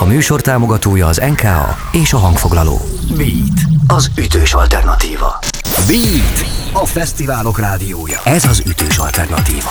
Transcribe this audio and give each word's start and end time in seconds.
A 0.00 0.04
műsor 0.04 0.40
támogatója 0.40 1.06
az 1.06 1.16
NKA 1.16 1.76
és 1.92 2.12
a 2.12 2.16
hangfoglaló. 2.16 2.80
Beat, 3.16 3.60
az 3.86 4.10
ütős 4.18 4.54
alternatíva. 4.54 5.38
Beat, 5.86 6.46
a 6.72 6.86
fesztiválok 6.86 7.58
rádiója. 7.58 8.20
Ez 8.24 8.44
az 8.44 8.62
ütős 8.66 8.98
alternatíva. 8.98 9.70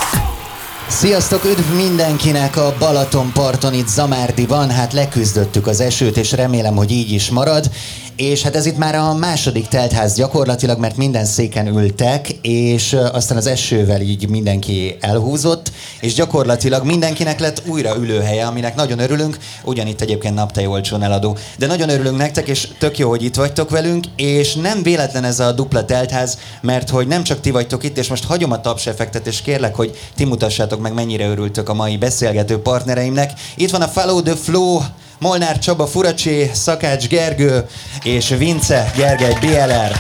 Sziasztok, 0.87 1.45
üdv 1.45 1.75
mindenkinek 1.75 2.57
a 2.57 2.75
Balatonparton 2.79 3.73
itt 3.73 3.87
Zamárdiban. 3.87 4.69
Hát 4.69 4.93
leküzdöttük 4.93 5.67
az 5.67 5.79
esőt, 5.79 6.17
és 6.17 6.31
remélem, 6.31 6.75
hogy 6.75 6.91
így 6.91 7.11
is 7.11 7.29
marad. 7.29 7.69
És 8.17 8.41
hát 8.41 8.55
ez 8.55 8.65
itt 8.65 8.77
már 8.77 8.95
a 8.95 9.13
második 9.13 9.67
teltház 9.67 10.15
gyakorlatilag, 10.15 10.79
mert 10.79 10.97
minden 10.97 11.25
széken 11.25 11.67
ültek, 11.67 12.29
és 12.41 12.97
aztán 13.11 13.37
az 13.37 13.47
esővel 13.47 14.01
így 14.01 14.29
mindenki 14.29 14.97
elhúzott, 14.99 15.71
és 16.01 16.13
gyakorlatilag 16.13 16.85
mindenkinek 16.85 17.39
lett 17.39 17.61
újra 17.67 17.95
ülőhelye, 17.97 18.45
aminek 18.45 18.75
nagyon 18.75 18.99
örülünk, 18.99 19.37
ugyanitt 19.63 20.01
egyébként 20.01 20.35
naptej 20.35 20.65
olcsón 20.65 21.03
eladó. 21.03 21.37
De 21.57 21.67
nagyon 21.67 21.89
örülünk 21.89 22.17
nektek, 22.17 22.47
és 22.47 22.67
tök 22.79 22.97
jó, 22.97 23.09
hogy 23.09 23.23
itt 23.23 23.35
vagytok 23.35 23.69
velünk, 23.69 24.05
és 24.15 24.55
nem 24.55 24.83
véletlen 24.83 25.23
ez 25.23 25.39
a 25.39 25.51
dupla 25.51 25.85
teltház, 25.85 26.37
mert 26.61 26.89
hogy 26.89 27.07
nem 27.07 27.23
csak 27.23 27.39
ti 27.39 27.51
vagytok 27.51 27.83
itt, 27.83 27.97
és 27.97 28.07
most 28.07 28.25
hagyom 28.25 28.51
a 28.51 28.61
tapseffektet, 28.61 29.27
és 29.27 29.41
kérlek, 29.41 29.75
hogy 29.75 29.97
ti 30.15 30.25
mutassátok 30.25 30.81
meg, 30.81 30.93
mennyire 30.93 31.27
örültök 31.27 31.69
a 31.69 31.73
mai 31.73 31.97
beszélgető 31.97 32.57
partnereimnek. 32.57 33.31
Itt 33.55 33.71
van 33.71 33.81
a 33.81 33.87
Follow 33.87 34.21
the 34.21 34.35
Flow, 34.35 34.79
Molnár 35.19 35.59
Csaba 35.59 35.87
Furacsi, 35.87 36.49
Szakács 36.53 37.07
Gergő 37.07 37.65
és 38.03 38.29
Vince 38.29 38.91
Gergely 38.95 39.37
BLR. 39.41 39.91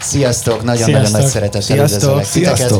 Sziasztok, 0.00 0.62
nagyon-nagyon 0.62 1.10
nagy 1.10 1.26
szeretettel 1.26 1.78
üdvözöllek 1.78 2.28
titeket. 2.30 2.74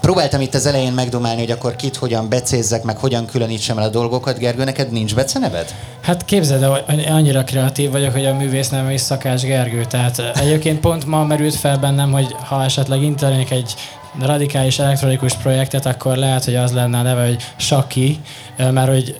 Próbáltam 0.00 0.40
itt 0.40 0.54
az 0.54 0.66
elején 0.66 0.92
megdomálni, 0.92 1.40
hogy 1.40 1.50
akkor 1.50 1.76
kit 1.76 1.96
hogyan 1.96 2.28
becézzek, 2.28 2.82
meg 2.82 2.96
hogyan 2.96 3.26
különítsem 3.26 3.78
el 3.78 3.84
a 3.84 3.88
dolgokat. 3.88 4.38
Gergő, 4.38 4.64
neked 4.64 4.92
nincs 4.92 5.14
beceneved? 5.14 5.74
Hát 6.02 6.24
képzeld 6.24 6.62
el, 6.62 6.84
hogy 6.86 7.04
annyira 7.08 7.44
kreatív 7.44 7.90
vagyok, 7.90 8.12
hogy 8.12 8.26
a 8.26 8.34
művész 8.34 8.68
nem 8.68 8.90
is 8.90 9.00
Szakács 9.00 9.42
Gergő. 9.42 9.84
Tehát 9.84 10.18
egyébként 10.34 10.80
pont 10.80 11.06
ma 11.06 11.24
merült 11.24 11.54
fel 11.54 11.76
bennem, 11.78 12.12
hogy 12.12 12.36
ha 12.48 12.64
esetleg 12.64 13.02
internék 13.02 13.50
egy 13.50 13.74
radikális 14.18 14.78
elektronikus 14.78 15.34
projektet, 15.34 15.86
akkor 15.86 16.16
lehet, 16.16 16.44
hogy 16.44 16.54
az 16.54 16.72
lenne 16.72 16.98
a 16.98 17.02
neve, 17.02 17.26
hogy 17.26 17.36
Saki, 17.56 18.20
mert 18.56 18.88
hogy 18.88 19.16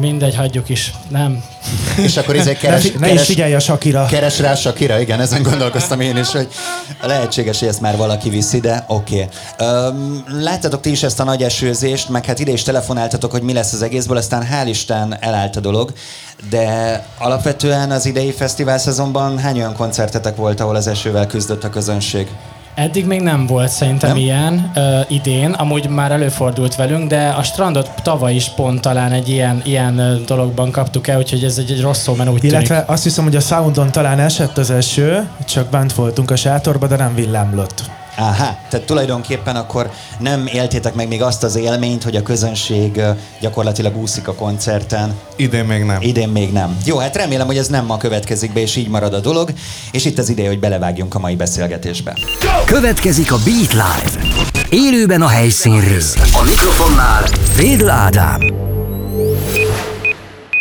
mindegy, 0.00 0.34
hagyjuk 0.34 0.68
is, 0.68 0.92
nem? 1.08 1.44
És 1.96 2.16
akkor 2.16 2.36
ezért 2.36 2.58
keres, 2.58 2.82
ne, 2.82 2.98
ne 2.98 3.06
keres, 3.06 3.20
is 3.20 3.26
figyelj 3.26 3.54
a 3.54 3.58
Sakira. 3.58 4.06
Keres 4.06 4.38
rá 4.38 4.54
Sakira, 4.54 5.00
igen, 5.00 5.20
ezen 5.20 5.42
gondolkoztam 5.42 6.00
én 6.00 6.16
is, 6.16 6.30
hogy 6.30 6.48
lehetséges, 7.02 7.58
hogy 7.58 7.68
ezt 7.68 7.80
már 7.80 7.96
valaki 7.96 8.28
viszi, 8.28 8.60
de 8.60 8.84
oké. 8.88 9.28
Okay. 9.56 9.68
Um, 9.68 10.24
láttatok 10.28 10.80
ti 10.80 10.90
is 10.90 11.02
ezt 11.02 11.20
a 11.20 11.24
nagy 11.24 11.42
esőzést, 11.42 12.08
meg 12.08 12.24
hát 12.24 12.38
ide 12.38 12.52
is 12.52 12.62
telefonáltatok, 12.62 13.30
hogy 13.30 13.42
mi 13.42 13.52
lesz 13.52 13.72
az 13.72 13.82
egészből, 13.82 14.16
aztán 14.16 14.46
hál' 14.52 14.68
Isten 14.68 15.16
elállt 15.20 15.56
a 15.56 15.60
dolog, 15.60 15.92
de 16.50 17.06
alapvetően 17.18 17.90
az 17.90 18.06
idei 18.06 18.32
fesztivál 18.32 18.78
szezonban 18.78 19.38
hány 19.38 19.56
olyan 19.56 19.74
koncertetek 19.74 20.36
volt, 20.36 20.60
ahol 20.60 20.76
az 20.76 20.86
esővel 20.86 21.26
küzdött 21.26 21.64
a 21.64 21.70
közönség? 21.70 22.28
Eddig 22.74 23.06
még 23.06 23.20
nem 23.20 23.46
volt 23.46 23.68
szerintem 23.68 24.10
nem? 24.10 24.18
ilyen 24.18 24.70
uh, 24.76 25.00
idén, 25.08 25.50
amúgy 25.50 25.88
már 25.88 26.12
előfordult 26.12 26.76
velünk, 26.76 27.08
de 27.08 27.28
a 27.28 27.42
strandot 27.42 27.90
tavaly 28.02 28.34
is 28.34 28.48
pont 28.48 28.80
talán 28.80 29.12
egy 29.12 29.28
ilyen, 29.28 29.62
ilyen 29.64 30.22
dologban 30.26 30.70
kaptuk 30.70 31.08
el, 31.08 31.18
úgyhogy 31.18 31.44
ez 31.44 31.58
egy, 31.58 31.70
egy 31.70 31.80
rossz 31.80 32.02
szó, 32.02 32.14
mert 32.14 32.30
úgy 32.30 32.44
Illetve 32.44 32.74
tűnik. 32.74 32.90
azt 32.90 33.02
hiszem, 33.02 33.24
hogy 33.24 33.36
a 33.36 33.40
Soundon 33.40 33.90
talán 33.90 34.18
esett 34.18 34.58
az 34.58 34.70
eső, 34.70 35.28
csak 35.44 35.70
bent 35.70 35.92
voltunk 35.92 36.30
a 36.30 36.36
sátorba, 36.36 36.86
de 36.86 36.96
nem 36.96 37.14
villámlott. 37.14 37.82
Aha, 38.16 38.58
tehát 38.68 38.86
tulajdonképpen 38.86 39.56
akkor 39.56 39.90
nem 40.18 40.46
éltétek 40.46 40.94
meg 40.94 41.08
még 41.08 41.22
azt 41.22 41.42
az 41.42 41.56
élményt, 41.56 42.02
hogy 42.02 42.16
a 42.16 42.22
közönség 42.22 43.00
gyakorlatilag 43.40 43.96
úszik 43.96 44.28
a 44.28 44.34
koncerten. 44.34 45.14
Idén 45.36 45.64
még 45.64 45.84
nem. 45.84 46.00
Idén 46.00 46.28
még 46.28 46.52
nem. 46.52 46.78
Jó, 46.84 46.98
hát 46.98 47.16
remélem, 47.16 47.46
hogy 47.46 47.58
ez 47.58 47.68
nem 47.68 47.84
ma 47.84 47.96
következik 47.96 48.52
be, 48.52 48.60
és 48.60 48.76
így 48.76 48.88
marad 48.88 49.14
a 49.14 49.20
dolog, 49.20 49.52
és 49.92 50.04
itt 50.04 50.18
az 50.18 50.28
ideje, 50.28 50.48
hogy 50.48 50.60
belevágjunk 50.60 51.14
a 51.14 51.18
mai 51.18 51.36
beszélgetésbe. 51.36 52.16
Következik 52.66 53.32
a 53.32 53.36
Beat 53.44 53.72
Live. 53.72 54.26
Élőben 54.70 55.22
a 55.22 55.28
helyszínről. 55.28 56.02
A 56.32 56.42
mikrofonnál 56.44 57.22
Védl 57.56 57.88
Ádám. 57.88 58.73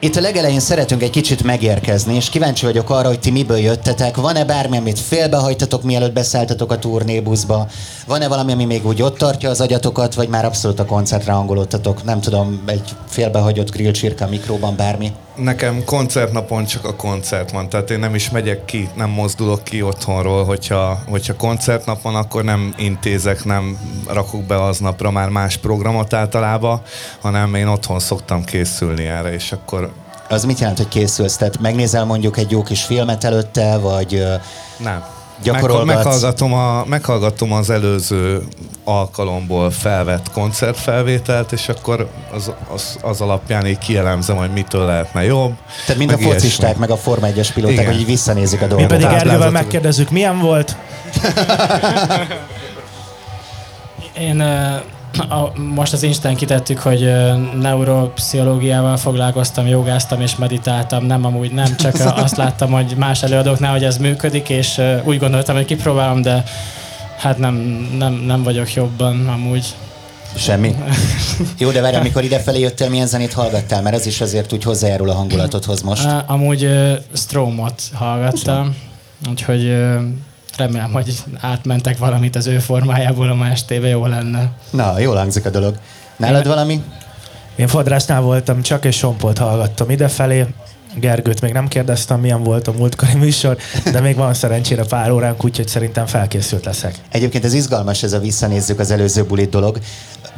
Itt 0.03 0.15
a 0.15 0.21
legelején 0.21 0.59
szeretünk 0.59 1.01
egy 1.03 1.09
kicsit 1.09 1.43
megérkezni, 1.43 2.15
és 2.15 2.29
kíváncsi 2.29 2.65
vagyok 2.65 2.89
arra, 2.89 3.07
hogy 3.07 3.19
ti 3.19 3.31
miből 3.31 3.57
jöttetek. 3.57 4.17
Van-e 4.17 4.45
bármi, 4.45 4.77
amit 4.77 4.99
félbehajtatok, 4.99 5.83
mielőtt 5.83 6.13
beszálltatok 6.13 6.71
a 6.71 6.79
turnébuszba? 6.79 7.67
Van-e 8.07 8.27
valami, 8.27 8.51
ami 8.51 8.65
még 8.65 8.85
úgy 8.85 9.01
ott 9.01 9.17
tartja 9.17 9.49
az 9.49 9.61
agyatokat, 9.61 10.13
vagy 10.13 10.27
már 10.27 10.45
abszolút 10.45 10.79
a 10.79 10.85
koncertre 10.85 11.31
hangolódtatok? 11.31 12.03
Nem 12.03 12.21
tudom, 12.21 12.63
egy 12.65 12.95
félbehagyott 13.07 13.71
grillcsirka 13.71 14.27
mikróban, 14.27 14.75
bármi? 14.75 15.11
Nekem 15.35 15.83
koncertnapon 15.85 16.65
csak 16.65 16.85
a 16.85 16.95
koncert 16.95 17.51
van, 17.51 17.69
tehát 17.69 17.89
én 17.89 17.99
nem 17.99 18.15
is 18.15 18.29
megyek 18.29 18.65
ki, 18.65 18.89
nem 18.95 19.09
mozdulok 19.09 19.63
ki 19.63 19.81
otthonról, 19.81 20.45
hogyha, 20.45 20.99
hogyha 21.07 21.35
koncertnapon, 21.35 22.15
akkor 22.15 22.43
nem 22.43 22.73
intézek, 22.77 23.43
nem 23.43 23.77
rakok 24.07 24.43
be 24.43 24.63
aznapra 24.63 25.11
már 25.11 25.29
más 25.29 25.57
programot 25.57 26.13
általában, 26.13 26.81
hanem 27.21 27.55
én 27.55 27.67
otthon 27.67 27.99
szoktam 27.99 28.43
készülni 28.43 29.05
erre, 29.05 29.33
és 29.33 29.51
akkor 29.51 29.91
Az 30.29 30.45
mit 30.45 30.59
jelent, 30.59 30.77
hogy 30.77 30.87
készülsz? 30.87 31.37
Tehát 31.37 31.59
megnézel 31.59 32.05
mondjuk 32.05 32.37
egy 32.37 32.51
jó 32.51 32.63
kis 32.63 32.83
filmet 32.83 33.23
előtte, 33.23 33.77
vagy 33.77 34.23
nem. 34.77 35.12
Gyakorolgatsz. 35.43 35.85
Meg, 35.85 35.95
meghallgatom, 35.95 36.53
a, 36.53 36.85
meghallgatom 36.85 37.51
az 37.51 37.69
előző 37.69 38.43
alkalomból 38.83 39.71
felvett 39.71 40.31
koncertfelvételt, 40.31 41.51
és 41.51 41.69
akkor 41.69 42.09
az, 42.33 42.51
az, 42.73 42.97
az 43.01 43.21
alapján 43.21 43.65
így 43.65 43.77
kielemzem, 43.77 44.35
hogy 44.35 44.51
mitől 44.51 44.85
lehetne 44.85 45.23
jobb. 45.23 45.53
tehát 45.85 45.97
mind 45.97 46.11
a 46.11 46.17
meg 46.17 46.25
focisták, 46.31 46.59
ilyesmi. 46.61 46.79
meg 46.79 46.89
a 46.89 46.97
Forma 46.97 47.27
1-es 47.27 47.49
pilóták, 47.53 47.75
Igen. 47.77 47.91
hogy 47.91 47.99
így 47.99 48.05
visszanézik 48.05 48.61
a 48.61 48.63
Mi 48.63 48.69
dolgokat. 48.69 48.97
pedig. 48.97 49.17
Ergővel 49.17 49.51
megkérdezzük, 49.51 50.09
milyen 50.09 50.39
volt? 50.39 50.75
Én 54.19 54.41
uh, 54.41 54.81
a, 55.17 55.59
most 55.59 55.93
az 55.93 56.03
Instán 56.03 56.35
kitettük, 56.35 56.79
hogy 56.79 57.11
neuropszichológiával 57.59 58.97
foglalkoztam, 58.97 59.67
jogáztam 59.67 60.21
és 60.21 60.35
meditáltam. 60.35 61.05
Nem 61.05 61.25
amúgy, 61.25 61.51
nem 61.51 61.75
csak 61.75 61.95
azt 62.23 62.37
láttam, 62.37 62.71
hogy 62.71 62.93
más 62.97 63.23
előadóknál, 63.23 63.71
hogy 63.71 63.83
ez 63.83 63.97
működik, 63.97 64.49
és 64.49 64.81
úgy 65.03 65.19
gondoltam, 65.19 65.55
hogy 65.55 65.65
kipróbálom, 65.65 66.21
de 66.21 66.43
hát 67.17 67.37
nem, 67.37 67.55
nem, 67.97 68.13
nem 68.13 68.43
vagyok 68.43 68.73
jobban 68.73 69.27
amúgy. 69.27 69.65
Semmi. 70.35 70.75
Jó, 71.57 71.71
de 71.71 71.81
várj, 71.81 71.95
amikor 71.95 72.23
idefelé 72.23 72.59
jöttél, 72.59 72.89
milyen 72.89 73.07
zenét 73.07 73.33
hallgattál? 73.33 73.81
Mert 73.81 73.95
ez 73.95 74.05
is 74.05 74.21
azért 74.21 74.53
úgy 74.53 74.63
hozzájárul 74.63 75.09
a 75.09 75.13
hangulatodhoz 75.13 75.81
most. 75.81 76.07
Amúgy 76.25 76.65
uh, 76.65 76.93
Stromot 77.13 77.81
hallgattam, 77.93 78.75
úgyhogy 79.29 79.65
uh, 79.65 80.01
remélem, 80.57 80.91
hogy 80.91 81.23
átmentek 81.39 81.97
valamit 81.97 82.35
az 82.35 82.47
ő 82.47 82.59
formájából 82.59 83.29
a 83.29 83.33
ma 83.33 83.47
estébe, 83.47 83.87
jó 83.87 84.05
lenne. 84.05 84.51
Na, 84.69 84.99
jól 84.99 85.15
hangzik 85.15 85.45
a 85.45 85.49
dolog. 85.49 85.77
Nálad 86.17 86.47
valami? 86.47 86.83
Én 87.55 87.67
fodrásznál 87.67 88.21
voltam 88.21 88.61
csak, 88.61 88.85
és 88.85 88.95
Sompolt 88.95 89.37
hallgattam 89.37 89.89
idefelé. 89.89 90.45
Gergőt 90.95 91.41
még 91.41 91.51
nem 91.51 91.67
kérdeztem, 91.67 92.19
milyen 92.19 92.43
volt 92.43 92.67
a 92.67 92.71
múltkori 92.71 93.13
műsor, 93.13 93.57
de 93.91 93.99
még 93.99 94.15
van 94.15 94.33
szerencsére 94.33 94.83
pár 94.83 95.11
óránk, 95.11 95.43
úgyhogy 95.45 95.67
szerintem 95.67 96.05
felkészült 96.05 96.65
leszek. 96.65 96.95
Egyébként 97.11 97.45
ez 97.45 97.53
izgalmas, 97.53 98.03
ez 98.03 98.13
a 98.13 98.19
visszanézzük 98.19 98.79
az 98.79 98.91
előző 98.91 99.23
bulit 99.23 99.49
dolog. 99.49 99.79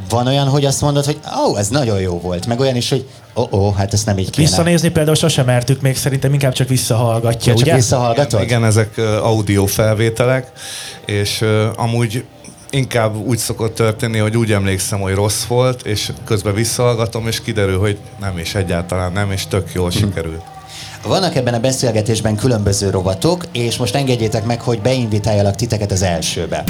Van 0.09 0.27
olyan, 0.27 0.47
hogy 0.47 0.65
azt 0.65 0.81
mondod, 0.81 1.05
hogy 1.05 1.19
ó, 1.45 1.51
oh, 1.51 1.59
ez 1.59 1.67
nagyon 1.67 1.99
jó 1.99 2.19
volt, 2.19 2.45
meg 2.45 2.59
olyan 2.59 2.75
is, 2.75 2.89
hogy 2.89 3.07
ó, 3.35 3.41
oh, 3.41 3.53
oh, 3.53 3.75
hát 3.75 3.93
ezt 3.93 4.05
nem 4.05 4.17
így 4.17 4.29
kéne. 4.29 4.47
Visszanézni 4.47 4.89
például 4.89 5.15
sosem 5.15 5.45
mertük 5.45 5.81
még, 5.81 5.97
szerintem 5.97 6.33
inkább 6.33 6.53
csak 6.53 6.67
visszahallgatja, 6.67 7.51
Ja, 7.51 7.57
csak 7.57 7.67
ugye? 7.67 7.75
visszahallgatod? 7.75 8.41
Igen, 8.41 8.65
ezek 8.65 8.97
ö, 8.97 9.17
audio 9.17 9.65
felvételek, 9.65 10.51
és 11.05 11.41
ö, 11.41 11.67
amúgy 11.75 12.23
inkább 12.75 13.15
úgy 13.15 13.37
szokott 13.37 13.75
történni, 13.75 14.17
hogy 14.17 14.37
úgy 14.37 14.51
emlékszem, 14.51 14.99
hogy 14.99 15.13
rossz 15.13 15.43
volt, 15.43 15.85
és 15.85 16.11
közben 16.25 16.53
visszahallgatom, 16.53 17.27
és 17.27 17.41
kiderül, 17.41 17.79
hogy 17.79 17.97
nem 18.19 18.37
is 18.37 18.55
egyáltalán 18.55 19.11
nem, 19.11 19.31
és 19.31 19.47
tök 19.47 19.73
jól 19.73 19.89
Hm. 19.89 19.97
sikerült. 19.97 20.41
Vannak 21.03 21.35
ebben 21.35 21.53
a 21.53 21.59
beszélgetésben 21.59 22.35
különböző 22.35 22.89
rovatok, 22.89 23.45
és 23.51 23.77
most 23.77 23.95
engedjétek 23.95 24.45
meg, 24.45 24.61
hogy 24.61 24.79
beinvitáljalak 24.81 25.55
titeket 25.55 25.91
az 25.91 26.01
elsőbe. 26.01 26.63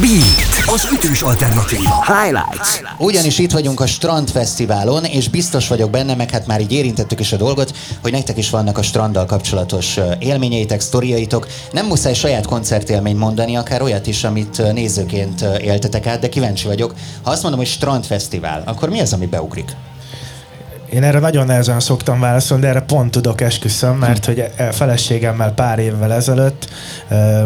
Beat, 0.00 0.74
az 0.74 0.88
ütős 0.92 1.22
alternatíva. 1.22 2.04
Highlights. 2.06 2.80
Ugyanis 2.98 3.38
itt 3.38 3.52
vagyunk 3.52 3.80
a 3.80 3.86
Strand 3.86 4.30
Fesztiválon, 4.30 5.04
és 5.04 5.28
biztos 5.28 5.68
vagyok 5.68 5.90
benne, 5.90 6.14
meg 6.14 6.30
hát 6.30 6.46
már 6.46 6.60
így 6.60 6.72
érintettük 6.72 7.20
is 7.20 7.32
a 7.32 7.36
dolgot, 7.36 7.76
hogy 8.02 8.12
nektek 8.12 8.36
is 8.38 8.50
vannak 8.50 8.78
a 8.78 8.82
stranddal 8.82 9.26
kapcsolatos 9.26 9.98
élményeitek, 10.18 10.80
sztoriaitok. 10.80 11.46
Nem 11.72 11.86
muszáj 11.86 12.14
saját 12.14 12.46
koncertélményt 12.46 13.18
mondani, 13.18 13.56
akár 13.56 13.82
olyat 13.82 14.06
is, 14.06 14.24
amit 14.24 14.72
nézőként 14.72 15.40
éltetek 15.60 16.06
át, 16.06 16.20
de 16.20 16.28
kíváncsi 16.28 16.66
vagyok. 16.66 16.94
Ha 17.22 17.30
azt 17.30 17.42
mondom, 17.42 17.60
hogy 17.60 17.68
Strand 17.68 18.04
Fesztivál, 18.04 18.62
akkor 18.66 18.88
mi 18.88 19.00
az, 19.00 19.12
ami 19.12 19.26
beugrik? 19.26 19.76
Én 20.94 21.02
erre 21.02 21.18
nagyon 21.18 21.46
nehezen 21.46 21.80
szoktam 21.80 22.20
válaszolni, 22.20 22.62
de 22.62 22.68
erre 22.68 22.80
pont 22.80 23.10
tudok 23.10 23.40
esküszöm, 23.40 23.96
mert 23.96 24.24
hogy 24.24 24.50
e- 24.56 24.72
feleségemmel 24.72 25.52
pár 25.52 25.78
évvel 25.78 26.12
ezelőtt, 26.12 26.68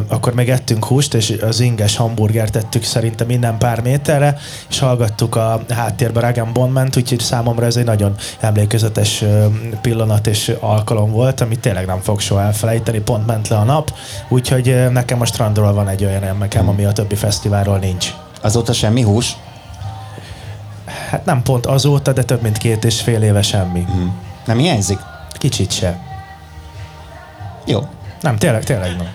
akkor 0.09 0.35
még 0.35 0.49
ettünk 0.49 0.85
húst, 0.85 1.15
és 1.15 1.35
az 1.43 1.61
inges 1.61 1.97
hamburgert 1.97 2.53
tettük 2.53 2.83
szerintem 2.83 3.27
minden 3.27 3.59
pár 3.59 3.81
méterre, 3.81 4.39
és 4.69 4.79
hallgattuk 4.79 5.37
a 5.37 5.61
háttérben 5.69 6.23
Ragan 6.23 6.53
Bondment, 6.53 6.97
úgyhogy 6.97 7.21
számomra 7.21 7.67
ez 7.67 7.77
egy 7.77 7.85
nagyon 7.85 8.15
emlékezetes 8.41 9.25
pillanat 9.83 10.27
és 10.27 10.53
alkalom 10.61 11.11
volt, 11.11 11.41
amit 11.41 11.61
tényleg 11.61 11.87
nem 11.87 12.01
fog 12.01 12.21
soha 12.21 12.43
elfelejteni, 12.43 12.99
pont 13.01 13.27
ment 13.27 13.49
le 13.49 13.57
a 13.57 13.65
nap, 13.65 13.93
úgyhogy 14.29 14.91
nekem 14.93 15.21
a 15.21 15.25
strandról 15.25 15.73
van 15.73 15.89
egy 15.89 16.05
olyan 16.05 16.23
emmekem, 16.23 16.69
ami 16.69 16.85
a 16.85 16.93
többi 16.93 17.15
fesztiválról 17.15 17.79
nincs. 17.79 18.13
Azóta 18.41 18.73
semmi 18.73 19.03
hús? 19.03 19.37
Hát 21.11 21.25
nem 21.25 21.43
pont 21.43 21.67
azóta, 21.67 22.13
de 22.13 22.23
több 22.23 22.43
mint 22.43 22.59
két 22.59 22.85
és 22.85 23.01
fél 23.01 23.23
éve 23.23 23.43
semmi. 23.43 23.83
Hmm. 23.83 24.17
Nem 24.47 24.59
hiányzik? 24.59 24.99
Kicsit 25.33 25.73
se. 25.73 25.99
Jó. 27.67 27.89
Nem, 28.21 28.37
tényleg, 28.37 28.65
tényleg 28.65 28.97
nem. 28.97 29.09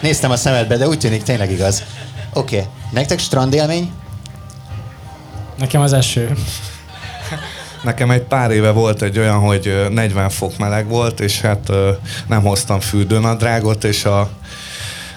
Néztem 0.00 0.30
a 0.30 0.36
szemedbe, 0.36 0.76
de 0.76 0.88
úgy 0.88 0.98
tűnik 0.98 1.22
tényleg 1.22 1.50
igaz. 1.50 1.82
Oké. 2.32 2.56
Okay. 2.56 2.68
Nektek 2.90 3.18
strandélmény? 3.18 3.92
Nekem 5.58 5.80
az 5.80 5.92
eső. 5.92 6.32
Nekem 7.82 8.10
egy 8.10 8.22
pár 8.22 8.50
éve 8.50 8.70
volt 8.70 9.02
egy 9.02 9.18
olyan, 9.18 9.38
hogy 9.38 9.86
40 9.90 10.30
fok 10.30 10.58
meleg 10.58 10.88
volt, 10.88 11.20
és 11.20 11.40
hát 11.40 11.70
nem 12.26 12.42
hoztam 12.42 12.80
fürdőnadrágot, 12.80 13.84
és 13.84 14.04
a 14.04 14.30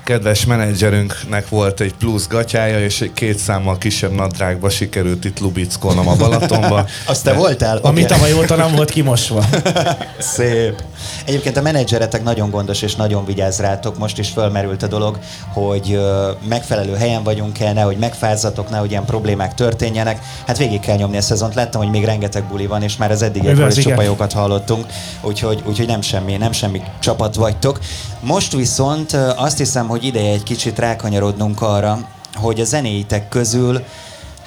kedves 0.07 0.45
menedzserünknek 0.45 1.50
volt 1.50 1.80
egy 1.80 1.94
plusz 1.94 2.27
gatyája, 2.27 2.80
és 2.80 3.01
egy 3.01 3.13
két 3.13 3.38
számmal 3.38 3.77
kisebb 3.77 4.12
nadrágba 4.12 4.69
sikerült 4.69 5.25
itt 5.25 5.39
lubickolnom 5.39 6.07
a 6.07 6.15
Balatonba. 6.15 6.86
Azt 7.06 7.24
te 7.24 7.33
voltál? 7.33 7.77
Ami 7.77 8.04
okay. 8.04 8.18
tavaly 8.18 8.33
óta 8.33 8.56
nem 8.56 8.75
volt 8.75 8.89
kimosva. 8.89 9.45
Szép. 10.36 10.83
Egyébként 11.25 11.57
a 11.57 11.62
menedzseretek 11.62 12.24
nagyon 12.24 12.50
gondos 12.50 12.81
és 12.81 12.95
nagyon 12.95 13.25
vigyáz 13.25 13.59
rátok. 13.59 13.98
Most 13.98 14.18
is 14.18 14.30
fölmerült 14.30 14.83
a 14.83 14.88
dolog, 14.88 15.19
hogy 15.54 16.00
megfelelő 16.48 16.95
helyen 16.95 17.24
vagyunk-e, 17.24 17.74
nehogy 17.74 17.98
megfázzatok, 17.98 18.69
nehogy 18.69 18.92
ilyen 18.92 19.06
problémák 19.06 19.54
történjenek. 19.54 20.19
Hát 20.45 20.57
végig 20.57 20.80
kell 20.80 20.95
nyomni 20.95 21.18
a 21.18 21.21
szezont. 21.21 21.56
Láttam, 21.56 21.81
hogy 21.81 21.92
még 21.92 22.06
rengeteg 22.06 22.44
buli 22.44 22.65
van, 22.65 22.83
és 22.83 22.98
már 22.98 23.12
az 23.12 23.21
eddigiekről 23.21 23.68
is 23.68 23.83
csopajokat 23.83 24.33
hallottunk, 24.33 24.86
úgyhogy, 25.21 25.63
úgyhogy 25.65 25.88
nem 25.88 26.01
semmi, 26.01 26.38
nem 26.38 26.51
semmi 26.51 26.81
csapat 27.00 27.36
vagytok. 27.36 27.80
Most 28.19 28.54
viszont 28.54 29.18
azt 29.36 29.57
hiszem, 29.57 29.88
hogy 29.88 29.97
ideje 30.04 30.32
egy 30.32 30.44
kicsit 30.44 30.80
rákanyarodnunk 30.80 31.62
arra, 31.62 32.00
hogy 32.36 32.60
a 32.60 32.64
zenéitek 32.64 33.30
közül 33.30 33.82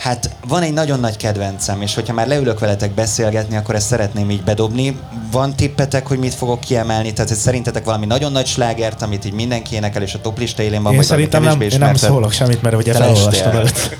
Hát 0.01 0.31
van 0.49 0.63
egy 0.63 0.73
nagyon 0.73 1.01
nagy 1.01 1.17
kedvencem, 1.17 1.83
és 1.83 1.95
hogyha 1.95 2.13
már 2.15 2.27
leülök 2.27 2.59
veletek 2.59 2.91
beszélgetni, 2.91 3.57
akkor 3.57 3.75
ezt 3.75 3.87
szeretném 3.87 4.31
így 4.31 4.43
bedobni. 4.43 4.99
Van 5.31 5.57
tippetek, 5.57 6.07
hogy 6.07 6.19
mit 6.19 6.35
fogok 6.35 6.61
kiemelni? 6.61 7.13
Tehát 7.13 7.31
hogy 7.31 7.39
szerintetek 7.39 7.85
valami 7.85 8.07
nagyon 8.07 8.33
nagy 8.33 8.47
slágert, 8.47 9.03
amit 9.03 9.25
így 9.25 9.33
mindenki 9.33 9.75
énekel, 9.75 10.03
és 10.03 10.15
a 10.15 10.21
toplista 10.21 10.63
élén 10.63 10.83
van, 10.83 10.93
én 10.93 10.99
vagy 10.99 11.07
szerintem 11.07 11.43
nem, 11.43 11.61
én 11.61 11.79
nem 11.79 11.95
szólok 11.95 12.33
semmit, 12.33 12.63
mert 12.63 12.77
ugye 12.77 12.93
felolvastam 12.93 13.51
előtt. 13.51 13.97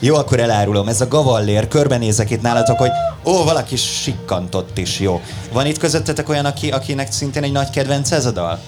Jó, 0.00 0.14
akkor 0.14 0.40
elárulom. 0.40 0.88
Ez 0.88 1.00
a 1.00 1.08
gavallér. 1.08 1.68
Körbenézek 1.68 2.30
itt 2.30 2.42
nálatok, 2.42 2.78
hogy 2.78 2.90
ó, 3.24 3.44
valaki 3.44 3.76
sikkantott 3.76 4.78
is, 4.78 5.00
jó. 5.00 5.20
Van 5.52 5.66
itt 5.66 5.78
közöttetek 5.78 6.28
olyan, 6.28 6.44
aki, 6.44 6.70
akinek 6.70 7.12
szintén 7.12 7.42
egy 7.42 7.52
nagy 7.52 7.70
kedvence 7.70 8.16
ez 8.16 8.26
a 8.26 8.30
dal? 8.30 8.58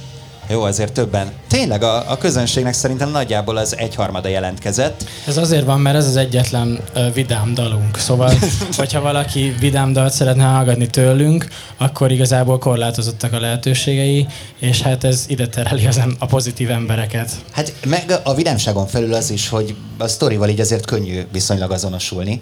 Jó, 0.50 0.62
azért 0.62 0.92
többen. 0.92 1.32
Tényleg 1.48 1.82
a, 1.82 2.10
a 2.10 2.18
közönségnek 2.18 2.72
szerintem 2.72 3.10
nagyjából 3.10 3.56
az 3.56 3.76
egyharmada 3.76 4.28
jelentkezett. 4.28 5.04
Ez 5.26 5.36
azért 5.36 5.64
van, 5.64 5.80
mert 5.80 5.96
ez 5.96 6.06
az 6.06 6.16
egyetlen 6.16 6.80
uh, 6.94 7.12
vidám 7.14 7.54
dalunk. 7.54 7.96
Szóval, 7.96 8.32
hogyha 8.76 9.00
valaki 9.00 9.54
vidám 9.60 9.92
dalt 9.92 10.12
szeretne 10.12 10.44
hallgatni 10.44 10.86
tőlünk, 10.86 11.46
akkor 11.76 12.12
igazából 12.12 12.58
korlátozottak 12.58 13.32
a 13.32 13.40
lehetőségei, 13.40 14.26
és 14.58 14.82
hát 14.82 15.04
ez 15.04 15.24
ide 15.28 15.48
tereli 15.48 15.86
az, 15.86 16.00
a 16.18 16.26
pozitív 16.26 16.70
embereket. 16.70 17.30
Hát 17.50 17.72
meg 17.86 18.20
a 18.22 18.34
vidámságon 18.34 18.86
felül 18.86 19.14
az 19.14 19.30
is, 19.30 19.48
hogy 19.48 19.74
a 19.98 20.08
sztorival 20.08 20.48
így 20.48 20.60
azért 20.60 20.86
könnyű 20.86 21.20
viszonylag 21.32 21.70
azonosulni. 21.70 22.40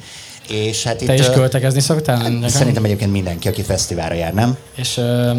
És 0.49 0.83
hát 0.83 0.97
Te 0.97 1.15
itt, 1.15 1.21
is 1.21 1.31
költekezni 1.31 1.81
szoktál? 1.81 2.41
Hát, 2.41 2.51
szerintem 2.51 2.85
egyébként 2.85 3.13
mindenki, 3.13 3.49
aki 3.49 3.63
fesztiválra 3.63 4.15
jár, 4.15 4.35
nem? 4.35 4.57
És 4.77 4.97
uh, 4.97 5.37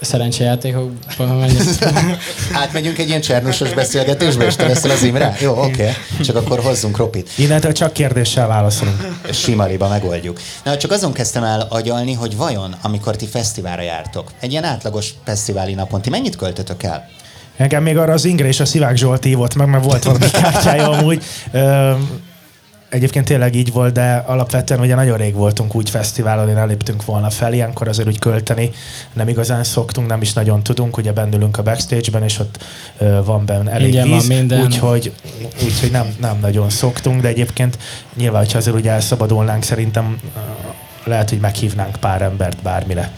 szerencsejátékokban 0.00 1.36
menjünk. 1.36 1.68
Átmegyünk 2.62 2.98
egy 2.98 3.08
ilyen 3.08 3.20
csernusos 3.20 3.72
beszélgetésbe, 3.72 4.44
és 4.44 4.56
te 4.56 4.66
leszel 4.66 4.90
az 4.90 5.02
Imre? 5.02 5.36
Jó, 5.40 5.52
oké. 5.62 5.70
Okay. 5.70 5.92
Csak 6.20 6.36
akkor 6.36 6.60
hozzunk 6.60 6.96
ropit. 6.96 7.30
Innentől 7.36 7.72
csak 7.72 7.92
kérdéssel 7.92 8.46
válaszolunk. 8.46 9.18
Simaliba 9.32 9.88
megoldjuk. 9.88 10.40
Na, 10.64 10.76
csak 10.76 10.90
azon 10.90 11.12
kezdtem 11.12 11.44
el 11.44 11.66
agyalni, 11.70 12.12
hogy 12.12 12.36
vajon, 12.36 12.76
amikor 12.82 13.16
ti 13.16 13.26
fesztiválra 13.26 13.82
jártok, 13.82 14.30
egy 14.40 14.50
ilyen 14.50 14.64
átlagos 14.64 15.14
fesztiváli 15.24 15.74
napon, 15.74 16.02
ti 16.02 16.10
mennyit 16.10 16.36
költötök 16.36 16.82
el? 16.82 17.08
Engem 17.56 17.82
még 17.82 17.98
arra 17.98 18.12
az 18.12 18.24
Ingre 18.24 18.46
és 18.48 18.60
a 18.60 18.64
Szivák 18.64 18.96
Zsolt 18.96 19.24
hívott 19.24 19.54
meg, 19.54 19.66
mert 19.66 19.84
volt 19.84 20.04
valami 20.04 20.30
kártyája 20.30 20.90
amúgy. 20.90 21.24
Egyébként 22.92 23.24
tényleg 23.24 23.54
így 23.54 23.72
volt, 23.72 23.92
de 23.92 24.22
alapvetően 24.26 24.80
ugye 24.80 24.94
nagyon 24.94 25.16
rég 25.16 25.34
voltunk 25.34 25.74
úgy 25.74 25.90
fesztiválon, 25.90 26.48
én 26.48 26.56
eléptünk 26.56 27.04
volna 27.04 27.30
fel, 27.30 27.52
ilyenkor 27.52 27.88
azért 27.88 28.08
úgy 28.08 28.18
költeni 28.18 28.70
nem 29.12 29.28
igazán 29.28 29.64
szoktunk, 29.64 30.08
nem 30.08 30.22
is 30.22 30.32
nagyon 30.32 30.62
tudunk, 30.62 30.96
ugye 30.96 31.12
bennülünk 31.12 31.58
a 31.58 31.62
backstage-ben, 31.62 32.22
és 32.22 32.38
ott 32.38 32.64
uh, 32.98 33.24
van 33.24 33.46
benne 33.46 33.70
elég 33.70 33.88
Igen, 33.88 34.08
víz, 34.08 34.32
úgyhogy, 34.64 35.12
úgyhogy 35.64 35.90
nem, 35.90 36.14
nem 36.20 36.38
nagyon 36.40 36.70
szoktunk, 36.70 37.20
de 37.20 37.28
egyébként 37.28 37.78
nyilván, 38.16 38.42
hogyha 38.42 38.58
azért 38.58 38.76
ugye 38.76 38.90
elszabadulnánk, 38.90 39.62
szerintem 39.62 40.18
lehet, 41.04 41.28
hogy 41.28 41.40
meghívnánk 41.40 41.96
pár 41.96 42.22
embert 42.22 42.62
bármire. 42.62 43.10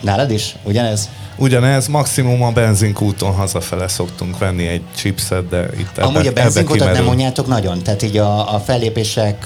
Nálad 0.00 0.30
is? 0.30 0.56
Ugyanez? 0.62 1.10
Ugyanez, 1.40 1.86
maximum 1.86 2.42
a 2.42 2.50
benzinkúton 2.50 3.32
hazafele 3.32 3.88
szoktunk 3.88 4.38
venni 4.38 4.66
egy 4.66 4.82
chipset, 4.94 5.48
de 5.48 5.66
itt 5.78 5.98
ebbe, 5.98 6.06
Amúgy 6.06 6.26
a 6.26 6.32
benzinkútot 6.32 6.92
nem 6.92 7.04
mondjátok 7.04 7.46
nagyon? 7.46 7.82
Tehát 7.82 8.02
így 8.02 8.16
a, 8.16 8.54
a 8.54 8.58
fellépések 8.58 9.44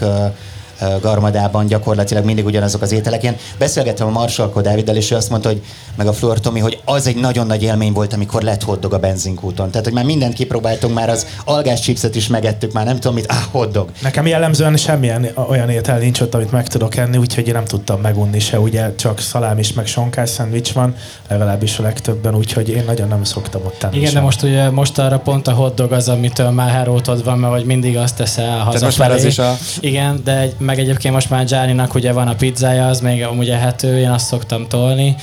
garmadában 1.00 1.66
gyakorlatilag 1.66 2.24
mindig 2.24 2.44
ugyanazok 2.44 2.82
az 2.82 2.92
ételek. 2.92 3.22
Én 3.22 3.36
beszélgettem 3.58 4.06
a 4.06 4.10
Marsalko 4.10 4.60
Dáviddal, 4.60 4.96
és 4.96 5.10
ő 5.10 5.16
azt 5.16 5.30
mondta, 5.30 5.48
hogy 5.48 5.62
meg 5.96 6.06
a 6.06 6.12
Flor 6.12 6.40
Tomi, 6.40 6.60
hogy 6.60 6.80
az 6.84 7.06
egy 7.06 7.16
nagyon 7.16 7.46
nagy 7.46 7.62
élmény 7.62 7.92
volt, 7.92 8.12
amikor 8.12 8.42
lett 8.42 8.62
hoddog 8.62 8.92
a 8.92 8.98
benzinkúton. 8.98 9.70
Tehát, 9.70 9.84
hogy 9.84 9.94
már 9.94 10.04
mindent 10.04 10.34
kipróbáltunk, 10.34 10.94
már 10.94 11.08
az 11.08 11.26
algás 11.44 11.80
chipset 11.80 12.14
is 12.14 12.26
megettük, 12.26 12.72
már 12.72 12.84
nem 12.84 12.94
tudom 12.94 13.14
mit, 13.14 13.26
ah, 13.26 13.36
hoddog. 13.50 13.88
Nekem 14.02 14.26
jellemzően 14.26 14.76
semmilyen 14.76 15.28
olyan 15.48 15.70
étel 15.70 15.98
nincs 15.98 16.20
ott, 16.20 16.34
amit 16.34 16.52
meg 16.52 16.68
tudok 16.68 16.96
enni, 16.96 17.16
úgyhogy 17.16 17.46
én 17.46 17.52
nem 17.52 17.64
tudtam 17.64 18.00
megunni 18.00 18.38
se, 18.38 18.60
ugye 18.60 18.94
csak 18.94 19.20
szalám 19.20 19.58
is, 19.58 19.72
meg 19.72 19.86
sonkás 19.86 20.30
szendvics 20.30 20.72
van, 20.72 20.94
legalábbis 21.28 21.78
a 21.78 21.82
legtöbben, 21.82 22.34
úgyhogy 22.34 22.68
én 22.68 22.82
nagyon 22.86 23.08
nem 23.08 23.24
szoktam 23.24 23.60
ott 23.64 23.78
tenni. 23.78 23.96
Igen, 23.96 24.06
sem. 24.10 24.14
de 24.14 24.24
most 24.24 24.42
ugye 24.42 24.70
most 24.70 24.98
arra 24.98 25.18
pont 25.18 25.48
a 25.48 25.52
hoddog 25.52 25.92
az, 25.92 26.08
amitől 26.08 26.50
már 26.50 26.70
herótod 26.70 27.24
van, 27.24 27.38
mert 27.38 27.52
hogy 27.52 27.64
mindig 27.64 27.96
azt 27.96 28.16
teszel 28.16 28.58
hazafelé. 28.58 28.84
most 28.84 28.98
már 28.98 29.10
az 29.10 29.24
is 29.24 29.38
a... 29.38 29.56
Igen, 29.80 30.20
de 30.24 30.38
egy, 30.38 30.54
meg 30.64 30.78
egyébként 30.78 31.14
most 31.14 31.30
már 31.30 31.44
Gianninak 31.44 31.94
ugye 31.94 32.12
van 32.12 32.28
a 32.28 32.34
pizzája, 32.34 32.86
az 32.86 33.00
még 33.00 33.24
amúgy 33.24 33.50
ehető, 33.50 33.98
én 33.98 34.10
azt 34.10 34.26
szoktam 34.26 34.68
tolni. 34.68 35.14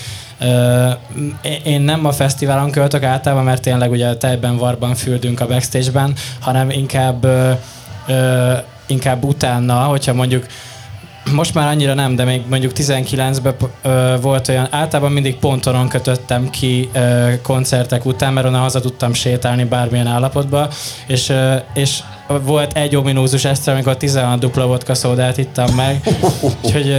én 1.64 1.82
nem 1.82 2.06
a 2.06 2.12
fesztiválon 2.12 2.72
költök 2.72 3.04
általában, 3.04 3.46
mert 3.46 3.62
tényleg 3.62 3.92
ugye 3.92 4.16
tejben, 4.16 4.58
varban 4.58 4.96
fürdünk 4.96 5.40
a 5.40 5.48
backstage-ben, 5.48 6.14
hanem 6.40 6.70
inkább, 6.70 7.28
inkább 8.88 9.24
utána, 9.24 9.76
hogyha 9.76 10.14
mondjuk 10.14 10.46
most 11.32 11.54
már 11.54 11.68
annyira 11.68 11.94
nem, 11.94 12.16
de 12.16 12.24
még 12.24 12.42
mondjuk 12.50 12.72
19-ben 12.76 13.56
ö, 13.82 14.16
volt 14.22 14.48
olyan, 14.48 14.68
általában 14.72 15.12
mindig 15.12 15.36
pontonon 15.36 15.88
kötöttem 15.88 16.50
ki 16.50 16.90
ö, 16.94 17.32
koncertek 17.42 18.06
után, 18.06 18.34
mert 18.34 18.48
onnan 18.48 18.62
haza 18.62 18.80
tudtam 18.80 19.14
sétálni 19.14 19.64
bármilyen 19.64 20.08
állapotba, 20.08 20.70
és, 21.08 21.30
ö, 21.30 21.56
és 21.74 22.00
volt 22.40 22.74
egy 22.74 22.96
ominózus 22.96 23.46
este, 23.46 23.72
amikor 23.72 23.98
16 23.98 24.40
dupla 24.40 24.66
vodka 24.66 24.94
szódát 24.94 25.38
ittam 25.38 25.76
meg, 25.76 26.08
úgyhogy 26.64 26.96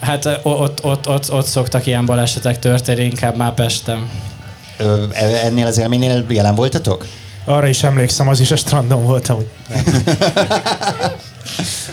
hát 0.00 0.40
ott, 0.42 0.84
ott, 0.84 1.08
ott, 1.08 1.32
ott 1.32 1.46
szoktak 1.46 1.86
ilyen 1.86 2.06
balesetek 2.06 2.58
történni, 2.58 3.04
inkább 3.04 3.36
már 3.36 3.54
Pestem. 3.54 4.10
Ö, 4.78 5.04
ennél 5.42 5.66
az 5.66 5.78
élménynél 5.78 6.24
jelen 6.28 6.54
voltatok? 6.54 7.06
Arra 7.44 7.66
is 7.66 7.82
emlékszem, 7.82 8.28
az 8.28 8.40
is 8.40 8.50
a 8.50 8.56
strandon 8.56 9.04
voltam. 9.04 9.38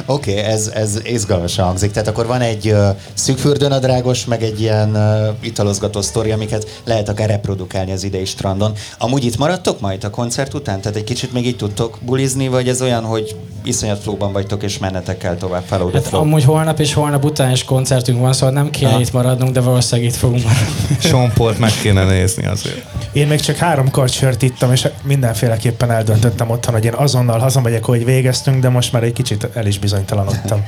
Oké, 0.05 0.31
okay, 0.31 0.43
ez, 0.43 0.71
ez 0.73 0.99
izgalmasan 1.03 1.65
hangzik. 1.65 1.91
Tehát 1.91 2.07
akkor 2.07 2.25
van 2.25 2.41
egy 2.41 2.67
uh, 2.67 2.87
szűkfürdőnadrágos, 3.13 4.25
meg 4.25 4.43
egy 4.43 4.61
ilyen 4.61 4.89
uh, 4.95 5.35
italozgató 5.39 6.01
sztori, 6.01 6.31
amiket 6.31 6.81
lehet 6.83 7.09
akár 7.09 7.29
reprodukálni 7.29 7.91
az 7.91 8.03
idei 8.03 8.25
strandon. 8.25 8.71
Amúgy 8.97 9.25
itt 9.25 9.37
maradtok 9.37 9.79
majd 9.79 10.03
a 10.03 10.09
koncert 10.09 10.53
után? 10.53 10.81
Tehát 10.81 10.97
egy 10.97 11.03
kicsit 11.03 11.33
még 11.33 11.45
itt 11.45 11.57
tudtok 11.57 11.97
bulizni, 12.01 12.47
vagy 12.47 12.67
ez 12.67 12.81
olyan, 12.81 13.03
hogy 13.03 13.35
iszonyat 13.63 14.01
flóban 14.01 14.31
vagytok, 14.31 14.63
és 14.63 14.77
mennetek 14.77 15.17
kell 15.17 15.35
tovább 15.35 15.63
feló 15.67 15.89
hát 15.93 16.13
amúgy 16.13 16.43
holnap 16.43 16.79
és 16.79 16.93
holnap 16.93 17.23
után 17.23 17.51
is 17.51 17.63
koncertünk 17.63 18.19
van, 18.19 18.33
szóval 18.33 18.53
nem 18.53 18.69
kéne 18.69 18.99
itt 18.99 19.11
maradnunk, 19.11 19.51
de 19.51 19.59
valószínűleg 19.59 20.09
itt 20.09 20.15
fogunk 20.15 20.43
maradni. 20.43 20.97
Sompolt 20.99 21.59
meg 21.59 21.71
kéne 21.81 22.03
nézni 22.03 22.45
azért. 22.45 23.02
Én 23.13 23.27
még 23.27 23.39
csak 23.39 23.55
három 23.55 23.91
karcsört 23.91 24.41
ittam, 24.41 24.71
és 24.71 24.87
mindenféleképpen 25.03 25.91
eldöntöttem 25.91 26.49
otthon, 26.49 26.73
hogy 26.73 26.85
én 26.85 26.93
azonnal 26.93 27.39
hazamegyek, 27.39 27.83
hogy 27.83 28.05
végeztünk, 28.05 28.61
de 28.61 28.69
most 28.69 28.91
már 28.91 29.03
egy 29.03 29.13
kicsit 29.13 29.47
el 29.53 29.65
is 29.65 29.79
bizonytalanodtam. 29.79 30.65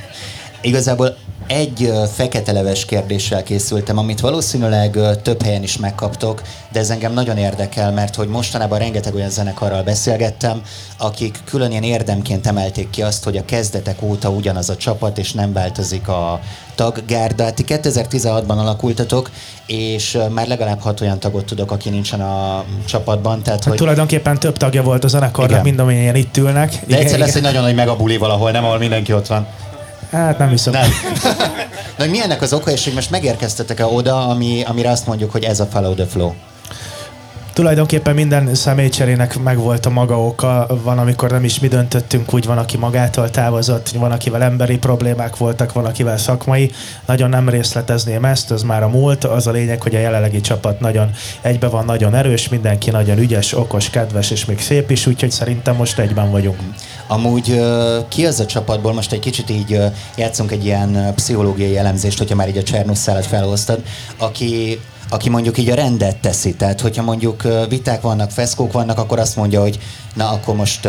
Igazából 0.61 1.17
egy 1.47 1.91
fekete 2.13 2.51
leves 2.51 2.85
kérdéssel 2.85 3.43
készültem, 3.43 3.97
amit 3.97 4.19
valószínűleg 4.19 4.99
több 5.21 5.43
helyen 5.43 5.63
is 5.63 5.77
megkaptok, 5.77 6.41
de 6.71 6.79
ez 6.79 6.89
engem 6.89 7.13
nagyon 7.13 7.37
érdekel, 7.37 7.91
mert 7.91 8.15
hogy 8.15 8.27
mostanában 8.27 8.79
rengeteg 8.79 9.15
olyan 9.15 9.29
zenekarral 9.29 9.83
beszélgettem, 9.83 10.61
akik 10.97 11.39
külön 11.45 11.71
ilyen 11.71 11.83
érdemként 11.83 12.47
emelték 12.47 12.89
ki 12.89 13.01
azt, 13.01 13.23
hogy 13.23 13.37
a 13.37 13.45
kezdetek 13.45 14.01
óta 14.01 14.29
ugyanaz 14.29 14.69
a 14.69 14.75
csapat, 14.75 15.17
és 15.17 15.31
nem 15.31 15.53
változik 15.53 16.07
a 16.07 16.39
taggárda. 16.75 17.53
Ti 17.53 17.63
2016-ban 17.67 18.57
alakultatok, 18.57 19.31
és 19.65 20.17
már 20.29 20.47
legalább 20.47 20.79
hat 20.79 21.01
olyan 21.01 21.19
tagot 21.19 21.45
tudok, 21.45 21.71
aki 21.71 21.89
nincsen 21.89 22.21
a 22.21 22.63
csapatban. 22.85 23.43
Tehát, 23.43 23.59
hát 23.59 23.69
hogy... 23.69 23.77
Tulajdonképpen 23.77 24.39
több 24.39 24.57
tagja 24.57 24.83
volt 24.83 25.03
a 25.03 25.07
zenekarnak, 25.07 25.63
mind 25.63 25.79
amennyien 25.79 26.15
itt 26.15 26.37
ülnek. 26.37 26.69
De 26.69 26.77
igen, 26.87 26.99
egyszer 26.99 27.15
igen. 27.15 27.19
lesz 27.19 27.35
egy 27.35 27.41
nagyon 27.41 27.63
nagy 27.63 27.75
megabuli 27.75 28.17
valahol, 28.17 28.51
nem 28.51 28.63
ahol 28.63 28.77
mindenki 28.77 29.13
ott 29.13 29.27
van. 29.27 29.47
Hát 30.15 30.37
nem 30.37 30.49
hiszem. 30.49 30.73
Nem. 30.73 30.89
De 31.97 32.21
ennek 32.23 32.41
az 32.41 32.53
oka, 32.53 32.71
és 32.71 32.83
hogy 32.83 32.93
most 32.93 33.11
megérkeztetek-e 33.11 33.85
oda, 33.85 34.27
ami, 34.27 34.63
amire 34.67 34.89
azt 34.89 35.07
mondjuk, 35.07 35.31
hogy 35.31 35.43
ez 35.43 35.59
a 35.59 35.65
follow 35.65 35.93
the 35.93 36.05
flow? 36.05 36.33
Tulajdonképpen 37.55 38.15
minden 38.15 38.55
személycserének 38.55 39.39
megvolt 39.39 39.85
a 39.85 39.89
maga 39.89 40.25
oka. 40.25 40.67
Van, 40.83 40.97
amikor 40.97 41.31
nem 41.31 41.43
is 41.43 41.59
mi 41.59 41.67
döntöttünk, 41.67 42.33
úgy 42.33 42.45
van, 42.45 42.57
aki 42.57 42.77
magától 42.77 43.29
távozott, 43.29 43.89
van, 43.89 44.11
akivel 44.11 44.43
emberi 44.43 44.77
problémák 44.77 45.37
voltak, 45.37 45.73
van, 45.73 45.85
akivel 45.85 46.17
szakmai. 46.17 46.71
Nagyon 47.05 47.29
nem 47.29 47.49
részletezném 47.49 48.25
ezt, 48.25 48.51
az 48.51 48.63
már 48.63 48.83
a 48.83 48.87
múlt. 48.87 49.23
Az 49.23 49.47
a 49.47 49.51
lényeg, 49.51 49.81
hogy 49.81 49.95
a 49.95 49.99
jelenlegi 49.99 50.41
csapat 50.41 50.79
nagyon 50.79 51.11
egybe 51.41 51.67
van, 51.67 51.85
nagyon 51.85 52.15
erős, 52.15 52.49
mindenki 52.49 52.89
nagyon 52.89 53.17
ügyes, 53.17 53.53
okos, 53.53 53.89
kedves 53.89 54.31
és 54.31 54.45
még 54.45 54.59
szép 54.59 54.91
is, 54.91 55.07
úgyhogy 55.07 55.31
szerintem 55.31 55.75
most 55.75 55.99
egyben 55.99 56.31
vagyunk. 56.31 56.59
Amúgy 57.07 57.61
ki 58.07 58.25
az 58.25 58.39
a 58.39 58.45
csapatból, 58.45 58.93
most 58.93 59.11
egy 59.11 59.19
kicsit 59.19 59.49
így 59.49 59.79
játszunk 60.15 60.51
egy 60.51 60.65
ilyen 60.65 61.13
pszichológiai 61.15 61.77
elemzést, 61.77 62.17
hogyha 62.17 62.35
már 62.35 62.47
így 62.47 62.57
a 62.57 62.63
Csernusszálat 62.63 63.25
felhoztad, 63.25 63.83
aki 64.17 64.79
aki 65.09 65.29
mondjuk 65.29 65.57
így 65.57 65.69
a 65.69 65.75
rendet 65.75 66.17
teszi. 66.17 66.53
Tehát, 66.53 66.81
hogyha 66.81 67.03
mondjuk 67.03 67.43
viták 67.69 68.01
vannak, 68.01 68.31
feszkók 68.31 68.71
vannak, 68.71 68.97
akkor 68.97 69.19
azt 69.19 69.35
mondja, 69.35 69.61
hogy 69.61 69.79
na, 70.13 70.29
akkor 70.29 70.55
most 70.55 70.87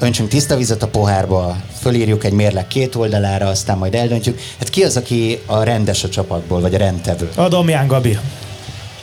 öntsünk 0.00 0.28
tiszta 0.28 0.56
vizet 0.56 0.82
a 0.82 0.88
pohárba, 0.88 1.56
fölírjuk 1.80 2.24
egy 2.24 2.32
mérleg 2.32 2.66
két 2.66 2.94
oldalára, 2.94 3.46
aztán 3.46 3.78
majd 3.78 3.94
eldöntjük. 3.94 4.40
Hát 4.58 4.70
ki 4.70 4.82
az, 4.82 4.96
aki 4.96 5.38
a 5.46 5.62
rendes 5.62 6.04
a 6.04 6.08
csapatból, 6.08 6.60
vagy 6.60 6.74
a 6.74 6.78
rendtevő? 6.78 7.28
A 7.34 7.48
Domján 7.48 7.86
Gabi. 7.86 8.18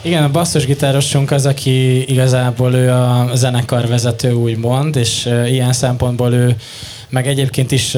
Igen, 0.01 0.23
a 0.23 0.31
basszusgitárosunk 0.31 1.31
az, 1.31 1.45
aki 1.45 2.09
igazából 2.11 2.73
ő 2.73 2.91
a 2.91 3.29
zenekarvezető 3.33 4.33
úgymond, 4.33 4.95
és 4.95 5.25
ilyen 5.45 5.73
szempontból 5.73 6.33
ő 6.33 6.55
meg 7.09 7.27
egyébként 7.27 7.71
is 7.71 7.97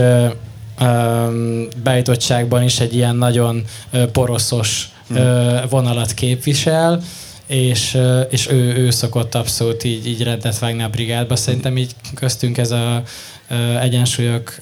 bejutottságban 1.84 2.64
is 2.64 2.80
egy 2.80 2.96
ilyen 2.96 3.16
nagyon 3.16 3.64
uh, 3.94 4.02
poroszos 5.14 5.70
vonalat 5.70 6.14
képvisel, 6.14 7.02
és, 7.48 7.98
és 8.30 8.48
ő, 8.50 8.76
ő 8.76 8.90
szokott 8.90 9.36
abszolút 9.36 9.84
így, 9.84 10.08
így 10.08 10.24
rendet 10.24 10.60
vágni 10.60 10.84
a 10.84 10.90
brigádba. 10.90 11.36
Szerintem 11.36 11.78
így 11.78 11.96
köztünk 12.16 12.58
ez 12.58 12.72
a 12.72 13.04
egyensúlyok, 13.82 14.56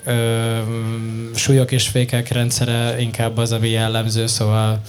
súlyok 1.35 1.71
és 1.71 1.87
fékek 1.87 2.31
rendszere 2.31 2.95
inkább 2.99 3.37
az, 3.37 3.51
ami 3.51 3.69
jellemző, 3.69 4.27
szóval 4.27 4.81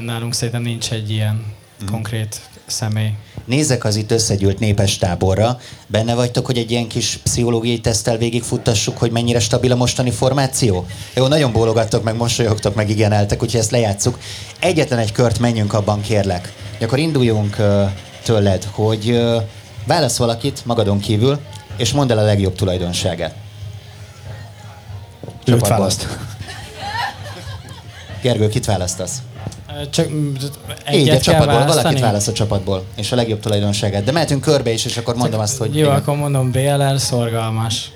nálunk 0.00 0.34
szerintem 0.34 0.62
nincs 0.62 0.90
egy 0.92 1.10
ilyen 1.10 1.44
mm. 1.82 1.86
konkrét 1.86 2.40
személy. 2.66 3.12
Nézek 3.44 3.84
az 3.84 3.96
itt 3.96 4.10
összegyűlt 4.10 4.58
népes 4.58 4.98
táborra. 4.98 5.58
Benne 5.86 6.14
vagytok, 6.14 6.46
hogy 6.46 6.58
egy 6.58 6.70
ilyen 6.70 6.86
kis 6.88 7.18
pszichológiai 7.22 7.80
tesztel 7.80 8.16
végigfuttassuk, 8.16 8.98
hogy 8.98 9.10
mennyire 9.10 9.40
stabil 9.40 9.72
a 9.72 9.76
mostani 9.76 10.10
formáció? 10.10 10.86
Jó, 11.14 11.26
nagyon 11.26 11.52
bólogattok, 11.52 12.02
meg 12.02 12.16
mosolyogtok, 12.16 12.74
meg 12.74 12.90
igeneltek, 12.90 13.42
úgyhogy 13.42 13.60
ezt 13.60 13.70
lejátszuk. 13.70 14.18
Egyetlen 14.58 14.98
egy 14.98 15.12
kört 15.12 15.38
menjünk 15.38 15.72
abban, 15.72 16.00
kérlek. 16.00 16.52
Akkor 16.80 16.98
induljunk 16.98 17.56
uh, 17.58 17.90
tőled, 18.22 18.64
hogy 18.64 19.10
uh, 19.10 19.42
válasz 19.86 20.16
valakit 20.16 20.62
magadon 20.64 20.98
kívül, 20.98 21.38
és 21.76 21.92
mondd 21.92 22.10
el 22.10 22.18
a 22.18 22.22
legjobb 22.22 22.54
tulajdonságát. 22.54 23.34
Őt 25.44 25.68
választ. 25.68 26.18
Gergő, 28.22 28.48
kit 28.48 28.64
választasz? 28.64 29.22
Csak 29.90 30.06
egyet 30.84 31.00
Így, 31.00 31.08
a 31.08 31.20
csapatból, 31.20 31.64
valakit 31.66 32.00
választ 32.00 32.28
a 32.28 32.32
csapatból, 32.32 32.84
és 32.96 33.12
a 33.12 33.16
legjobb 33.16 33.40
tulajdonságát. 33.40 34.04
De 34.04 34.12
mehetünk 34.12 34.40
körbe 34.40 34.70
is, 34.70 34.84
és 34.84 34.96
akkor 34.96 35.14
mondom 35.14 35.32
Csak 35.32 35.42
azt, 35.42 35.58
hogy... 35.58 35.76
Jó, 35.76 35.84
igen. 35.84 35.96
akkor 35.96 36.16
mondom 36.16 36.50
BLL, 36.50 36.96
szorgalmas. 36.96 37.90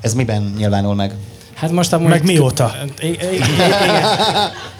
Ez 0.00 0.14
miben 0.14 0.54
nyilvánul 0.56 0.94
meg? 0.94 1.14
Hát 1.54 1.70
most 1.70 1.92
amúgy... 1.92 2.08
Meg 2.08 2.24
mióta? 2.24 2.74
Igen, 3.00 3.22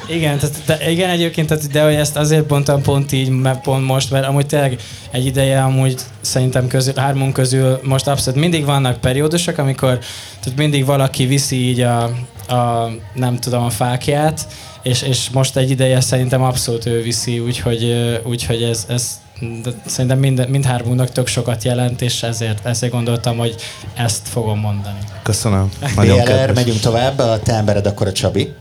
igen, 0.09 0.39
tehát, 0.39 0.57
de, 0.67 0.91
igen 0.91 1.11
egyébként, 1.11 1.49
tehát, 1.49 1.71
de 1.71 1.85
hogy 1.85 1.95
ezt 1.95 2.17
azért 2.17 2.51
mondtam 2.51 2.83
pont 2.83 3.13
így, 3.13 3.29
mert 3.29 3.61
pont 3.61 3.85
most, 3.85 4.11
mert 4.11 4.27
amúgy 4.27 4.47
tényleg 4.47 4.81
egy 5.11 5.27
ideje 5.27 5.63
amúgy 5.63 6.01
szerintem 6.21 6.67
közül, 6.67 6.93
hármunk 6.97 7.33
közül 7.33 7.81
most 7.83 8.09
abszolút 8.09 8.41
mindig 8.41 8.65
vannak 8.65 9.01
periódusok, 9.01 9.59
amikor 9.59 9.99
tehát 10.41 10.59
mindig 10.59 10.85
valaki 10.85 11.27
viszi 11.27 11.69
így 11.69 11.81
a, 11.81 12.03
a 12.49 12.91
nem 13.15 13.39
tudom, 13.39 13.65
a 13.65 13.71
fákját, 13.71 14.47
és, 14.85 15.03
és 15.03 15.31
most 15.31 15.57
egy 15.57 15.71
ideje 15.71 16.01
szerintem 16.01 16.43
abszolút 16.43 16.87
ő 16.87 17.03
viszi, 17.03 17.39
úgyhogy, 17.39 17.95
úgyhogy 18.25 18.63
ez, 18.63 18.85
ez 18.89 19.23
de 19.63 19.71
szerintem 19.87 20.19
mind, 20.19 20.49
mindhármunknak 20.49 21.13
tök 21.13 21.27
sokat 21.27 21.65
jelent, 21.65 22.03
és 22.03 22.23
ezért, 22.23 22.67
ezért 22.67 22.93
gondoltam, 22.93 23.37
hogy 23.37 23.55
ezt 23.95 24.29
fogom 24.29 24.59
mondani. 24.59 24.99
Köszönöm. 25.23 25.71
Nagyon 25.97 26.25
BLR, 26.25 26.55
megyünk 26.55 26.81
tovább, 26.81 27.19
a 27.19 27.41
te 27.41 27.53
embered 27.53 27.87
akkor 27.87 28.07
a 28.07 28.13
Csabi. 28.13 28.53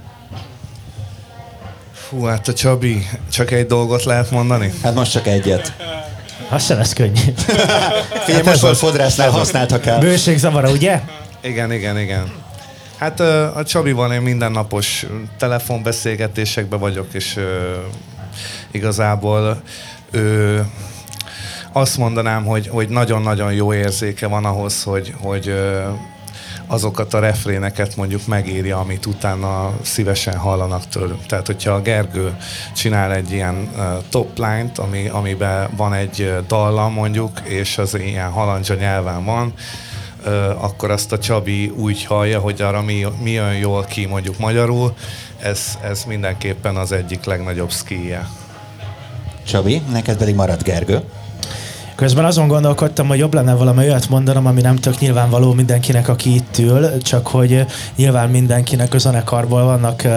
Fú, 1.94 2.24
hát 2.24 2.48
a 2.48 2.54
Csabi, 2.54 3.08
csak 3.32 3.52
egy 3.52 3.66
dolgot 3.66 4.04
lehet 4.04 4.32
mondani? 4.32 4.74
Hát 4.84 4.96
most 4.96 5.12
csak 5.12 5.28
egyet. 5.28 5.74
Az 6.50 6.66
sem 6.66 6.78
lesz 6.78 6.94
könnyű. 6.94 7.34
Figyelj, 8.26 8.34
hát 8.34 8.46
most 8.46 8.62
volt 8.62 8.78
fodrásznál 8.78 9.30
használtak 9.30 9.86
el. 9.86 10.00
Bőségzavara, 10.00 10.72
ugye? 10.72 11.02
Igen, 11.42 11.72
igen, 11.72 12.00
igen. 12.00 12.32
Hát 13.04 13.20
a 13.56 13.64
Csabival 13.64 14.14
én 14.14 14.22
mindennapos 14.22 15.06
telefonbeszélgetésekben 15.38 16.80
vagyok, 16.80 17.14
és 17.14 17.40
igazából 18.72 19.62
ő, 20.12 20.66
azt 21.72 21.98
mondanám, 21.98 22.46
hogy, 22.46 22.68
hogy 22.68 22.90
nagyon-nagyon 22.90 23.54
jó 23.54 23.74
érzéke 23.74 24.28
van 24.28 24.46
ahhoz, 24.46 24.84
hogy, 24.84 25.14
hogy 25.22 25.54
azokat 26.68 27.14
a 27.14 27.20
refréneket 27.20 27.96
mondjuk 27.96 28.28
megírja, 28.28 28.80
amit 28.80 29.06
utána 29.06 29.72
szívesen 29.82 30.38
hallanak 30.38 30.88
tőlünk. 30.88 31.26
Tehát, 31.26 31.48
hogyha 31.48 31.72
a 31.72 31.82
Gergő 31.82 32.36
csinál 32.76 33.14
egy 33.14 33.32
ilyen 33.32 33.72
top 34.10 34.38
line-t, 34.38 34.78
ami, 34.78 35.08
amiben 35.08 35.70
van 35.76 35.94
egy 35.94 36.34
dallam 36.48 36.94
mondjuk, 36.94 37.40
és 37.44 37.78
az 37.78 37.96
ilyen 37.96 38.30
halandzsa 38.30 38.74
nyelven 38.74 39.26
van, 39.26 39.54
akkor 40.58 40.92
azt 40.92 41.12
a 41.12 41.20
Csabi 41.20 41.70
úgy 41.76 42.04
hallja, 42.04 42.40
hogy 42.40 42.62
arra 42.62 42.82
mi, 42.82 43.06
mi 43.22 43.32
jön 43.32 43.54
jól 43.54 43.84
ki 43.84 44.06
mondjuk 44.06 44.38
magyarul, 44.40 44.94
ez, 45.40 45.78
ez 45.84 46.04
mindenképpen 46.04 46.76
az 46.76 46.92
egyik 46.92 47.24
legnagyobb 47.24 47.72
skije. 47.72 48.28
Csabi, 49.46 49.82
neked 49.92 50.18
pedig 50.18 50.36
marad 50.36 50.64
Gergő. 50.64 51.04
Közben 51.96 52.26
azon 52.26 52.48
gondolkodtam, 52.48 53.08
hogy 53.08 53.18
jobb 53.18 53.34
lenne 53.34 53.54
valami 53.54 53.78
olyat 53.78 54.10
mondanom, 54.10 54.46
ami 54.46 54.62
nem 54.62 54.76
tök 54.76 55.00
nyilvánvaló 55.00 55.54
mindenkinek, 55.54 56.08
aki 56.08 56.36
itt 56.36 56.58
ül, 56.58 56.98
csak 56.98 57.28
hogy 57.28 57.66
nyilván 57.96 58.30
mindenkinek 58.30 58.94
a 58.94 58.98
zenekarból 58.98 59.64
vannak 59.64 60.08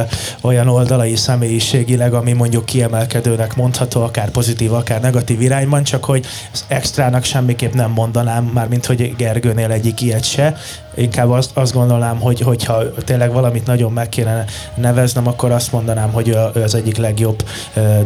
olyan 0.41 0.69
oldalai 0.69 1.17
személyiségileg, 1.17 2.15
ami 2.15 2.33
mondjuk 2.33 2.65
kiemelkedőnek 2.65 3.57
mondható, 3.57 4.03
akár 4.03 4.31
pozitív, 4.31 4.73
akár 4.73 5.01
negatív 5.01 5.41
irányban, 5.41 5.83
csak 5.83 6.05
hogy 6.05 6.27
az 6.53 6.65
extrának 6.69 7.25
semmiképp 7.25 7.73
nem 7.73 7.91
mondanám, 7.91 8.45
már 8.45 8.69
mint 8.69 8.87
hogy 8.87 9.17
Gergőnél 9.17 9.71
egyik 9.71 10.01
ilyet 10.01 10.25
se. 10.25 10.57
Inkább 10.95 11.31
azt, 11.31 11.51
azt 11.55 11.73
gondolnám, 11.73 12.21
hogy 12.21 12.41
hogyha 12.41 12.83
tényleg 13.05 13.33
valamit 13.33 13.67
nagyon 13.67 13.93
meg 13.93 14.09
kéne 14.09 14.45
neveznem, 14.75 15.27
akkor 15.27 15.51
azt 15.51 15.73
mondanám, 15.73 16.11
hogy 16.13 16.29
ő 16.29 16.63
az 16.63 16.75
egyik 16.75 16.97
legjobb 16.97 17.45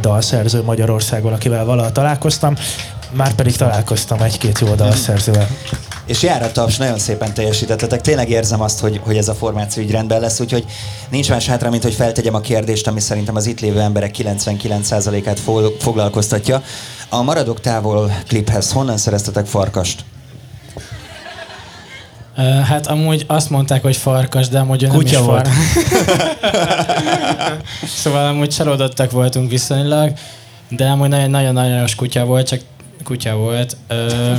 dalszerző 0.00 0.62
Magyarországon, 0.62 1.32
akivel 1.32 1.64
valaha 1.64 1.92
találkoztam. 1.92 2.54
Már 3.12 3.34
pedig 3.34 3.56
találkoztam 3.56 4.22
egy-két 4.22 4.58
jó 4.58 4.74
dalszerzővel. 4.74 5.48
És 6.04 6.22
jár 6.22 6.42
a 6.42 6.52
taps, 6.52 6.76
nagyon 6.76 6.98
szépen 6.98 7.34
teljesítettetek. 7.34 8.00
Tényleg 8.00 8.30
érzem 8.30 8.60
azt, 8.60 8.80
hogy, 8.80 9.00
hogy 9.04 9.16
ez 9.16 9.28
a 9.28 9.34
formáció 9.34 9.82
így 9.82 9.90
rendben 9.90 10.20
lesz, 10.20 10.40
úgyhogy 10.40 10.64
nincs 11.08 11.30
más 11.30 11.46
hátra, 11.46 11.70
mint 11.70 11.82
hogy 11.82 11.94
feltegyem 11.94 12.34
a 12.34 12.40
kérdést, 12.40 12.86
ami 12.86 13.00
szerintem 13.00 13.36
az 13.36 13.46
itt 13.46 13.60
lévő 13.60 13.80
emberek 13.80 14.14
99%-át 14.18 15.40
foglalkoztatja. 15.78 16.62
A 17.08 17.22
Maradok 17.22 17.60
távol 17.60 18.12
kliphez 18.26 18.72
honnan 18.72 18.96
szereztetek 18.96 19.46
farkast? 19.46 20.04
Hát 22.64 22.86
amúgy 22.86 23.24
azt 23.26 23.50
mondták, 23.50 23.82
hogy 23.82 23.96
farkas, 23.96 24.48
de 24.48 24.58
amúgy 24.58 24.82
nem 24.82 24.90
Kutya 24.90 25.18
is 25.18 25.24
volt. 25.24 25.48
Far... 25.48 25.64
szóval 28.02 28.26
amúgy 28.26 28.48
csalódottak 28.48 29.10
voltunk 29.10 29.50
viszonylag, 29.50 30.12
de 30.68 30.86
amúgy 30.86 31.08
nagyon-nagyon 31.08 31.88
kutya 31.96 32.24
volt, 32.24 32.48
csak 32.48 32.60
kutya 33.04 33.34
volt, 33.34 33.76
ö, 33.88 34.32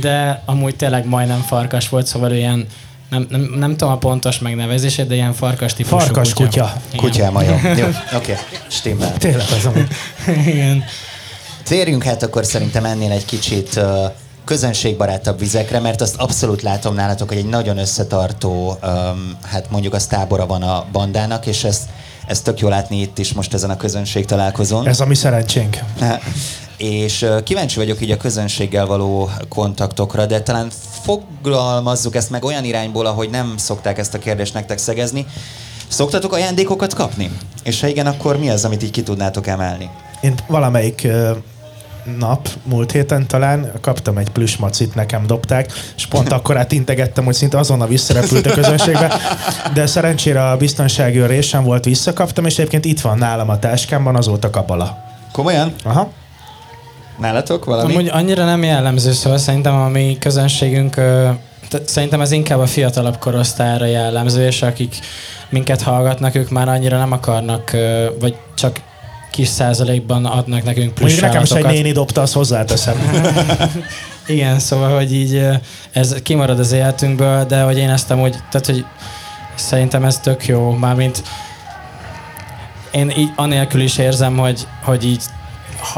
de 0.00 0.42
amúgy 0.44 0.76
tényleg 0.76 1.06
majdnem 1.06 1.40
farkas 1.40 1.88
volt, 1.88 2.06
szóval 2.06 2.32
ilyen 2.32 2.66
nem, 3.10 3.26
nem, 3.30 3.54
nem 3.58 3.76
tudom 3.76 3.92
a 3.92 3.98
pontos 3.98 4.38
megnevezését, 4.38 5.06
de 5.06 5.14
ilyen 5.14 5.32
farkas 5.32 5.74
típusú 5.74 5.96
Farkas 5.96 6.32
kutya. 6.32 6.44
kutya. 6.44 6.72
Kutyáma, 6.96 7.42
jó. 7.48 7.52
Oké. 7.52 7.84
Okay. 8.14 8.34
Stimmel. 8.68 9.12
Tényleg 9.12 9.46
az 9.58 9.66
amúgy. 9.66 9.88
Igen. 10.46 10.84
Térjünk 11.62 12.02
hát 12.02 12.22
akkor 12.22 12.44
szerintem 12.44 12.84
ennél 12.84 13.10
egy 13.10 13.24
kicsit 13.24 13.76
uh, 13.76 13.84
közönségbarátabb 14.44 15.38
vizekre, 15.38 15.80
mert 15.80 16.00
azt 16.00 16.16
abszolút 16.16 16.62
látom 16.62 16.94
nálatok, 16.94 17.28
hogy 17.28 17.38
egy 17.38 17.46
nagyon 17.46 17.78
összetartó, 17.78 18.78
um, 18.82 19.36
hát 19.42 19.70
mondjuk 19.70 19.94
az 19.94 20.06
tábora 20.06 20.46
van 20.46 20.62
a 20.62 20.84
bandának, 20.92 21.46
és 21.46 21.64
ezt, 21.64 21.82
ezt 22.26 22.44
tök 22.44 22.60
jó 22.60 22.68
látni 22.68 23.00
itt 23.00 23.18
is 23.18 23.32
most 23.32 23.54
ezen 23.54 23.70
a 23.70 23.76
közönség 23.76 24.24
találkozón. 24.24 24.86
Ez 24.86 25.00
a 25.00 25.06
mi 25.06 25.14
szerencsénk. 25.14 25.78
És 26.76 27.26
kíváncsi 27.44 27.78
vagyok 27.78 28.00
így 28.00 28.10
a 28.10 28.16
közönséggel 28.16 28.86
való 28.86 29.30
kontaktokra, 29.48 30.26
de 30.26 30.40
talán 30.42 30.68
fogalmazzuk 31.02 32.14
ezt 32.14 32.30
meg 32.30 32.44
olyan 32.44 32.64
irányból, 32.64 33.06
ahogy 33.06 33.30
nem 33.30 33.54
szokták 33.56 33.98
ezt 33.98 34.14
a 34.14 34.18
kérdést 34.18 34.54
nektek 34.54 34.78
szegezni. 34.78 35.26
Szoktatok 35.88 36.32
ajándékokat 36.32 36.94
kapni? 36.94 37.30
És 37.62 37.80
ha 37.80 37.86
igen, 37.86 38.06
akkor 38.06 38.38
mi 38.38 38.50
az, 38.50 38.64
amit 38.64 38.82
így 38.82 38.90
ki 38.90 39.02
tudnátok 39.02 39.46
emelni? 39.46 39.90
Én 40.20 40.34
valamelyik 40.46 41.08
nap, 42.18 42.48
múlt 42.62 42.92
héten 42.92 43.26
talán 43.26 43.72
kaptam 43.80 44.18
egy 44.18 44.30
plusz 44.30 44.56
macit, 44.56 44.94
nekem 44.94 45.26
dobták, 45.26 45.72
és 45.96 46.06
pont 46.06 46.32
akkor 46.36 46.56
át 46.56 46.72
integettem, 46.72 47.24
hogy 47.24 47.34
szinte 47.34 47.58
azonnal 47.58 47.88
visszarepült 47.88 48.46
a 48.46 48.52
közönségbe, 48.52 49.14
de 49.74 49.86
szerencsére 49.86 50.48
a 50.48 50.56
biztonsági 50.56 51.18
őr 51.18 51.42
sem 51.42 51.64
volt, 51.64 51.84
visszakaptam, 51.84 52.44
és 52.44 52.58
egyébként 52.58 52.84
itt 52.84 53.00
van 53.00 53.18
nálam 53.18 53.48
a 53.48 53.58
táskámban, 53.58 54.16
azóta 54.16 54.50
kapala. 54.50 55.04
Komolyan? 55.32 55.74
Aha. 55.84 56.10
Nálatok 57.18 57.64
valami? 57.64 57.92
Amúgy 57.92 58.08
annyira 58.12 58.44
nem 58.44 58.62
jellemző, 58.62 59.12
szóval 59.12 59.38
szerintem 59.38 59.74
a 59.74 59.88
mi 59.88 60.16
közönségünk, 60.20 61.00
szerintem 61.84 62.20
ez 62.20 62.30
inkább 62.32 62.58
a 62.58 62.66
fiatalabb 62.66 63.18
korosztályra 63.18 63.84
jellemző, 63.84 64.46
és 64.46 64.62
akik 64.62 64.98
minket 65.48 65.82
hallgatnak, 65.82 66.34
ők 66.34 66.50
már 66.50 66.68
annyira 66.68 66.98
nem 66.98 67.12
akarnak, 67.12 67.76
vagy 68.20 68.36
csak 68.54 68.80
kis 69.30 69.48
százalékban 69.48 70.24
adnak 70.24 70.64
nekünk 70.64 70.94
plusz 70.94 71.10
Mondjuk 71.10 71.32
nekem 71.32 71.42
is 71.42 71.50
egy 71.50 71.72
néni 71.72 71.92
dobta, 71.92 72.20
azt 72.20 72.32
hozzáteszem. 72.32 72.94
Igen, 74.26 74.58
szóval, 74.58 74.94
hogy 74.94 75.14
így 75.14 75.46
ez 75.92 76.14
kimarad 76.22 76.58
az 76.58 76.72
életünkből, 76.72 77.44
de 77.44 77.62
hogy 77.62 77.78
én 77.78 77.90
ezt 77.90 78.10
amúgy, 78.10 78.30
tehát, 78.30 78.66
hogy 78.66 78.84
szerintem 79.54 80.04
ez 80.04 80.18
tök 80.18 80.46
jó, 80.46 80.70
mármint 80.70 81.22
én 82.90 83.10
így 83.16 83.30
anélkül 83.36 83.80
is 83.80 83.98
érzem, 83.98 84.36
hogy, 84.38 84.66
hogy 84.82 85.04
így 85.04 85.22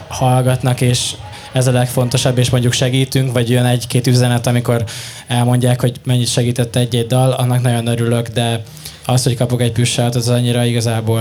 hallgatnak, 0.08 0.80
és 0.80 1.10
ez 1.52 1.66
a 1.66 1.72
legfontosabb, 1.72 2.38
és 2.38 2.50
mondjuk 2.50 2.72
segítünk, 2.72 3.32
vagy 3.32 3.50
jön 3.50 3.64
egy-két 3.64 4.06
üzenet, 4.06 4.46
amikor 4.46 4.84
elmondják, 5.26 5.80
hogy 5.80 6.00
mennyit 6.04 6.28
segített 6.28 6.76
egy-egy 6.76 7.06
dal, 7.06 7.30
annak 7.30 7.62
nagyon 7.62 7.86
örülök, 7.86 8.28
de 8.28 8.62
az, 9.06 9.22
hogy 9.22 9.36
kapok 9.36 9.60
egy 9.60 9.72
püssát, 9.72 10.14
az 10.14 10.28
annyira 10.28 10.64
igazából 10.64 11.20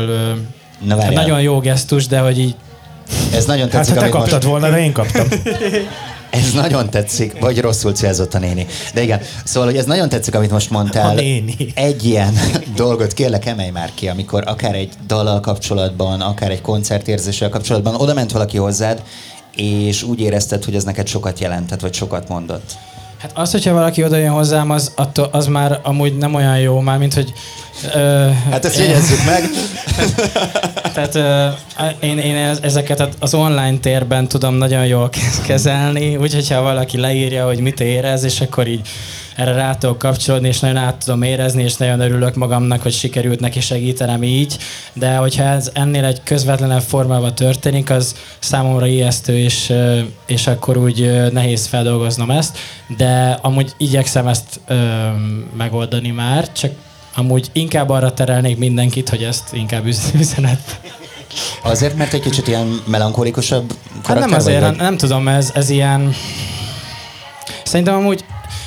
Na 0.85 0.95
várjál. 0.95 1.21
nagyon 1.23 1.41
jó 1.41 1.59
gesztus, 1.59 2.07
de 2.07 2.19
hogy 2.19 2.39
így 2.39 2.55
Ez 3.33 3.45
nagyon 3.45 3.69
Hát 3.69 3.71
tetszik, 3.71 3.93
ha 3.93 3.99
te 3.99 4.05
amit 4.05 4.17
most... 4.19 4.31
kaptad 4.31 4.49
volna, 4.49 4.69
de 4.69 4.79
én 4.83 4.91
kaptam. 4.91 5.27
Ez 6.35 6.51
nagyon 6.53 6.89
tetszik, 6.89 7.39
vagy 7.39 7.61
rosszul 7.61 7.93
célzott 7.93 8.33
a 8.33 8.39
néni. 8.39 8.65
De 8.93 9.01
igen, 9.01 9.21
szóval, 9.43 9.69
hogy 9.69 9.77
ez 9.77 9.85
nagyon 9.85 10.09
tetszik, 10.09 10.35
amit 10.35 10.51
most 10.51 10.69
mondtál. 10.69 11.09
A 11.09 11.13
néni. 11.13 11.55
Egy 11.73 12.05
ilyen 12.05 12.33
dolgot 12.75 13.13
kérlek, 13.13 13.45
emelj 13.45 13.69
már 13.69 13.91
ki, 13.93 14.07
amikor 14.07 14.43
akár 14.47 14.75
egy 14.75 14.93
dallal 15.07 15.39
kapcsolatban, 15.39 16.21
akár 16.21 16.51
egy 16.51 16.61
koncertérzéssel 16.61 17.49
kapcsolatban 17.49 17.95
oda 17.95 18.13
ment 18.13 18.31
valaki 18.31 18.57
hozzád, 18.57 19.03
és 19.55 20.03
úgy 20.03 20.19
érezted, 20.19 20.63
hogy 20.63 20.75
ez 20.75 20.83
neked 20.83 21.07
sokat 21.07 21.39
jelentett, 21.39 21.79
vagy 21.79 21.93
sokat 21.93 22.29
mondott. 22.29 22.77
Hát 23.17 23.31
az, 23.33 23.51
hogyha 23.51 23.73
valaki 23.73 24.03
oda 24.03 24.15
jön 24.17 24.31
hozzám, 24.31 24.69
az, 24.71 24.91
attól, 24.95 25.29
az 25.31 25.47
már 25.47 25.79
amúgy 25.83 26.17
nem 26.17 26.33
olyan 26.33 26.59
jó, 26.59 26.79
már 26.79 26.97
mint 26.97 27.13
hogy... 27.13 27.33
Ö, 27.93 28.29
Hát 28.51 28.65
ezt 28.65 28.77
jegyezzük 28.77 29.25
meg. 29.25 29.43
Tehát 30.93 31.15
ö, 31.15 31.47
én, 31.99 32.17
én 32.17 32.35
ez- 32.35 32.59
ezeket 32.61 33.09
az 33.19 33.33
online 33.33 33.77
térben 33.77 34.27
tudom 34.27 34.55
nagyon 34.55 34.85
jól 34.85 35.09
ke- 35.09 35.41
kezelni, 35.45 36.15
úgyhogy 36.15 36.49
ha 36.51 36.61
valaki 36.61 36.97
leírja, 36.97 37.45
hogy 37.45 37.59
mit 37.59 37.79
érez, 37.79 38.23
és 38.23 38.41
akkor 38.41 38.67
így 38.67 38.87
erre 39.35 39.53
rá 39.53 39.75
tudok 39.75 39.97
kapcsolódni, 39.97 40.47
és 40.47 40.59
nagyon 40.59 40.77
át 40.77 40.95
tudom 40.95 41.21
érezni, 41.21 41.63
és 41.63 41.75
nagyon 41.75 41.99
örülök 41.99 42.35
magamnak, 42.35 42.81
hogy 42.81 42.93
sikerült 42.93 43.39
neki 43.39 43.59
segítenem 43.59 44.23
így, 44.23 44.57
de 44.93 45.15
hogyha 45.15 45.43
ez 45.43 45.69
ennél 45.73 46.05
egy 46.05 46.23
közvetlenebb 46.23 46.81
formában 46.81 47.35
történik, 47.35 47.89
az 47.89 48.15
számomra 48.39 48.85
ijesztő, 48.85 49.37
és, 49.37 49.73
és 50.25 50.47
akkor 50.47 50.77
úgy 50.77 51.31
nehéz 51.31 51.65
feldolgoznom 51.65 52.31
ezt, 52.31 52.57
de 52.97 53.39
amúgy 53.41 53.73
igyekszem 53.77 54.27
ezt 54.27 54.59
ö, 54.67 54.75
megoldani 55.57 56.11
már, 56.11 56.51
csak 56.51 56.71
amúgy 57.15 57.49
inkább 57.51 57.89
arra 57.89 58.13
terelnék 58.13 58.57
mindenkit, 58.57 59.09
hogy 59.09 59.23
ezt 59.23 59.53
inkább 59.53 59.85
üz- 59.85 60.13
üzenet. 60.19 60.79
Azért, 61.63 61.95
mert 61.95 62.13
egy 62.13 62.21
kicsit 62.21 62.47
ilyen 62.47 62.81
melankolikusabb 62.87 63.73
Hát 63.93 64.03
karakter 64.03 64.29
nem 64.29 64.39
azért, 64.39 64.61
vagy, 64.61 64.75
nem 64.75 64.97
tudom, 64.97 65.27
ez, 65.27 65.51
ez 65.53 65.69
ilyen... 65.69 66.13
Szerintem 67.63 67.95
amúgy, 67.95 68.25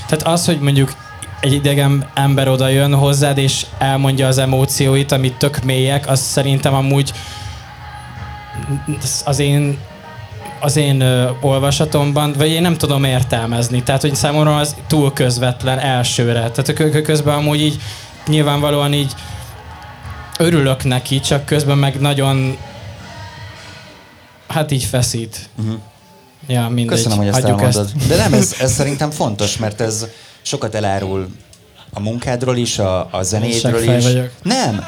tehát 0.09 0.27
az, 0.27 0.47
hogy 0.47 0.59
mondjuk 0.61 0.93
egy 1.41 1.53
idegen 1.53 2.09
ember 2.15 2.49
oda 2.49 2.69
jön 2.69 2.95
hozzád, 2.95 3.39
és 3.39 3.67
elmondja 3.79 4.27
az 4.27 4.39
emócióit, 4.39 5.13
amit 5.13 5.35
tök 5.35 5.63
mélyek, 5.63 6.09
az 6.09 6.21
szerintem 6.21 6.75
amúgy 6.75 7.13
az 9.25 9.39
én 9.39 9.79
az 10.61 10.77
én 10.77 11.01
ö, 11.01 11.31
olvasatomban, 11.41 12.33
vagy 12.33 12.49
én 12.49 12.63
nem 12.63 12.77
tudom 12.77 13.05
értelmezni. 13.05 13.83
Tehát, 13.83 14.01
hogy 14.01 14.15
számomra 14.15 14.57
az 14.57 14.77
túl 14.87 15.13
közvetlen 15.13 15.79
elsőre. 15.79 16.33
Tehát 16.33 16.69
a 16.69 16.73
kö- 16.73 16.93
kö- 16.93 17.05
közben 17.05 17.35
amúgy 17.35 17.61
így 17.61 17.81
nyilvánvalóan 18.27 18.93
így 18.93 19.13
örülök 20.39 20.85
neki, 20.85 21.21
csak 21.21 21.45
közben 21.45 21.79
meg 21.79 22.01
nagyon 22.01 22.57
hát 24.49 24.71
így 24.71 24.85
feszít. 24.85 25.49
Uh-huh. 25.59 25.81
Ja, 26.49 26.69
mindegy. 26.69 26.87
Köszönöm, 26.87 27.19
hogy 27.19 27.27
ezt 27.27 27.41
Hagyjuk 27.41 27.61
elmondod. 27.61 27.91
De 28.09 28.17
nem, 28.17 28.33
ez, 28.33 28.55
ez 28.61 28.73
szerintem 28.73 29.11
fontos, 29.11 29.57
mert 29.57 29.81
ez 29.81 30.07
sokat 30.43 30.75
elárul 30.75 31.29
a 31.93 32.01
munkádról 32.01 32.57
is, 32.57 32.79
a, 32.79 33.09
a 33.11 33.23
zenédről 33.23 33.83
is. 33.97 34.05
vagyok. 34.05 34.31
Nem. 34.43 34.85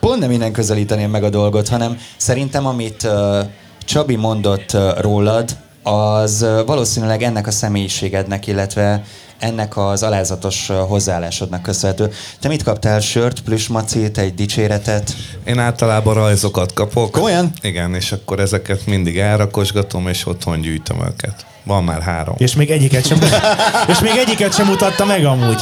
Pont 0.00 0.20
nem 0.20 0.30
innen 0.30 0.52
közelíteném 0.52 1.10
meg 1.10 1.24
a 1.24 1.30
dolgot, 1.30 1.68
hanem 1.68 1.98
szerintem, 2.16 2.66
amit 2.66 3.02
uh, 3.02 3.38
Csabi 3.84 4.16
mondott 4.16 4.72
uh, 4.72 5.00
rólad, 5.00 5.56
az 5.82 6.42
uh, 6.42 6.66
valószínűleg 6.66 7.22
ennek 7.22 7.46
a 7.46 7.50
személyiségednek, 7.50 8.46
illetve 8.46 9.04
ennek 9.44 9.76
az 9.76 10.02
alázatos 10.02 10.66
hozzáállásodnak 10.88 11.62
köszönhető. 11.62 12.12
Te 12.40 12.48
mit 12.48 12.62
kaptál? 12.62 13.00
Sört, 13.00 13.40
plüsmacit, 13.40 14.18
egy 14.18 14.34
dicséretet? 14.34 15.14
Én 15.44 15.58
általában 15.58 16.14
rajzokat 16.14 16.72
kapok. 16.72 17.10
Komolyan? 17.10 17.52
Igen, 17.60 17.94
és 17.94 18.12
akkor 18.12 18.40
ezeket 18.40 18.86
mindig 18.86 19.18
elrakosgatom, 19.18 20.08
és 20.08 20.26
otthon 20.26 20.60
gyűjtöm 20.60 21.00
őket. 21.06 21.46
Van 21.64 21.84
már 21.84 22.02
három. 22.02 22.34
És 22.38 22.54
még 22.54 22.70
egyiket 22.70 23.06
sem, 23.06 23.18
és 23.92 24.00
még 24.00 24.16
egyiket 24.16 24.54
sem 24.54 24.66
mutatta 24.66 25.04
meg 25.04 25.24
amúgy. 25.24 25.60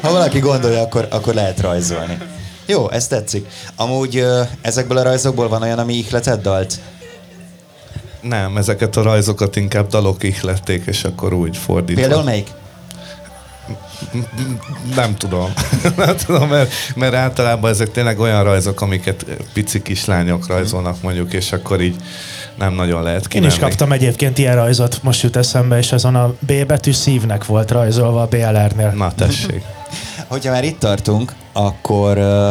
Ha 0.00 0.10
valaki 0.10 0.38
gondolja, 0.38 0.80
akkor, 0.80 1.08
akkor 1.10 1.34
lehet 1.34 1.60
rajzolni. 1.60 2.18
Jó, 2.66 2.90
ez 2.90 3.06
tetszik. 3.06 3.46
Amúgy 3.76 4.24
ezekből 4.60 4.98
a 4.98 5.02
rajzokból 5.02 5.48
van 5.48 5.62
olyan, 5.62 5.78
ami 5.78 5.94
ihletett 5.94 6.42
dalt? 6.42 6.80
Nem, 8.20 8.56
ezeket 8.56 8.96
a 8.96 9.02
rajzokat 9.02 9.56
inkább 9.56 9.86
dalok 9.86 10.22
ihlették, 10.22 10.82
és 10.86 11.04
akkor 11.04 11.32
úgy 11.32 11.56
fordítva. 11.56 12.00
Például 12.00 12.22
melyik? 12.22 12.46
Nem 14.94 15.16
tudom. 15.16 15.52
nem 15.96 16.16
tudom, 16.16 16.48
mert, 16.48 16.72
mert 16.94 17.14
általában 17.14 17.70
ezek 17.70 17.90
tényleg 17.90 18.18
olyan 18.20 18.44
rajzok, 18.44 18.80
amiket 18.80 19.26
pici 19.52 19.82
kislányok 19.82 20.46
rajzolnak 20.46 21.02
mondjuk, 21.02 21.32
és 21.32 21.52
akkor 21.52 21.80
így 21.80 21.96
nem 22.58 22.74
nagyon 22.74 23.02
lehet 23.02 23.22
Én 23.22 23.28
kimenni. 23.28 23.52
is 23.52 23.58
kaptam 23.58 23.92
egyébként 23.92 24.38
ilyen 24.38 24.54
rajzot, 24.54 25.02
most 25.02 25.22
jut 25.22 25.36
eszembe, 25.36 25.78
és 25.78 25.92
azon 25.92 26.14
a 26.14 26.34
B 26.38 26.66
betű 26.66 26.92
szívnek 26.92 27.44
volt 27.44 27.70
rajzolva 27.70 28.22
a 28.22 28.26
BLR-nél. 28.26 28.92
Na, 28.96 29.12
tessék. 29.14 29.62
Hogyha 30.26 30.52
már 30.52 30.64
itt 30.64 30.78
tartunk, 30.78 31.32
akkor 31.52 32.18
ö, 32.18 32.50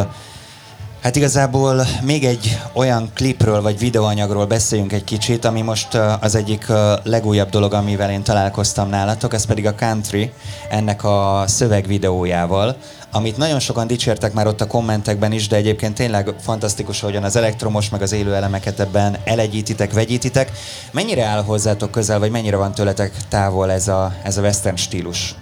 hát 1.02 1.16
igazából 1.16 1.86
még 2.02 2.24
egy 2.24 2.58
olyan 2.72 3.10
klipről 3.14 3.62
vagy 3.62 3.78
videóanyagról 3.78 4.46
beszéljünk 4.46 4.92
egy 4.92 5.04
kicsit, 5.04 5.44
ami 5.44 5.60
most 5.60 5.94
az 6.20 6.34
egyik 6.34 6.66
legújabb 7.02 7.48
dolog, 7.48 7.72
amivel 7.72 8.10
én 8.10 8.22
találkoztam 8.22 8.88
nálatok, 8.88 9.34
ez 9.34 9.46
pedig 9.46 9.66
a 9.66 9.74
Country, 9.74 10.32
ennek 10.70 11.04
a 11.04 11.44
szövegvideójával, 11.46 12.76
amit 13.12 13.36
nagyon 13.36 13.60
sokan 13.60 13.86
dicsértek 13.86 14.32
már 14.32 14.46
ott 14.46 14.60
a 14.60 14.66
kommentekben 14.66 15.32
is, 15.32 15.48
de 15.48 15.56
egyébként 15.56 15.94
tényleg 15.94 16.34
fantasztikus, 16.40 17.02
ahogyan 17.02 17.24
az 17.24 17.36
elektromos 17.36 17.90
meg 17.90 18.02
az 18.02 18.12
élő 18.12 18.34
elemeket 18.34 18.80
ebben 18.80 19.16
elegyítitek, 19.24 19.92
vegyítitek. 19.92 20.52
Mennyire 20.90 21.24
áll 21.24 21.42
hozzátok 21.42 21.90
közel, 21.90 22.18
vagy 22.18 22.30
mennyire 22.30 22.56
van 22.56 22.74
tőletek 22.74 23.12
távol 23.28 23.70
ez 23.70 23.88
a, 23.88 24.14
ez 24.22 24.36
a 24.36 24.42
western 24.42 24.76
stílus? 24.76 25.34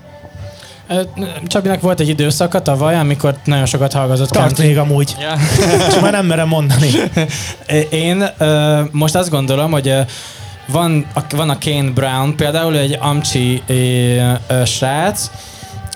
Csabinak 1.47 1.81
volt 1.81 2.01
egy 2.01 2.09
időszaka 2.09 2.63
tavaly, 2.63 2.97
amikor 2.99 3.35
nagyon 3.45 3.67
sokat 3.67 3.93
hallgatott 3.93 4.29
Tart 4.29 4.47
country. 4.47 4.67
még 4.67 4.79
amúgy. 4.79 5.17
Ja. 5.21 5.37
Csak 5.91 6.01
már 6.01 6.13
nem 6.13 6.27
merem 6.27 6.49
mondani. 6.49 6.91
Én 7.91 8.25
most 8.91 9.15
azt 9.15 9.31
gondolom, 9.31 9.71
hogy 9.71 9.95
van 10.67 11.07
a, 11.15 11.21
van 11.31 11.51
a 11.51 11.59
Kane 11.59 11.91
Brown, 11.91 12.37
például 12.37 12.77
egy 12.77 12.97
amcsi 13.01 13.63
ö, 13.67 13.75
ö, 14.47 14.65
srác, 14.65 15.31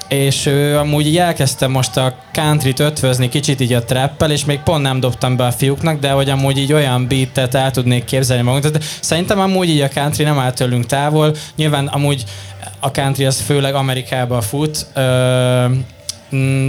és 0.09 0.47
ő 0.47 0.79
amúgy 0.79 1.07
így 1.07 1.17
elkezdte 1.17 1.67
most 1.67 1.97
a 1.97 2.15
country-t 2.33 2.81
ötvözni 2.81 3.29
kicsit 3.29 3.61
így 3.61 3.73
a 3.73 3.85
trappel, 3.85 4.31
és 4.31 4.45
még 4.45 4.61
pont 4.61 4.83
nem 4.83 5.01
dobtam 5.01 5.37
be 5.37 5.45
a 5.47 5.53
fiúknak, 5.53 5.99
de 5.99 6.11
hogy 6.11 6.31
amúgy 6.31 6.59
így 6.59 6.73
olyan 6.73 7.09
beatet 7.09 7.55
el 7.55 7.71
tudnék 7.71 8.05
képzelni 8.05 8.43
magunkat. 8.43 8.73
De 8.73 8.81
szerintem 9.01 9.41
amúgy 9.41 9.69
így 9.69 9.81
a 9.81 9.89
country 9.89 10.25
nem 10.25 10.39
áll 10.39 10.53
tőlünk 10.53 10.87
távol. 10.87 11.35
Nyilván 11.57 11.87
amúgy 11.87 12.25
a 12.81 12.91
country 12.91 13.25
az 13.25 13.41
főleg 13.41 13.75
Amerikába 13.75 14.41
fut, 14.41 14.87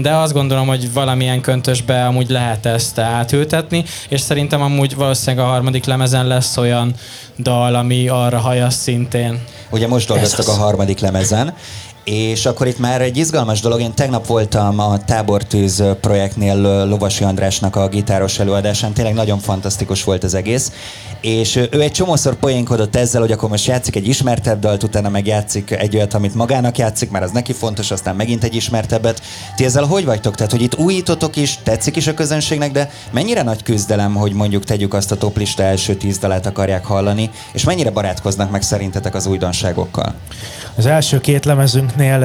de 0.02 0.15
azt 0.15 0.34
gondolom, 0.34 0.67
hogy 0.67 0.93
valamilyen 0.93 1.41
köntösbe 1.41 2.06
amúgy 2.06 2.30
lehet 2.30 2.65
ezt 2.65 3.00
átültetni, 3.00 3.84
és 4.10 4.21
szerintem 4.21 4.62
amúgy 4.62 4.95
valószínűleg 4.95 5.45
a 5.45 5.50
harmadik 5.50 5.86
lemezen 5.86 6.28
lesz 6.28 6.58
olyan 6.58 6.93
dal, 7.39 7.76
ami 7.76 8.08
arra 8.08 8.39
hajasz 8.39 8.76
szintén. 8.76 9.41
Ugye 9.69 9.88
most 9.88 10.08
dolgoztak 10.08 10.48
a 10.48 10.52
harmadik 10.52 11.00
lemezen, 11.00 11.54
és 12.06 12.46
akkor 12.46 12.68
itt 12.68 12.80
már 12.80 13.02
egy 13.02 13.18
izgalmas 13.18 13.62
dolog, 13.62 13.80
én 13.80 13.94
tegnap 13.94 14.28
voltam 14.28 14.80
a 14.80 15.04
Tábortűz 15.06 15.84
projektnél 16.02 16.86
Lovasi 16.88 17.24
Andrásnak 17.24 17.76
a 17.76 17.88
gitáros 17.88 18.39
előadásán, 18.39 18.94
tényleg 18.94 19.13
nagyon 19.13 19.39
fantasztikus 19.39 20.04
volt 20.04 20.24
az 20.24 20.34
egész, 20.34 20.72
és 21.22 21.56
ő 21.56 21.82
egy 21.82 21.91
csomószor 21.91 22.36
poénkodott 22.36 22.96
ezzel, 22.96 23.22
hogy 23.22 23.32
akkor 23.32 23.50
most 23.50 23.68
játszik 23.68 23.96
egy 23.96 24.08
ismertebb 24.08 24.60
dalt, 24.60 24.84
utána 24.84 25.10
meg 25.10 25.28
játszik 25.28 25.72
egy 25.72 25.96
olyat, 25.96 26.13
amit 26.13 26.36
magának 26.36 26.78
játszik, 26.78 27.12
mert 27.12 27.24
az 27.26 27.32
neki 27.32 27.54
fontos, 27.54 27.91
aztán 27.91 28.15
megint 28.15 28.44
egy 28.44 28.56
ismertebbet. 28.56 29.22
Ti 29.56 29.65
ezzel 29.65 29.84
hogy 29.84 30.06
vagytok? 30.06 30.36
Tehát, 30.36 30.52
hogy 30.52 30.62
itt 30.62 30.78
újítotok 30.78 31.36
is, 31.36 31.60
tetszik 31.63 31.96
is 31.96 32.08
a 32.08 32.13
közönségnek, 32.13 32.72
de 32.72 32.89
mennyire 33.12 33.44
nagy 33.44 33.63
küzdelem, 33.63 34.15
hogy 34.15 34.34
mondjuk 34.34 34.63
tegyük 34.63 34.94
azt 34.94 35.12
a 35.12 35.18
toplista 35.18 35.63
első 35.63 35.96
tíz 35.96 36.18
dalát 36.18 36.46
akarják 36.46 36.86
hallani, 36.86 37.30
és 37.54 37.63
mennyire 37.63 37.89
barátkoznak 37.89 38.52
meg 38.52 38.62
szerintetek 38.62 39.15
az 39.15 39.26
újdonságokkal? 39.26 40.13
Az 40.77 40.85
első 40.85 41.19
két 41.19 41.45
lemezünknél 41.45 42.19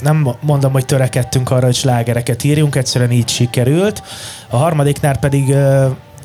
nem 0.00 0.36
mondom, 0.40 0.72
hogy 0.72 0.84
törekedtünk 0.84 1.50
arra, 1.50 1.64
hogy 1.64 1.74
slágereket 1.74 2.44
írjunk, 2.44 2.74
egyszerűen 2.74 3.10
így 3.10 3.28
sikerült. 3.28 4.02
A 4.48 4.56
harmadiknál 4.56 5.18
pedig 5.18 5.54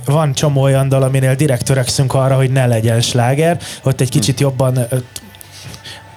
van 0.05 0.33
csomó 0.33 0.61
olyan 0.61 0.89
dal, 0.89 1.03
aminél 1.03 1.35
direkt 1.35 1.65
törekszünk 1.65 2.13
arra, 2.13 2.35
hogy 2.35 2.51
ne 2.51 2.65
legyen 2.65 3.01
sláger, 3.01 3.57
ott 3.83 4.01
egy 4.01 4.09
kicsit 4.09 4.39
jobban 4.39 4.79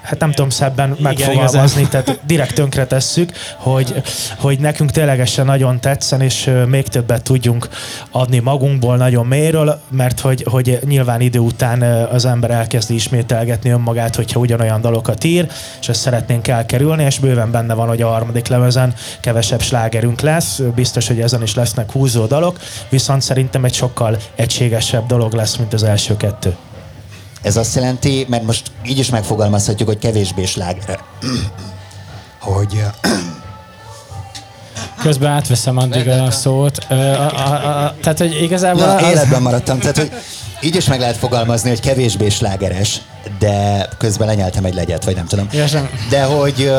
hát 0.03 0.19
nem 0.19 0.33
tudom 0.33 0.51
szebben 0.51 0.97
megfogalmazni, 0.99 1.89
tehát 1.89 2.21
direkt 2.27 2.55
tönkre 2.55 2.87
tesszük, 2.87 3.33
hogy, 3.57 4.03
hogy 4.39 4.59
nekünk 4.59 4.91
ténylegesen 4.91 5.45
nagyon 5.45 5.81
tetszen, 5.81 6.21
és 6.21 6.51
még 6.67 6.89
többet 6.89 7.23
tudjunk 7.23 7.69
adni 8.11 8.39
magunkból 8.39 8.97
nagyon 8.97 9.27
mélyről, 9.27 9.81
mert 9.91 10.21
hogy, 10.21 10.47
hogy 10.51 10.79
nyilván 10.85 11.21
idő 11.21 11.39
után 11.39 11.83
az 12.07 12.25
ember 12.25 12.51
elkezdi 12.51 12.95
ismételgetni 12.95 13.71
önmagát, 13.71 14.17
hogyha 14.17 14.41
ugyanolyan 14.41 14.81
dalokat 14.81 15.25
ír, 15.25 15.47
és 15.81 15.89
ezt 15.89 16.01
szeretnénk 16.01 16.49
elkerülni, 16.49 17.05
és 17.05 17.19
bőven 17.19 17.51
benne 17.51 17.75
van, 17.75 17.89
hogy 17.89 18.03
a 18.03 18.09
harmadik 18.09 18.47
lemezen 18.47 18.95
kevesebb 19.21 19.61
slágerünk 19.61 20.21
lesz, 20.21 20.61
biztos, 20.75 21.07
hogy 21.09 21.21
ezen 21.21 21.43
is 21.43 21.55
lesznek 21.55 21.93
húzó 21.93 22.27
dalok, 22.27 22.59
viszont 22.89 23.23
szerintem 23.23 23.65
egy 23.65 23.75
sokkal 23.75 24.17
egységesebb 24.35 25.07
dolog 25.07 25.33
lesz, 25.33 25.57
mint 25.57 25.73
az 25.73 25.83
első 25.83 26.17
kettő. 26.17 26.57
Ez 27.43 27.57
azt 27.57 27.75
jelenti, 27.75 28.27
mert 28.29 28.45
most 28.45 28.71
így 28.87 28.99
is 28.99 29.11
megfogalmazhatjuk, 29.11 29.89
hogy 29.89 29.99
kevésbé 29.99 30.45
sláger. 30.45 31.01
hogy 32.41 32.85
Közben 35.03 35.31
átveszem 35.31 35.77
addig 35.77 36.09
a 36.09 36.31
szót. 36.31 36.79
A, 36.89 36.95
a, 36.95 37.85
a, 37.85 37.95
tehát, 38.03 38.19
hogy 38.19 38.43
igazából... 38.43 38.87
Na, 38.87 38.95
az... 38.95 39.11
életben 39.11 39.43
maradtam. 39.43 39.79
Tehát, 39.79 39.97
hogy 39.97 40.13
így 40.61 40.77
is 40.77 40.89
meg 40.89 41.01
lehet 41.01 41.17
fogalmazni, 41.17 41.69
hogy 41.69 41.81
kevésbé 41.81 42.29
slágeres, 42.29 43.01
de 43.39 43.89
közben 43.99 44.27
lenyeltem 44.27 44.65
egy 44.65 44.75
legyet, 44.75 45.05
vagy 45.05 45.15
nem 45.15 45.27
tudom. 45.27 45.49
De 46.11 46.25
hogy 46.25 46.73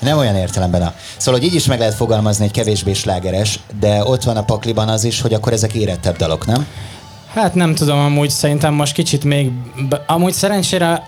nem 0.00 0.18
olyan 0.18 0.36
értelemben. 0.36 0.82
A... 0.82 0.94
Szóval, 1.16 1.40
hogy 1.40 1.48
így 1.48 1.54
is 1.54 1.64
meg 1.64 1.78
lehet 1.78 1.94
fogalmazni, 1.94 2.44
hogy 2.44 2.52
kevésbé 2.52 2.92
slágeres, 2.92 3.60
de 3.80 4.04
ott 4.04 4.22
van 4.22 4.36
a 4.36 4.42
pakliban 4.42 4.88
az 4.88 5.04
is, 5.04 5.20
hogy 5.20 5.34
akkor 5.34 5.52
ezek 5.52 5.72
érettebb 5.72 6.16
dalok, 6.16 6.46
nem? 6.46 6.66
Hát 7.34 7.54
nem 7.54 7.74
tudom, 7.74 7.98
amúgy 7.98 8.30
szerintem 8.30 8.74
most 8.74 8.92
kicsit 8.92 9.24
még... 9.24 9.50
Amúgy 10.06 10.32
szerencsére 10.32 11.06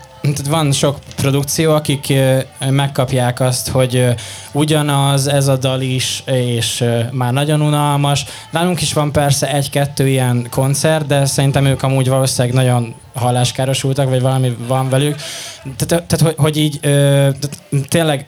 van 0.49 0.71
sok 0.71 0.99
produkció, 1.15 1.73
akik 1.73 2.13
megkapják 2.69 3.39
azt, 3.39 3.69
hogy 3.69 4.05
ugyanaz 4.51 5.27
ez 5.27 5.47
a 5.47 5.57
dal 5.57 5.81
is, 5.81 6.23
és 6.25 6.85
már 7.11 7.33
nagyon 7.33 7.61
unalmas. 7.61 8.25
Nálunk 8.51 8.81
is 8.81 8.93
van 8.93 9.11
persze 9.11 9.53
egy-kettő 9.53 10.07
ilyen 10.07 10.47
koncert, 10.49 11.05
de 11.05 11.25
szerintem 11.25 11.65
ők 11.65 11.83
amúgy 11.83 12.09
valószínűleg 12.09 12.55
nagyon 12.55 12.95
halláskárosultak, 13.13 14.09
vagy 14.09 14.21
valami 14.21 14.55
van 14.67 14.89
velük. 14.89 15.15
Tehát, 15.77 16.21
hogy, 16.21 16.35
hogy 16.37 16.57
így 16.57 16.79
tényleg 17.87 18.25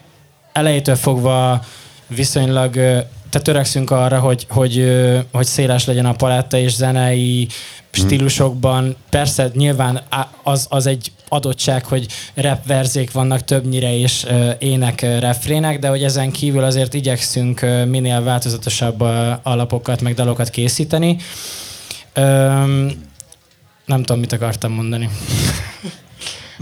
elejétől 0.52 0.96
fogva 0.96 1.60
viszonylag 2.06 3.04
tehát 3.30 3.46
törekszünk 3.46 3.90
arra, 3.90 4.18
hogy, 4.18 4.46
hogy, 4.48 4.84
hogy 5.32 5.46
széles 5.46 5.84
legyen 5.84 6.06
a 6.06 6.12
paletta 6.12 6.56
és 6.56 6.74
zenei 6.74 7.48
stílusokban. 7.90 8.96
Persze 9.10 9.50
nyilván 9.54 10.00
az, 10.42 10.66
az 10.70 10.86
egy 10.86 11.12
adottság, 11.28 11.84
hogy 11.84 12.06
rap 12.34 12.66
verzék 12.66 13.12
vannak 13.12 13.44
többnyire 13.44 13.98
és 13.98 14.24
uh, 14.24 14.50
ének 14.58 15.00
uh, 15.02 15.18
refrének, 15.18 15.78
de 15.78 15.88
hogy 15.88 16.02
ezen 16.02 16.30
kívül 16.30 16.64
azért 16.64 16.94
igyekszünk 16.94 17.60
uh, 17.62 17.86
minél 17.86 18.22
változatosabb 18.22 19.00
alapokat, 19.42 20.00
meg 20.00 20.14
dalokat 20.14 20.50
készíteni. 20.50 21.16
Um, 22.16 22.90
nem 23.86 24.02
tudom, 24.02 24.20
mit 24.20 24.32
akartam 24.32 24.72
mondani. 24.72 25.08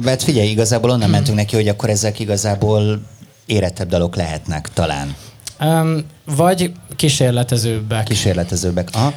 Hát 0.05 0.23
figyelj, 0.23 0.49
igazából 0.49 0.91
onnan 0.91 1.11
mentünk 1.11 1.37
neki, 1.37 1.55
hogy 1.57 1.69
akkor 1.69 1.91
ezek 1.91 2.19
igazából 2.19 3.03
érettebb 3.47 3.89
dalok 3.89 4.17
lehetnek 4.17 4.69
talán. 4.73 5.17
Um, 5.61 6.05
vagy 6.37 6.73
kísérletezőbbek. 6.97 8.05
Kísérletezőbbek, 8.05 8.89
aha 8.93 9.13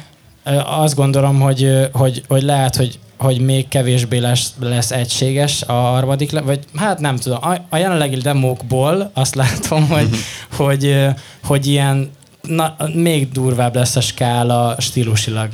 azt 0.64 0.94
gondolom, 0.94 1.40
hogy, 1.40 1.88
hogy, 1.92 2.22
hogy 2.28 2.42
lehet, 2.42 2.76
hogy, 2.76 2.98
hogy 3.18 3.40
még 3.40 3.68
kevésbé 3.68 4.18
lesz, 4.18 4.54
lesz 4.60 4.90
egységes 4.90 5.62
a 5.62 5.72
harmadik, 5.72 6.40
vagy 6.40 6.64
hát 6.76 7.00
nem 7.00 7.16
tudom, 7.16 7.38
a, 7.42 7.56
a 7.68 7.76
jelenlegi 7.76 8.16
demókból 8.16 9.10
azt 9.14 9.34
látom, 9.34 9.88
hogy, 9.88 10.08
hogy, 10.56 11.06
hogy 11.44 11.66
ilyen 11.66 12.10
na, 12.42 12.76
még 12.94 13.32
durvább 13.32 13.74
lesz 13.74 13.96
a 13.96 14.00
skála 14.00 14.74
stílusilag. 14.78 15.48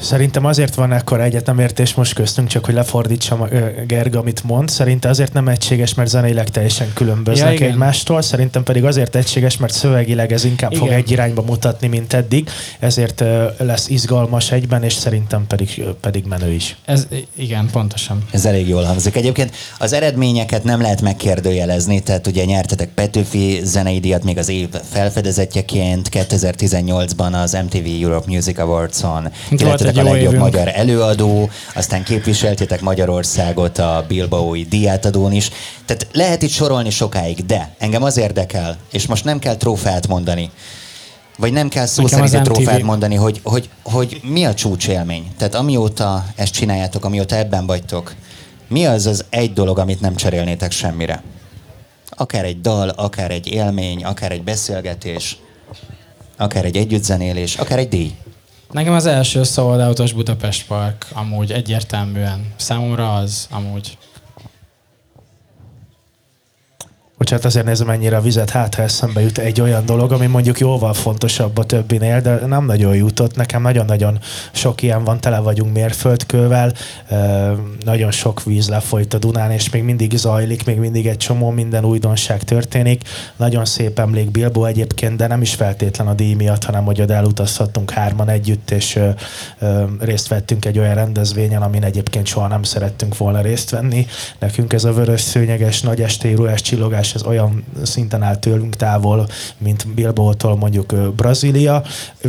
Szerintem 0.00 0.44
azért 0.44 0.74
van 0.74 0.92
ekkor 0.92 1.20
egyetemértés 1.20 1.94
most 1.94 2.14
köztünk, 2.14 2.48
csak 2.48 2.64
hogy 2.64 2.74
lefordítsam 2.74 3.48
Gerga, 3.86 4.18
amit 4.18 4.44
mond. 4.44 4.68
Szerintem 4.68 5.10
azért 5.10 5.32
nem 5.32 5.48
egységes, 5.48 5.94
mert 5.94 6.08
zeneileg 6.08 6.48
teljesen 6.48 6.90
különböznek 6.94 7.58
ja, 7.58 7.66
egymástól. 7.66 8.22
Szerintem 8.22 8.62
pedig 8.62 8.84
azért 8.84 9.16
egységes, 9.16 9.56
mert 9.56 9.72
szövegileg 9.72 10.32
ez 10.32 10.44
inkább 10.44 10.72
igen. 10.72 10.84
fog 10.84 10.94
egy 10.94 11.10
irányba 11.10 11.42
mutatni, 11.42 11.86
mint 11.86 12.12
eddig. 12.12 12.48
Ezért 12.78 13.24
lesz 13.58 13.88
izgalmas 13.88 14.52
egyben, 14.52 14.82
és 14.82 14.92
szerintem 14.92 15.46
pedig, 15.46 15.84
pedig 16.00 16.24
menő 16.24 16.52
is. 16.52 16.76
Ez, 16.84 17.06
igen, 17.36 17.68
pontosan. 17.72 18.24
Ez 18.30 18.44
elég 18.44 18.68
jól 18.68 18.82
hangzik. 18.82 19.16
Egyébként 19.16 19.54
az 19.78 19.92
eredményeket 19.92 20.64
nem 20.64 20.80
lehet 20.80 21.02
megkérdőjelezni, 21.02 22.00
tehát 22.00 22.26
ugye 22.26 22.44
nyertetek 22.44 22.88
Petőfi 22.88 23.60
zenei 23.64 24.00
díjat 24.00 24.24
még 24.24 24.38
az 24.38 24.48
év 24.48 24.68
felfedezetjeként 24.90 26.08
2018-ban 26.12 27.42
az 27.42 27.52
MTV 27.64 28.02
Europe 28.02 28.30
Music 28.30 28.58
Awards-on, 28.58 29.32
lettetek 29.86 30.06
a 30.06 30.12
legjobb 30.12 30.32
évünk. 30.32 30.42
magyar 30.44 30.68
előadó, 30.74 31.50
aztán 31.74 32.04
képviseltétek 32.04 32.80
Magyarországot 32.80 33.78
a 33.78 34.04
Bilbaói 34.08 34.64
diátadón 34.64 35.32
is. 35.32 35.50
Tehát 35.84 36.06
lehet 36.12 36.42
itt 36.42 36.50
sorolni 36.50 36.90
sokáig, 36.90 37.46
de 37.46 37.74
engem 37.78 38.02
az 38.02 38.16
érdekel, 38.16 38.76
és 38.92 39.06
most 39.06 39.24
nem 39.24 39.38
kell 39.38 39.56
trófeát 39.56 40.08
mondani, 40.08 40.50
vagy 41.38 41.52
nem 41.52 41.68
kell 41.68 41.86
szó 41.86 42.06
szerint 42.06 42.34
egy 42.34 42.42
trófeát 42.42 42.82
mondani, 42.82 43.14
hogy, 43.14 43.40
hogy, 43.42 43.68
hogy 43.82 44.20
mi 44.22 44.44
a 44.44 44.54
csúcsélmény. 44.54 45.26
Tehát 45.38 45.54
amióta 45.54 46.24
ezt 46.36 46.52
csináljátok, 46.52 47.04
amióta 47.04 47.36
ebben 47.36 47.66
vagytok, 47.66 48.14
mi 48.68 48.86
az 48.86 49.06
az 49.06 49.24
egy 49.30 49.52
dolog, 49.52 49.78
amit 49.78 50.00
nem 50.00 50.16
cserélnétek 50.16 50.70
semmire? 50.70 51.22
Akár 52.08 52.44
egy 52.44 52.60
dal, 52.60 52.88
akár 52.88 53.30
egy 53.30 53.46
élmény, 53.52 54.04
akár 54.04 54.32
egy 54.32 54.42
beszélgetés, 54.42 55.38
akár 56.36 56.64
egy 56.64 56.76
együttzenélés, 56.76 57.56
akár 57.56 57.78
egy 57.78 57.88
díj. 57.88 58.14
Nekem 58.70 58.92
az 58.92 59.06
első 59.06 59.42
Sold 59.42 60.12
Budapest 60.12 60.66
Park 60.66 61.06
amúgy 61.12 61.52
egyértelműen. 61.52 62.52
Számomra 62.56 63.14
az 63.14 63.48
amúgy. 63.50 63.98
Bocsánat, 67.18 67.44
azért 67.44 67.64
nézem 67.66 67.90
ennyire 67.90 68.16
a 68.16 68.20
vizet, 68.20 68.50
hát 68.50 68.74
ha 68.74 68.82
eszembe 68.82 69.20
jut 69.20 69.38
egy 69.38 69.60
olyan 69.60 69.86
dolog, 69.86 70.12
ami 70.12 70.26
mondjuk 70.26 70.58
jóval 70.58 70.92
fontosabb 70.92 71.58
a 71.58 71.64
többinél, 71.64 72.20
de 72.20 72.34
nem 72.46 72.64
nagyon 72.64 72.94
jutott. 72.94 73.36
Nekem 73.36 73.62
nagyon-nagyon 73.62 74.18
sok 74.52 74.82
ilyen 74.82 75.04
van, 75.04 75.20
tele 75.20 75.38
vagyunk 75.38 75.72
mérföldkővel, 75.72 76.72
nagyon 77.84 78.10
sok 78.10 78.44
víz 78.44 78.68
lefolyt 78.68 79.14
a 79.14 79.18
Dunán, 79.18 79.50
és 79.50 79.70
még 79.70 79.82
mindig 79.82 80.16
zajlik, 80.16 80.64
még 80.64 80.78
mindig 80.78 81.06
egy 81.06 81.16
csomó 81.16 81.50
minden 81.50 81.84
újdonság 81.84 82.42
történik. 82.42 83.02
Nagyon 83.36 83.64
szép 83.64 83.98
emlék 83.98 84.30
Bilbo 84.30 84.64
egyébként, 84.64 85.16
de 85.16 85.26
nem 85.26 85.42
is 85.42 85.54
feltétlen 85.54 86.06
a 86.06 86.14
díj 86.14 86.34
miatt, 86.34 86.64
hanem 86.64 86.84
hogy 86.84 87.00
oda 87.00 87.14
elutazhattunk 87.14 87.90
hárman 87.90 88.28
együtt, 88.28 88.70
és 88.70 88.98
részt 89.98 90.28
vettünk 90.28 90.64
egy 90.64 90.78
olyan 90.78 90.94
rendezvényen, 90.94 91.62
amin 91.62 91.84
egyébként 91.84 92.26
soha 92.26 92.48
nem 92.48 92.62
szerettünk 92.62 93.16
volna 93.16 93.40
részt 93.40 93.70
venni. 93.70 94.06
Nekünk 94.38 94.72
ez 94.72 94.84
a 94.84 94.92
vörös 94.92 95.20
szőnyeges, 95.20 95.80
nagy 95.80 96.02
estély 96.02 96.36
csillogás 96.56 97.04
ez 97.14 97.22
olyan 97.22 97.64
szinten 97.82 98.22
áll 98.22 98.36
tőlünk 98.36 98.76
távol, 98.76 99.28
mint 99.58 99.88
Bilbao-tól 99.94 100.56
mondjuk 100.56 100.94
Brazília, 101.16 101.82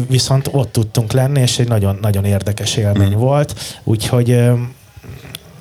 viszont 0.08 0.50
ott 0.52 0.72
tudtunk 0.72 1.12
lenni, 1.12 1.42
és 1.42 1.60
egy 1.60 1.68
nagyon, 1.68 1.98
nagyon 2.02 2.26
érdekes 2.26 2.76
élmény 2.76 3.16
mm. 3.16 3.20
volt, 3.20 3.80
úgyhogy 3.84 4.50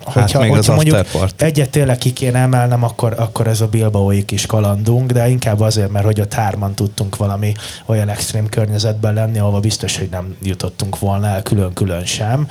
Hát 0.07 0.14
hogyha, 0.14 0.40
még 0.40 0.50
hogyha 0.50 0.72
az 0.72 0.85
mondjuk 0.85 1.07
egyet 1.37 1.70
tényleg 1.70 1.98
ki 1.98 2.12
kéne 2.12 2.38
emelnem, 2.38 2.83
akkor, 2.83 3.14
akkor 3.18 3.46
ez 3.46 3.61
a 3.61 3.66
Bilbaói 3.66 4.24
kis 4.24 4.46
kalandunk, 4.46 5.12
de 5.12 5.29
inkább 5.29 5.61
azért, 5.61 5.90
mert 5.90 6.05
hogy 6.05 6.20
a 6.20 6.26
hárman 6.31 6.74
tudtunk 6.74 7.16
valami 7.16 7.52
olyan 7.87 8.09
extrém 8.09 8.48
környezetben 8.48 9.14
lenni, 9.14 9.38
ahol 9.38 9.61
biztos, 9.61 9.98
hogy 9.98 10.09
nem 10.11 10.37
jutottunk 10.42 10.98
volna 10.98 11.26
el 11.26 11.42
külön-külön 11.42 12.05
sem, 12.05 12.48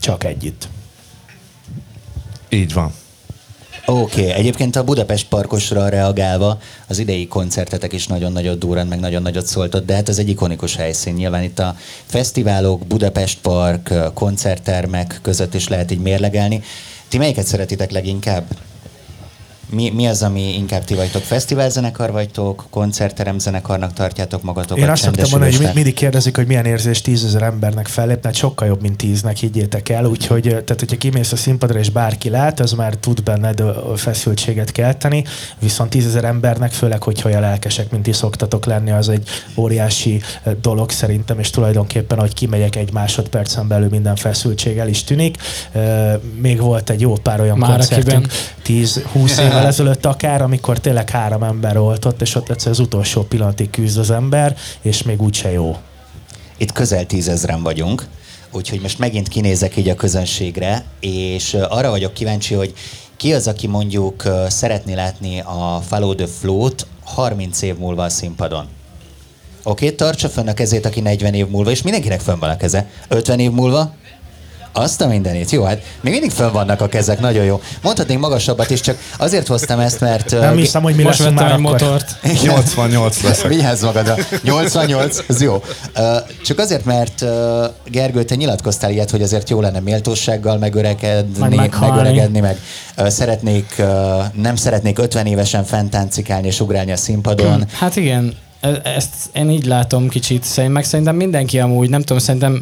csak 0.00 0.24
együtt. 0.24 0.68
Így 2.48 2.72
van. 2.72 2.92
Oké, 3.90 4.20
okay. 4.20 4.32
egyébként 4.32 4.76
a 4.76 4.84
Budapest 4.84 5.28
parkosra 5.28 5.88
reagálva 5.88 6.58
az 6.86 6.98
idei 6.98 7.28
koncertetek 7.28 7.92
is 7.92 8.06
nagyon 8.06 8.32
nagyot 8.32 8.58
durrant, 8.58 8.88
meg 8.88 9.00
nagyon 9.00 9.22
nagyot 9.22 9.46
szóltott, 9.46 9.86
de 9.86 9.94
hát 9.94 10.08
ez 10.08 10.18
egy 10.18 10.28
ikonikus 10.28 10.76
helyszín. 10.76 11.14
Nyilván 11.14 11.42
itt 11.42 11.58
a 11.58 11.76
fesztiválok, 12.06 12.86
Budapest 12.86 13.38
Park, 13.40 13.94
koncerttermek 14.14 15.18
között 15.22 15.54
is 15.54 15.68
lehet 15.68 15.90
így 15.90 16.00
mérlegelni. 16.00 16.62
Ti 17.08 17.18
melyiket 17.18 17.46
szeretitek 17.46 17.90
leginkább? 17.90 18.44
Mi, 19.70 19.90
mi 19.90 20.06
az, 20.06 20.22
ami 20.22 20.54
inkább 20.54 20.84
ti 20.84 20.94
vagytok? 20.94 21.22
Fesztiválzenekar 21.22 22.12
vagytok? 22.12 22.64
Koncertteremzenekarnak 22.70 23.92
tartjátok 23.92 24.42
magatokat? 24.42 24.84
Én 24.84 24.90
azt 24.90 25.02
szoktam 25.02 25.30
mondani, 25.30 25.56
hogy 25.56 25.70
mindig 25.74 25.94
kérdezik, 25.94 26.36
hogy 26.36 26.46
milyen 26.46 26.64
érzés 26.64 27.00
tízezer 27.00 27.42
embernek 27.42 27.86
fellépni, 27.86 28.22
hát 28.24 28.34
sokkal 28.34 28.68
jobb, 28.68 28.80
mint 28.80 28.96
tíznek, 28.96 29.36
higgyétek 29.36 29.88
el. 29.88 30.04
Úgyhogy, 30.04 30.42
tehát, 30.42 30.76
hogyha 30.78 30.96
kimész 30.96 31.32
a 31.32 31.36
színpadra 31.36 31.78
és 31.78 31.90
bárki 31.90 32.28
lát, 32.28 32.60
az 32.60 32.72
már 32.72 32.94
tud 32.94 33.22
benned 33.22 33.62
feszültséget 33.96 34.72
kelteni, 34.72 35.24
viszont 35.58 35.90
tízezer 35.90 36.24
embernek, 36.24 36.72
főleg, 36.72 37.02
hogyha 37.02 37.28
olyan 37.28 37.40
lelkesek, 37.40 37.90
mint 37.90 38.02
ti 38.02 38.12
szoktatok 38.12 38.66
lenni, 38.66 38.90
az 38.90 39.08
egy 39.08 39.28
óriási 39.56 40.20
dolog 40.60 40.90
szerintem, 40.90 41.38
és 41.38 41.50
tulajdonképpen, 41.50 42.18
hogy 42.18 42.34
kimegyek 42.34 42.76
egy 42.76 42.92
másodpercen 42.92 43.68
belül 43.68 43.88
minden 43.88 44.16
feszültség 44.16 44.78
el 44.78 44.88
is 44.88 45.04
tűnik. 45.04 45.36
Még 46.40 46.60
volt 46.60 46.90
egy 46.90 47.00
jó 47.00 47.12
pár 47.12 47.40
olyan 47.40 47.58
már 47.58 47.70
koncertünk, 47.70 48.26
10-20 48.68 49.38
év 49.38 49.44
évvel 49.44 49.66
ezelőtt 49.66 50.06
akár, 50.06 50.42
amikor 50.42 50.78
tényleg 50.78 51.10
három 51.10 51.42
ember 51.42 51.78
volt 51.78 52.04
ott, 52.04 52.20
és 52.20 52.34
ott 52.34 52.50
egyszer 52.50 52.70
az 52.70 52.78
utolsó 52.78 53.22
pillanatig 53.22 53.70
küzd 53.70 53.98
az 53.98 54.10
ember, 54.10 54.56
és 54.82 55.02
még 55.02 55.22
úgyse 55.22 55.50
jó. 55.50 55.76
Itt 56.56 56.72
közel 56.72 57.06
tízezren 57.06 57.62
vagyunk, 57.62 58.06
úgyhogy 58.52 58.80
most 58.80 58.98
megint 58.98 59.28
kinézek 59.28 59.76
így 59.76 59.88
a 59.88 59.94
közönségre, 59.94 60.84
és 61.00 61.56
arra 61.68 61.90
vagyok 61.90 62.14
kíváncsi, 62.14 62.54
hogy 62.54 62.72
ki 63.16 63.34
az, 63.34 63.46
aki 63.46 63.66
mondjuk 63.66 64.22
szeretné 64.48 64.94
látni 64.94 65.40
a 65.40 65.82
Follow 65.88 66.14
the 66.14 66.26
Flow-t 66.26 66.86
30 67.04 67.62
év 67.62 67.76
múlva 67.76 68.04
a 68.04 68.08
színpadon? 68.08 68.66
Oké, 69.62 69.84
okay, 69.84 69.96
tartsa 69.96 70.28
fönn 70.28 70.48
a 70.48 70.54
kezét, 70.54 70.86
aki 70.86 71.00
40 71.00 71.34
év 71.34 71.48
múlva, 71.48 71.70
és 71.70 71.82
mindenkinek 71.82 72.20
fönn 72.20 72.38
van 72.38 72.50
a 72.50 72.56
keze. 72.56 72.90
50 73.08 73.38
év 73.38 73.50
múlva? 73.50 73.94
Azt 74.72 75.00
a 75.00 75.06
mindenit. 75.06 75.50
Jó, 75.50 75.62
hát 75.64 75.82
még 76.00 76.12
mindig 76.12 76.30
fönn 76.30 76.52
vannak 76.52 76.80
a 76.80 76.88
kezek, 76.88 77.20
nagyon 77.20 77.44
jó. 77.44 77.60
Mondhatnék 77.82 78.18
magasabbat 78.18 78.70
is, 78.70 78.80
csak 78.80 78.98
azért 79.18 79.46
hoztam 79.46 79.78
ezt, 79.80 80.00
mert... 80.00 80.30
Nem 80.30 80.52
uh, 80.52 80.58
hiszem, 80.58 80.82
hogy 80.82 80.94
mi 80.94 81.02
lesz 81.02 81.18
már 81.18 81.52
akkor. 81.52 81.58
motort. 81.58 82.16
88 82.42 83.22
lesz. 83.22 83.42
Vigyázz 83.54 83.82
magadra. 83.82 84.14
88, 84.42 85.18
ez 85.28 85.42
jó. 85.42 85.62
Uh, 85.96 86.16
csak 86.44 86.58
azért, 86.58 86.84
mert 86.84 87.20
uh, 87.20 87.30
Gergő, 87.84 88.22
te 88.22 88.34
nyilatkoztál 88.34 88.90
ilyet, 88.90 89.10
hogy 89.10 89.22
azért 89.22 89.50
jó 89.50 89.60
lenne 89.60 89.80
méltósággal 89.80 90.58
megöregedni, 90.58 91.56
meg 91.56 91.74
megöregedni, 91.80 92.40
meg 92.40 92.58
uh, 92.96 93.08
szeretnék, 93.08 93.74
uh, 93.78 93.86
nem 94.34 94.56
szeretnék 94.56 94.98
50 94.98 95.26
évesen 95.26 95.64
fentáncikálni 95.64 96.46
és 96.46 96.60
ugrálni 96.60 96.92
a 96.92 96.96
színpadon. 96.96 97.64
Hát 97.78 97.96
igen, 97.96 98.34
e- 98.60 98.80
ezt 98.84 99.14
én 99.32 99.50
így 99.50 99.66
látom 99.66 100.08
kicsit, 100.08 100.68
meg 100.68 100.84
szerintem 100.84 101.16
mindenki 101.16 101.58
amúgy, 101.58 101.88
nem 101.88 102.00
tudom, 102.00 102.18
szerintem 102.18 102.60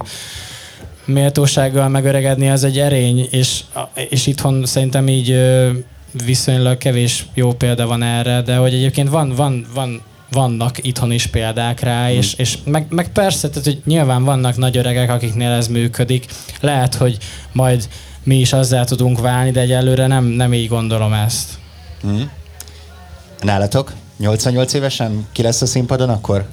méltósággal 1.07 1.89
megöregedni 1.89 2.51
az 2.51 2.65
egy 2.65 2.79
erény, 2.79 3.29
és, 3.31 3.61
és 4.09 4.27
itthon 4.27 4.67
szerintem 4.67 5.09
így 5.09 5.41
viszonylag 6.25 6.79
kevés 6.79 7.27
jó 7.35 7.53
példa 7.53 7.87
van 7.87 8.03
erre, 8.03 8.43
de 8.43 8.57
hogy 8.57 8.75
egyébként 8.75 9.09
van, 9.09 9.35
van, 9.35 9.67
van 9.75 10.03
vannak 10.31 10.85
itthon 10.85 11.13
is 11.13 11.27
példák 11.27 11.81
rá, 11.81 12.09
mm. 12.09 12.11
és, 12.17 12.35
és 12.35 12.59
meg, 12.65 12.87
meg 12.89 13.13
persze, 13.13 13.49
tehát, 13.49 13.65
hogy 13.65 13.83
nyilván 13.85 14.25
vannak 14.25 14.57
nagy 14.57 14.77
öregek, 14.77 15.11
akiknél 15.11 15.51
ez 15.51 15.69
működik. 15.69 16.27
Lehet, 16.61 16.95
hogy 16.95 17.19
majd 17.53 17.89
mi 18.23 18.37
is 18.37 18.53
azzal 18.53 18.85
tudunk 18.85 19.21
válni, 19.21 19.51
de 19.51 19.61
egyelőre 19.61 20.07
nem, 20.07 20.25
nem 20.25 20.55
így 20.55 20.69
gondolom 20.69 21.13
ezt. 21.13 21.49
Mm. 22.07 22.23
Nálatok? 23.41 23.93
88 24.19 24.73
évesen 24.73 25.27
ki 25.33 25.43
lesz 25.43 25.63
a 25.63 25.67
színpadon 25.67 26.09
akkor? 26.09 26.49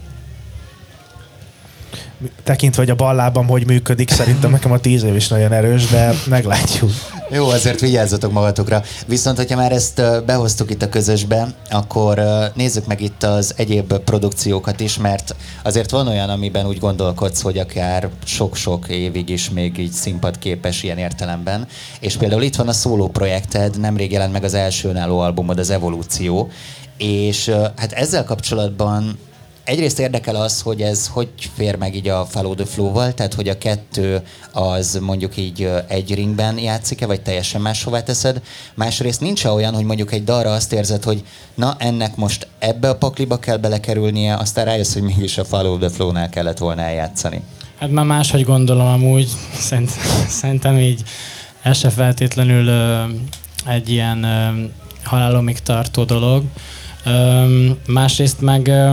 Tekintve, 2.43 2.81
hogy 2.81 2.91
a 2.91 2.95
ballábam 2.95 3.47
hogy 3.47 3.65
működik, 3.65 4.09
szerintem 4.09 4.51
nekem 4.51 4.71
a 4.71 4.79
tíz 4.79 5.03
év 5.03 5.15
is 5.15 5.27
nagyon 5.27 5.51
erős, 5.51 5.87
de 5.87 6.13
meglátjuk. 6.29 6.91
Jó, 7.29 7.49
azért 7.49 7.79
vigyázzatok 7.79 8.31
magatokra. 8.31 8.81
Viszont, 9.07 9.37
hogyha 9.37 9.55
már 9.55 9.71
ezt 9.71 10.25
behoztuk 10.25 10.71
itt 10.71 10.81
a 10.81 10.89
közösbe, 10.89 11.47
akkor 11.69 12.21
nézzük 12.55 12.87
meg 12.87 13.01
itt 13.01 13.23
az 13.23 13.53
egyéb 13.57 13.93
produkciókat 13.97 14.79
is, 14.79 14.97
mert 14.97 15.35
azért 15.63 15.91
van 15.91 16.07
olyan, 16.07 16.29
amiben 16.29 16.67
úgy 16.67 16.79
gondolkodsz, 16.79 17.41
hogy 17.41 17.57
akár 17.57 18.09
sok-sok 18.25 18.87
évig 18.87 19.29
is 19.29 19.49
még 19.49 19.77
így 19.77 19.91
színpadképes 19.91 20.83
ilyen 20.83 20.97
értelemben. 20.97 21.67
És 21.99 22.17
például 22.17 22.41
itt 22.41 22.55
van 22.55 22.67
a 22.67 22.73
szóló 22.73 23.07
projekted, 23.07 23.79
nemrég 23.79 24.11
jelent 24.11 24.31
meg 24.31 24.43
az 24.43 24.53
első 24.53 24.89
önálló 24.89 25.19
albumod, 25.19 25.59
az 25.59 25.69
Evolúció, 25.69 26.49
és 26.97 27.51
hát 27.75 27.91
ezzel 27.91 28.23
kapcsolatban 28.23 29.17
egyrészt 29.63 29.99
érdekel 29.99 30.35
az, 30.35 30.61
hogy 30.61 30.81
ez 30.81 31.07
hogy 31.07 31.29
fér 31.55 31.75
meg 31.75 31.95
így 31.95 32.07
a 32.07 32.25
Follow 32.25 32.55
the 32.55 32.65
Flow-val, 32.65 33.13
tehát 33.13 33.33
hogy 33.33 33.49
a 33.49 33.57
kettő 33.57 34.21
az 34.51 34.99
mondjuk 35.01 35.37
így 35.37 35.69
egy 35.87 36.13
ringben 36.15 36.59
játszik-e, 36.59 37.05
vagy 37.05 37.21
teljesen 37.21 37.61
máshová 37.61 38.03
teszed. 38.03 38.41
Másrészt 38.75 39.21
nincs 39.21 39.45
olyan, 39.45 39.73
hogy 39.73 39.83
mondjuk 39.85 40.11
egy 40.11 40.23
dalra 40.23 40.53
azt 40.53 40.73
érzed, 40.73 41.03
hogy 41.03 41.23
na 41.55 41.75
ennek 41.77 42.15
most 42.15 42.47
ebbe 42.59 42.89
a 42.89 42.95
pakliba 42.95 43.39
kell 43.39 43.57
belekerülnie, 43.57 44.35
aztán 44.35 44.65
rájössz, 44.65 44.93
hogy 44.93 45.01
mégis 45.01 45.37
a 45.37 45.45
Follow 45.45 45.77
the 45.77 45.89
Flow-nál 45.89 46.29
kellett 46.29 46.57
volna 46.57 46.81
eljátszani. 46.81 47.41
Hát 47.79 47.89
már 47.89 48.05
máshogy 48.05 48.43
gondolom 48.43 48.87
amúgy, 48.87 49.29
Szerint, 49.53 49.89
szerintem 50.27 50.77
így 50.77 51.03
ez 51.61 51.77
se 51.77 51.89
feltétlenül 51.89 52.67
ö, 52.67 53.03
egy 53.65 53.97
ö, 53.97 54.23
halálomig 55.03 55.59
tartó 55.59 56.03
dolog. 56.03 56.43
Ö, 57.05 57.45
másrészt 57.87 58.41
meg 58.41 58.67
ö, 58.67 58.91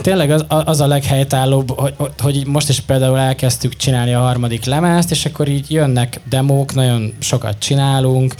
tényleg 0.00 0.30
az, 0.30 0.44
az 0.48 0.80
a 0.80 0.86
leghelytállóbb, 0.86 1.80
hogy, 1.80 1.94
hogy 2.18 2.46
most 2.46 2.68
is 2.68 2.80
például 2.80 3.18
elkezdtük 3.18 3.76
csinálni 3.76 4.14
a 4.14 4.20
harmadik 4.20 4.64
lemezt, 4.64 5.10
és 5.10 5.24
akkor 5.26 5.48
így 5.48 5.70
jönnek 5.70 6.20
demók, 6.28 6.74
nagyon 6.74 7.12
sokat 7.18 7.58
csinálunk, 7.58 8.34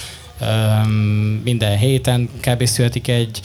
minden 1.45 1.77
héten 1.77 2.29
kb. 2.41 2.65
születik 2.65 3.09
egy, 3.09 3.41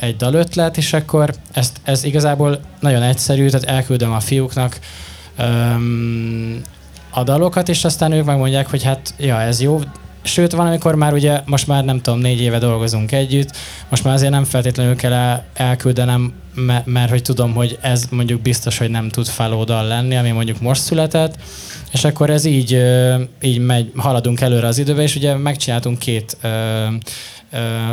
egy 0.00 0.16
dalötlet, 0.16 0.76
és 0.76 0.92
akkor 0.92 1.34
ezt, 1.52 1.80
ez 1.82 2.04
igazából 2.04 2.60
nagyon 2.80 3.02
egyszerű, 3.02 3.48
tehát 3.48 3.68
elküldöm 3.68 4.12
a 4.12 4.20
fiúknak 4.20 4.78
a 7.10 7.22
dalokat, 7.22 7.68
és 7.68 7.84
aztán 7.84 8.12
ők 8.12 8.24
megmondják, 8.24 8.70
hogy 8.70 8.82
hát 8.82 9.14
ja, 9.18 9.40
ez 9.40 9.60
jó, 9.60 9.80
Sőt, 10.26 10.52
van, 10.52 10.66
amikor 10.66 10.94
már 10.94 11.12
ugye, 11.12 11.40
most 11.44 11.66
már 11.66 11.84
nem 11.84 12.00
tudom, 12.00 12.18
négy 12.18 12.40
éve 12.40 12.58
dolgozunk 12.58 13.12
együtt, 13.12 13.56
most 13.88 14.04
már 14.04 14.14
azért 14.14 14.30
nem 14.30 14.44
feltétlenül 14.44 14.96
kell 14.96 15.12
el, 15.12 15.44
elküldenem, 15.54 16.32
mert, 16.54 16.86
mert 16.86 17.10
hogy 17.10 17.22
tudom, 17.22 17.54
hogy 17.54 17.78
ez 17.80 18.06
mondjuk 18.10 18.40
biztos, 18.40 18.78
hogy 18.78 18.90
nem 18.90 19.08
tud 19.08 19.26
felódal 19.26 19.86
lenni, 19.86 20.16
ami 20.16 20.30
mondjuk 20.30 20.60
most 20.60 20.82
született, 20.82 21.34
és 21.92 22.04
akkor 22.04 22.30
ez 22.30 22.44
így, 22.44 22.82
így 23.42 23.58
megy, 23.58 23.92
haladunk 23.96 24.40
előre 24.40 24.66
az 24.66 24.78
időbe, 24.78 25.02
és 25.02 25.16
ugye 25.16 25.34
megcsináltunk 25.34 25.98
két 25.98 26.36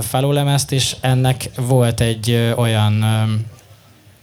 felólemezt, 0.01 0.71
és 0.71 0.95
ennek 1.01 1.49
volt 1.55 2.01
egy 2.01 2.53
olyan 2.55 3.05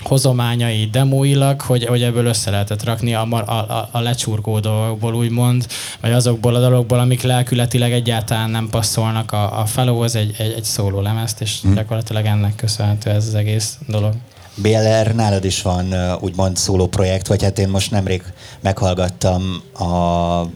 hozományai 0.02 0.88
demóilag, 0.92 1.60
hogy, 1.60 1.86
hogy 1.86 2.02
ebből 2.02 2.26
össze 2.26 2.50
lehetett 2.50 2.84
rakni 2.84 3.14
a, 3.14 3.22
a, 3.30 3.88
a 3.90 4.00
lecsurgó 4.00 4.58
dolgokból, 4.58 5.14
úgymond, 5.14 5.66
vagy 6.00 6.12
azokból 6.12 6.54
a 6.54 6.60
dologból, 6.60 6.98
amik 6.98 7.22
lelkületileg 7.22 7.92
egyáltalán 7.92 8.50
nem 8.50 8.68
passzolnak 8.70 9.32
a, 9.32 9.60
a 9.60 9.64
felóhoz 9.66 10.14
egy, 10.14 10.34
egy, 10.38 10.52
egy 10.52 10.64
szóló 10.64 11.00
lemezt, 11.00 11.40
és 11.40 11.60
hmm. 11.60 11.74
gyakorlatilag 11.74 12.24
ennek 12.24 12.54
köszönhető 12.56 13.10
ez 13.10 13.26
az 13.26 13.34
egész 13.34 13.78
dolog. 13.86 14.14
BLR, 14.54 15.14
nálad 15.14 15.44
is 15.44 15.62
van 15.62 15.94
úgymond 16.20 16.56
szóló 16.56 16.86
projekt, 16.86 17.26
vagy 17.26 17.42
hát 17.42 17.58
én 17.58 17.68
most 17.68 17.90
nemrég 17.90 18.22
meghallgattam 18.60 19.62
a, 19.72 19.84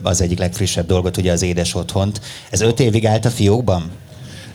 az 0.03 0.21
egyik 0.21 0.39
legfrissebb 0.39 0.87
dolgot, 0.87 1.17
ugye 1.17 1.33
az 1.33 1.43
Édes 1.43 1.75
Otthont. 1.75 2.21
Ez 2.51 2.61
öt 2.61 2.81
évig 2.81 3.07
állt 3.07 3.25
a 3.25 3.31
fiókban? 3.31 3.91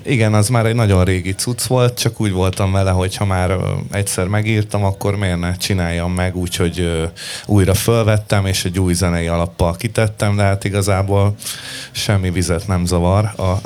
Igen, 0.03 0.33
az 0.33 0.49
már 0.49 0.65
egy 0.65 0.75
nagyon 0.75 1.03
régi 1.03 1.33
cucc 1.33 1.62
volt, 1.62 1.99
csak 1.99 2.21
úgy 2.21 2.31
voltam 2.31 2.71
vele, 2.71 2.91
hogy 2.91 3.15
ha 3.15 3.25
már 3.25 3.55
egyszer 3.91 4.27
megírtam, 4.27 4.83
akkor 4.83 5.15
miért 5.15 5.39
ne 5.39 5.55
csináljam 5.55 6.12
meg, 6.12 6.35
úgyhogy 6.35 7.09
újra 7.45 7.73
fölvettem, 7.73 8.45
és 8.45 8.65
egy 8.65 8.79
új 8.79 8.93
zenei 8.93 9.27
alappal 9.27 9.75
kitettem, 9.75 10.35
de 10.35 10.43
hát 10.43 10.63
igazából 10.63 11.35
semmi 11.91 12.31
vizet 12.31 12.67
nem 12.67 12.85
zavar. 12.85 13.25
A 13.25 13.62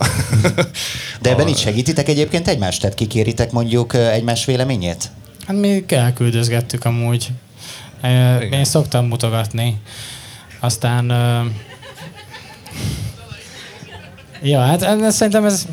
de 1.22 1.30
ebben 1.30 1.46
a... 1.46 1.50
így 1.50 1.58
segítitek 1.58 2.08
egyébként 2.08 2.48
egymást? 2.48 2.82
Tehát 2.82 2.96
kikéritek 2.96 3.52
mondjuk 3.52 3.94
egymás 3.94 4.46
véleményét? 4.46 5.12
Hát 5.48 5.58
mi 5.58 5.84
elküldözgettük 5.88 6.86
amúgy. 6.86 7.28
Igen. 8.04 8.52
Én 8.52 8.64
szoktam 8.64 9.08
mutogatni. 9.08 9.82
Aztán... 10.60 11.14
Ja, 14.42 14.60
hát 14.60 15.12
szerintem 15.12 15.46
ez 15.46 15.68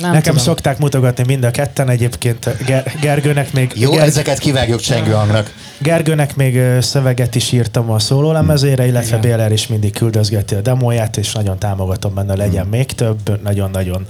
nem 0.00 0.12
Nekem 0.12 0.22
tudom. 0.22 0.38
szokták 0.38 0.78
mutogatni 0.78 1.24
mind 1.26 1.44
a 1.44 1.50
ketten 1.50 1.88
egyébként. 1.88 2.64
Ger- 2.66 3.00
Gergőnek 3.00 3.52
még... 3.52 3.72
Jó, 3.74 3.90
Ger- 3.90 4.06
ezeket 4.06 4.38
kivágjuk 4.38 4.80
csengőhangnak. 4.80 5.54
Gergőnek 5.78 6.36
még 6.36 6.60
szöveget 6.80 7.34
is 7.34 7.52
írtam 7.52 7.90
a 7.90 7.98
szólólemezére, 7.98 8.86
illetve 8.86 9.16
Béler 9.16 9.52
is 9.52 9.66
mindig 9.66 9.92
küldözgeti 9.92 10.54
a 10.54 10.60
demóját, 10.60 11.16
és 11.16 11.32
nagyon 11.32 11.58
támogatom 11.58 12.14
benne, 12.14 12.36
legyen 12.36 12.62
hmm. 12.62 12.70
még 12.70 12.92
több. 12.92 13.42
Nagyon-nagyon 13.42 14.06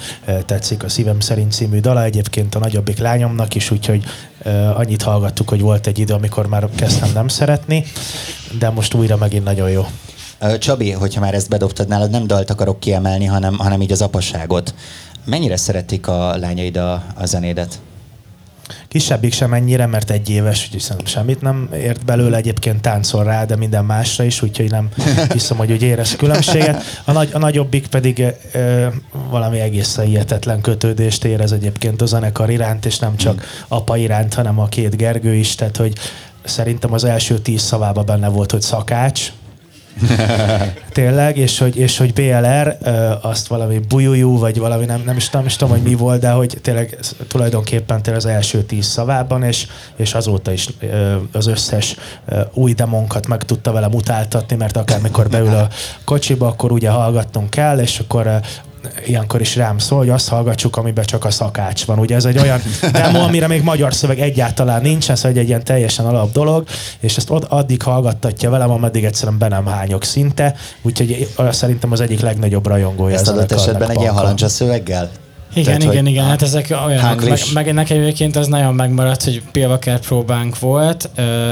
tetszik 0.47 0.83
a 0.85 0.88
Szívem 0.88 1.20
szerint 1.20 1.53
című 1.53 1.81
dala, 1.81 2.05
egyébként 2.05 2.55
a 2.55 2.59
nagyobbik 2.59 2.99
lányomnak 2.99 3.55
is, 3.55 3.70
úgyhogy 3.70 4.05
annyit 4.75 5.03
hallgattuk, 5.03 5.49
hogy 5.49 5.61
volt 5.61 5.87
egy 5.87 5.99
idő, 5.99 6.14
amikor 6.14 6.47
már 6.47 6.68
kezdtem 6.75 7.11
nem 7.14 7.29
szeretni, 7.29 7.85
de 8.59 8.70
most 8.70 8.94
újra 8.94 9.16
megint 9.16 9.44
nagyon 9.44 9.70
jó. 9.70 9.87
Csabi, 10.59 10.90
hogyha 10.90 11.20
már 11.20 11.35
ezt 11.35 11.49
bedobtad 11.49 11.88
nálad, 11.88 12.11
nem 12.11 12.27
dalt 12.27 12.51
akarok 12.51 12.81
kiemelni, 12.81 13.25
hanem, 13.25 13.59
hanem 13.59 13.83
így 13.83 13.92
az 13.92 14.03
apasságot. 14.03 14.75
Mennyire 15.24 15.56
szeretik 15.56 16.06
a 16.06 16.37
lányaid 16.37 16.76
a, 16.76 17.04
a 17.14 17.26
zenédet? 17.26 17.78
Kisebbik 18.88 19.32
sem 19.32 19.54
ennyire, 19.54 19.87
mert 19.87 20.10
egy 20.10 20.30
éves, 20.30 20.64
úgyhogy 20.64 20.80
szerintem 20.80 21.06
semmit 21.06 21.40
nem 21.40 21.68
ért 21.74 22.04
belőle, 22.04 22.37
egyébként 22.37 22.80
táncol 22.80 23.24
rá, 23.24 23.44
de 23.44 23.56
minden 23.56 23.84
másra 23.84 24.24
is, 24.24 24.42
úgyhogy 24.42 24.70
nem 24.70 24.88
hiszem, 25.32 25.56
hogy 25.56 25.72
úgy 25.72 25.82
érez 25.82 26.16
különbséget. 26.16 26.82
A, 27.04 27.12
nagy, 27.12 27.30
a 27.32 27.38
nagyobbik 27.38 27.87
pedig 27.87 28.24
ö, 28.52 28.87
valami 29.30 29.60
egészen 29.60 30.04
hihetetlen 30.04 30.60
kötődést 30.60 31.24
érez 31.24 31.52
egyébként 31.52 32.02
a 32.02 32.06
zenekar 32.06 32.50
iránt, 32.50 32.87
és 32.87 32.98
nem 32.98 33.16
csak 33.16 33.64
apa 33.68 33.96
iránt, 33.96 34.34
hanem 34.34 34.58
a 34.58 34.66
két 34.66 34.96
Gergő 34.96 35.34
is, 35.34 35.54
tehát 35.54 35.76
hogy 35.76 35.92
szerintem 36.44 36.92
az 36.92 37.04
első 37.04 37.38
tíz 37.38 37.62
szavában 37.62 38.06
benne 38.06 38.28
volt, 38.28 38.50
hogy 38.50 38.62
szakács, 38.62 39.32
Tényleg, 40.92 41.37
és 41.37 41.59
hogy, 41.59 41.76
és 41.76 41.98
hogy 41.98 42.12
BLR, 42.12 42.78
azt 43.22 43.46
valami 43.46 43.78
bujujú, 43.78 44.38
vagy 44.38 44.59
valami 44.59 44.85
nem, 44.85 45.02
nem, 45.04 45.16
is, 45.16 45.30
nem 45.30 45.46
is 45.46 45.57
tudom, 45.57 45.74
hogy 45.74 45.83
mi 45.83 45.94
volt, 45.94 46.20
de 46.20 46.30
hogy 46.30 46.59
tényleg 46.62 46.98
tulajdonképpen 47.28 48.02
tényleg 48.02 48.24
az 48.24 48.30
első 48.30 48.62
tíz 48.62 48.87
szavában, 48.87 49.42
és, 49.42 49.66
és 49.96 50.14
azóta 50.14 50.52
is 50.52 50.68
az 51.33 51.46
összes 51.46 51.96
új 52.52 52.72
demonkat 52.72 53.26
meg 53.26 53.42
tudta 53.42 53.72
vele 53.72 53.88
mutáltatni, 53.88 54.57
mert 54.57 54.76
akármikor 54.76 55.28
beül 55.28 55.54
a 55.54 55.68
kocsiba, 56.04 56.46
akkor 56.46 56.72
ugye 56.72 56.90
hallgatnunk 56.90 57.50
kell, 57.50 57.78
és 57.78 57.98
akkor 57.98 58.40
ilyenkor 59.07 59.40
is 59.40 59.57
rám 59.57 59.79
szól, 59.79 59.99
hogy 59.99 60.09
azt 60.09 60.29
hallgatsuk, 60.29 60.77
amiben 60.77 61.05
csak 61.05 61.25
a 61.25 61.31
szakács 61.31 61.85
van. 61.85 61.99
Ugye 61.99 62.14
ez 62.14 62.25
egy 62.25 62.38
olyan 62.38 62.61
demo, 62.92 63.18
amire 63.18 63.47
még 63.47 63.62
magyar 63.62 63.94
szöveg 63.94 64.20
egyáltalán 64.20 64.83
nincsen, 64.83 65.16
szóval 65.16 65.38
egy 65.38 65.49
ilyen 65.49 65.64
teljesen 65.64 66.07
alap 66.07 66.33
dolog, 66.33 66.64
és 67.01 67.16
ezt 67.16 67.31
addig 67.31 67.83
hallgattatja 67.83 68.51
velem, 68.51 68.70
ameddig 68.70 69.05
egyszerűen 69.05 69.38
be 69.38 69.49
nem 69.49 69.66
hányok 69.66 70.05
szinte, 70.05 70.55
úgyhogy 70.83 71.29
szerintem 71.51 71.92
az 71.92 72.01
egyik 72.01 72.20
legnagyobb 72.20 72.66
rajongója. 72.66 73.14
Ezt 73.14 73.29
adott 73.29 73.53
esetben 73.53 73.90
egy 73.90 74.01
ilyen 74.01 74.14
halancsa 74.14 74.49
szöveggel? 74.49 75.11
Igen, 75.54 75.78
Tehát, 75.78 75.92
igen, 75.92 76.06
igen, 76.06 76.24
hát 76.24 76.42
ezek 76.42 76.74
olyanok, 76.86 77.28
meg, 77.28 77.38
meg 77.54 77.72
nekem 77.74 78.00
egyébként 78.00 78.36
az 78.36 78.46
nagyon 78.46 78.74
megmaradt, 78.74 79.24
hogy 79.24 79.42
Pilvaker 79.52 80.00
próbánk 80.00 80.58
volt, 80.58 81.10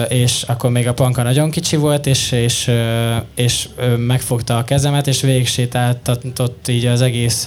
és 0.08 0.42
akkor 0.46 0.70
még 0.70 0.88
a 0.88 0.92
panka 0.92 1.22
nagyon 1.22 1.50
kicsi 1.50 1.76
volt, 1.76 2.06
és, 2.06 2.32
és, 2.32 2.70
és 3.34 3.68
megfogta 4.06 4.56
a 4.56 4.64
kezemet, 4.64 5.06
és 5.06 5.20
végig 5.20 5.46
sétáltatott 5.46 6.68
így 6.68 6.86
az 6.86 7.00
egész 7.00 7.46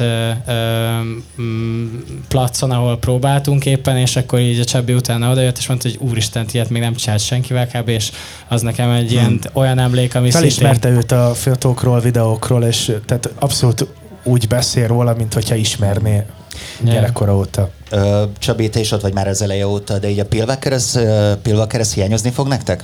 mm, 1.42 1.86
placon, 2.28 2.72
ahol 2.72 2.98
próbáltunk 2.98 3.66
éppen, 3.66 3.98
és 3.98 4.16
akkor 4.16 4.40
így 4.40 4.60
a 4.60 4.64
Csabi 4.64 4.94
utána 4.94 5.32
odajött, 5.32 5.58
és 5.58 5.68
mondta, 5.68 5.90
hogy 5.90 6.10
úristen, 6.10 6.46
ilyet 6.52 6.70
még 6.70 6.82
nem 6.82 6.96
csinált 6.96 7.22
senkivel 7.22 7.68
kb. 7.68 7.90
és 7.90 8.12
az 8.48 8.62
nekem 8.62 8.90
egy 8.90 9.10
hmm. 9.10 9.20
ilyen 9.20 9.40
olyan 9.54 9.80
emlék, 9.80 10.16
ami 10.16 10.32
Felismerte 10.32 10.88
szintén... 10.88 10.98
őt 10.98 11.12
a 11.12 11.34
fotókról, 11.34 12.00
videókról, 12.00 12.64
és 12.64 12.92
tehát 13.06 13.30
abszolút 13.40 13.88
úgy 14.24 14.48
beszél 14.48 14.88
róla, 14.88 15.14
mint 15.14 15.34
hogyha 15.34 15.56
ismerné 15.56 16.24
gyerekkora 16.82 17.36
óta. 17.36 17.70
Csabi, 18.38 18.70
te 18.70 18.80
is 18.80 18.92
ott 18.92 19.02
vagy 19.02 19.14
már 19.14 19.28
az 19.28 19.42
eleje 19.42 19.68
óta, 19.68 20.00
de 20.00 20.10
így 20.10 20.20
a 20.20 20.26
Pilvaker, 20.26 21.80
ez 21.80 21.94
hiányozni 21.94 22.32
fog 22.32 22.48
nektek? 22.48 22.84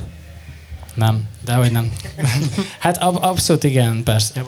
Nem, 0.93 1.23
de 1.45 1.53
hogy 1.53 1.71
nem. 1.71 1.91
hát 2.79 2.97
ab- 2.97 3.23
abszolút 3.23 3.63
igen, 3.63 4.03
persze. 4.03 4.31
Ja, 4.35 4.45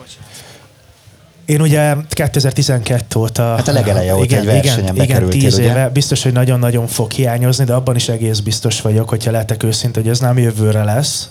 én 1.44 1.60
ugye 1.60 1.94
2012 2.08 3.18
óta... 3.18 3.42
Hát 3.42 3.68
a 3.68 3.72
legeleje 3.72 4.14
óta 4.14 4.24
igen, 4.24 4.38
egy 4.38 4.44
versenyen 4.46 4.94
igen, 4.94 5.04
igen, 5.04 5.28
tíz 5.28 5.54
ugye? 5.54 5.70
éve. 5.70 5.88
Biztos, 5.88 6.22
hogy 6.22 6.32
nagyon-nagyon 6.32 6.86
fog 6.86 7.10
hiányozni, 7.10 7.64
de 7.64 7.74
abban 7.74 7.96
is 7.96 8.08
egész 8.08 8.38
biztos 8.38 8.80
vagyok, 8.80 9.08
hogyha 9.08 9.30
lehetek 9.30 9.62
őszinte, 9.62 10.00
hogy 10.00 10.08
ez 10.08 10.18
nem 10.18 10.38
jövőre 10.38 10.84
lesz. 10.84 11.30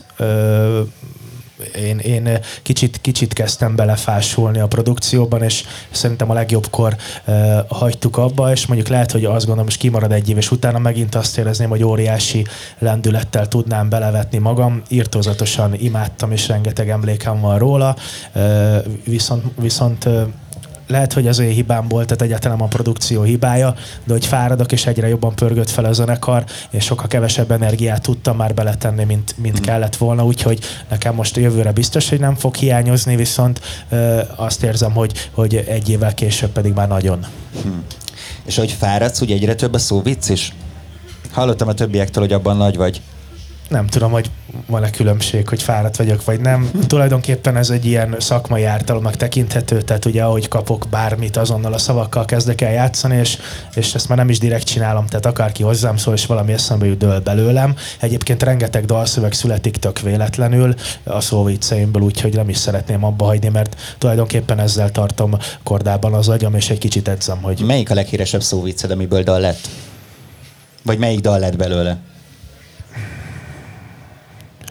Én, 1.76 1.98
én 2.00 2.40
kicsit, 2.62 3.00
kicsit 3.02 3.34
kezdtem 3.34 3.76
belefásulni 3.76 4.60
a 4.60 4.68
produkcióban, 4.68 5.44
és 5.44 5.64
szerintem 5.92 6.30
a 6.30 6.34
legjobbkor 6.34 6.96
uh, 7.26 7.60
hagytuk 7.68 8.18
abba, 8.18 8.52
és 8.52 8.66
mondjuk 8.66 8.90
lehet, 8.90 9.12
hogy 9.12 9.26
azt 9.26 9.46
gondolom, 9.46 9.66
hogy 9.66 9.78
kimarad 9.78 10.12
egy 10.12 10.30
év, 10.30 10.38
és 10.38 10.52
utána 10.52 10.80
megint 10.80 11.16
azt 11.16 11.38
érezném, 11.38 11.70
hogy 11.70 11.84
óriási 11.84 12.46
lendülettel 12.80 13.48
tudnám 13.48 13.90
belevetni 13.90 14.38
magam. 14.38 14.82
Írtózatosan 14.88 15.74
imádtam, 15.74 16.32
és 16.32 16.48
rengeteg 16.48 16.90
emlékem 16.90 17.40
van 17.40 17.58
róla, 17.58 17.96
uh, 18.36 18.78
viszont, 19.04 19.44
viszont 19.60 20.06
uh, 20.06 20.22
lehet, 20.88 21.14
hogy 21.14 21.28
az 21.28 21.40
ő 21.40 21.50
hibám 21.50 21.88
volt, 21.88 22.06
tehát 22.06 22.22
egyáltalán 22.22 22.60
a 22.60 22.68
produkció 22.68 23.22
hibája, 23.22 23.76
de 24.04 24.14
hogy 24.14 24.26
fáradok, 24.26 24.72
és 24.72 24.86
egyre 24.86 25.08
jobban 25.08 25.36
pörgött 25.36 25.70
fel 25.70 25.86
a 25.86 25.94
zenekar, 25.94 26.44
és 26.70 26.84
sokkal 26.84 27.08
kevesebb 27.08 27.52
energiát 27.52 28.02
tudtam 28.02 28.36
már 28.36 28.54
beletenni, 28.54 29.04
mint, 29.04 29.36
mint 29.38 29.60
mm. 29.60 29.64
kellett 29.64 29.96
volna, 29.96 30.26
úgyhogy 30.26 30.60
nekem 30.90 31.16
most 31.16 31.38
jövőre 31.38 31.72
biztos, 31.72 32.10
hogy 32.10 32.20
nem 32.20 32.36
fog 32.36 32.56
hiányozni, 32.56 33.16
viszont 33.16 33.62
ö, 33.90 34.22
azt 34.36 34.64
érzem, 34.64 34.92
hogy, 34.92 35.30
hogy 35.32 35.56
egy 35.56 35.90
évvel 35.90 36.14
később 36.14 36.50
pedig 36.50 36.74
már 36.74 36.88
nagyon. 36.88 37.26
Hmm. 37.62 37.84
És 38.46 38.58
hogy 38.58 38.72
fáradsz, 38.72 39.22
ugye 39.22 39.36
egyre 39.36 39.56
több 39.56 39.74
a 39.74 39.78
szóvic 39.78 40.30
is? 40.30 40.54
Hallottam 41.32 41.68
a 41.68 41.74
többiektől, 41.74 42.24
hogy 42.24 42.34
abban 42.34 42.58
nagy 42.58 42.78
vagy 42.78 43.02
nem 43.70 43.88
tudom, 43.88 44.12
hogy 44.12 44.30
van-e 44.66 44.90
különbség, 44.90 45.48
hogy 45.48 45.62
fáradt 45.64 45.98
vagyok, 45.98 46.26
vagy 46.26 46.40
nem. 46.40 46.72
Tulajdonképpen 46.88 47.58
ez 47.58 47.70
egy 47.70 47.86
ilyen 47.86 48.16
szakmai 48.20 48.64
ártalomnak 48.64 49.16
tekinthető, 49.16 49.82
tehát 49.82 50.06
ugye 50.06 50.24
ahogy 50.24 50.48
kapok 50.48 50.88
bármit, 50.90 51.38
azonnal 51.38 51.74
a 51.74 51.78
szavakkal 51.78 52.26
kezdek 52.26 52.62
el 52.62 52.72
játszani, 52.72 53.16
és, 53.16 53.38
és 53.76 53.94
ezt 53.94 54.08
már 54.08 54.18
nem 54.18 54.30
is 54.30 54.40
direkt 54.40 54.66
csinálom, 54.66 55.06
tehát 55.08 55.26
akárki 55.26 55.64
hozzám 55.64 55.98
szól, 55.98 56.14
és 56.14 56.26
valami 56.26 56.54
eszembe 56.54 56.86
jut 56.86 56.98
dől 56.98 57.20
belőlem. 57.20 57.76
Egyébként 58.00 58.44
rengeteg 58.44 58.86
dalszöveg 58.86 59.34
születik 59.34 59.78
tök 59.78 60.00
véletlenül 60.00 60.76
a 61.04 61.20
szóvicceimből, 61.20 62.02
úgyhogy 62.02 62.36
nem 62.36 62.50
is 62.50 62.58
szeretném 62.58 63.04
abba 63.04 63.26
hagyni, 63.26 63.50
mert 63.50 63.96
tulajdonképpen 63.98 64.60
ezzel 64.60 64.92
tartom 64.92 65.38
kordában 65.64 66.14
az 66.14 66.30
agyam, 66.30 66.56
és 66.56 66.70
egy 66.70 66.78
kicsit 66.78 67.08
edzem, 67.08 67.42
hogy... 67.42 67.60
Melyik 67.66 67.92
a 67.92 67.94
leghíresebb 67.94 68.44
szóvicced, 68.44 68.92
amiből 68.92 69.24
dal 69.24 69.40
lett? 69.40 69.70
Vagy 70.84 70.98
melyik 70.98 71.20
dal 71.20 71.40
lett 71.40 71.56
belőle? 71.56 71.98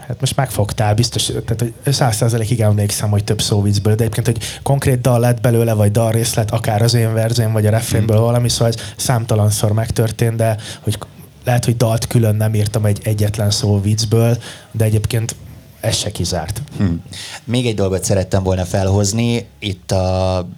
Hát 0.06 0.20
most 0.20 0.36
megfogtál, 0.36 0.94
biztos, 0.94 1.30
tehát 1.44 1.72
száz 1.86 2.16
százalékig 2.16 2.60
emlékszem, 2.60 3.10
hogy 3.10 3.24
több 3.24 3.40
szóvicből, 3.40 3.94
de 3.94 4.02
egyébként, 4.02 4.26
hogy 4.26 4.60
konkrét 4.62 5.00
dal 5.00 5.20
lett 5.20 5.40
belőle, 5.40 5.72
vagy 5.72 5.90
dal 5.90 6.10
részlet, 6.10 6.50
akár 6.50 6.82
az 6.82 6.94
én 6.94 7.12
verzén, 7.12 7.52
vagy 7.52 7.66
a 7.66 7.70
refrénből 7.70 8.16
hmm. 8.16 8.24
valami, 8.24 8.48
szóval 8.48 8.68
ez 8.68 8.74
számtalanszor 8.96 9.72
megtörtént, 9.72 10.36
de 10.36 10.56
hogy 10.80 10.98
lehet, 11.44 11.64
hogy 11.64 11.76
dalt 11.76 12.06
külön 12.06 12.34
nem 12.34 12.54
írtam 12.54 12.84
egy 12.84 13.00
egyetlen 13.02 13.50
szó 13.50 13.80
viccből, 13.80 14.38
de 14.70 14.84
egyébként 14.84 15.34
ez 15.80 15.96
se 15.96 16.10
kizárt. 16.10 16.62
Hmm. 16.76 17.02
Még 17.44 17.66
egy 17.66 17.74
dolgot 17.74 18.04
szerettem 18.04 18.42
volna 18.42 18.64
felhozni. 18.64 19.46
Itt 19.58 19.90
a 19.90 20.48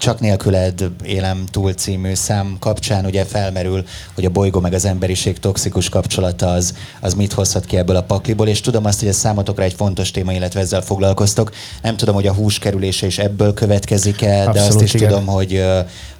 csak 0.00 0.20
nélküled 0.20 0.90
élem 1.04 1.44
túl 1.50 1.72
című 1.72 2.14
szám 2.14 2.56
kapcsán 2.58 3.04
ugye 3.04 3.24
felmerül, 3.24 3.84
hogy 4.14 4.24
a 4.24 4.30
bolygó 4.30 4.60
meg 4.60 4.72
az 4.72 4.84
emberiség 4.84 5.38
toxikus 5.38 5.88
kapcsolata 5.88 6.50
az, 6.50 6.74
az 7.00 7.14
mit 7.14 7.32
hozhat 7.32 7.64
ki 7.64 7.76
ebből 7.76 7.96
a 7.96 8.02
pakliból, 8.02 8.48
és 8.48 8.60
tudom 8.60 8.84
azt, 8.84 8.98
hogy 8.98 9.08
ez 9.08 9.16
számotokra 9.16 9.62
egy 9.62 9.72
fontos 9.72 10.10
téma, 10.10 10.32
illetve 10.32 10.60
ezzel 10.60 10.80
foglalkoztok. 10.80 11.50
Nem 11.82 11.96
tudom, 11.96 12.14
hogy 12.14 12.26
a 12.26 12.32
hús 12.32 12.58
kerülése 12.58 13.06
is 13.06 13.18
ebből 13.18 13.54
következik-e, 13.54 14.50
de 14.52 14.60
azt 14.60 14.80
is 14.80 14.94
igen. 14.94 15.08
tudom, 15.08 15.26
hogy 15.26 15.64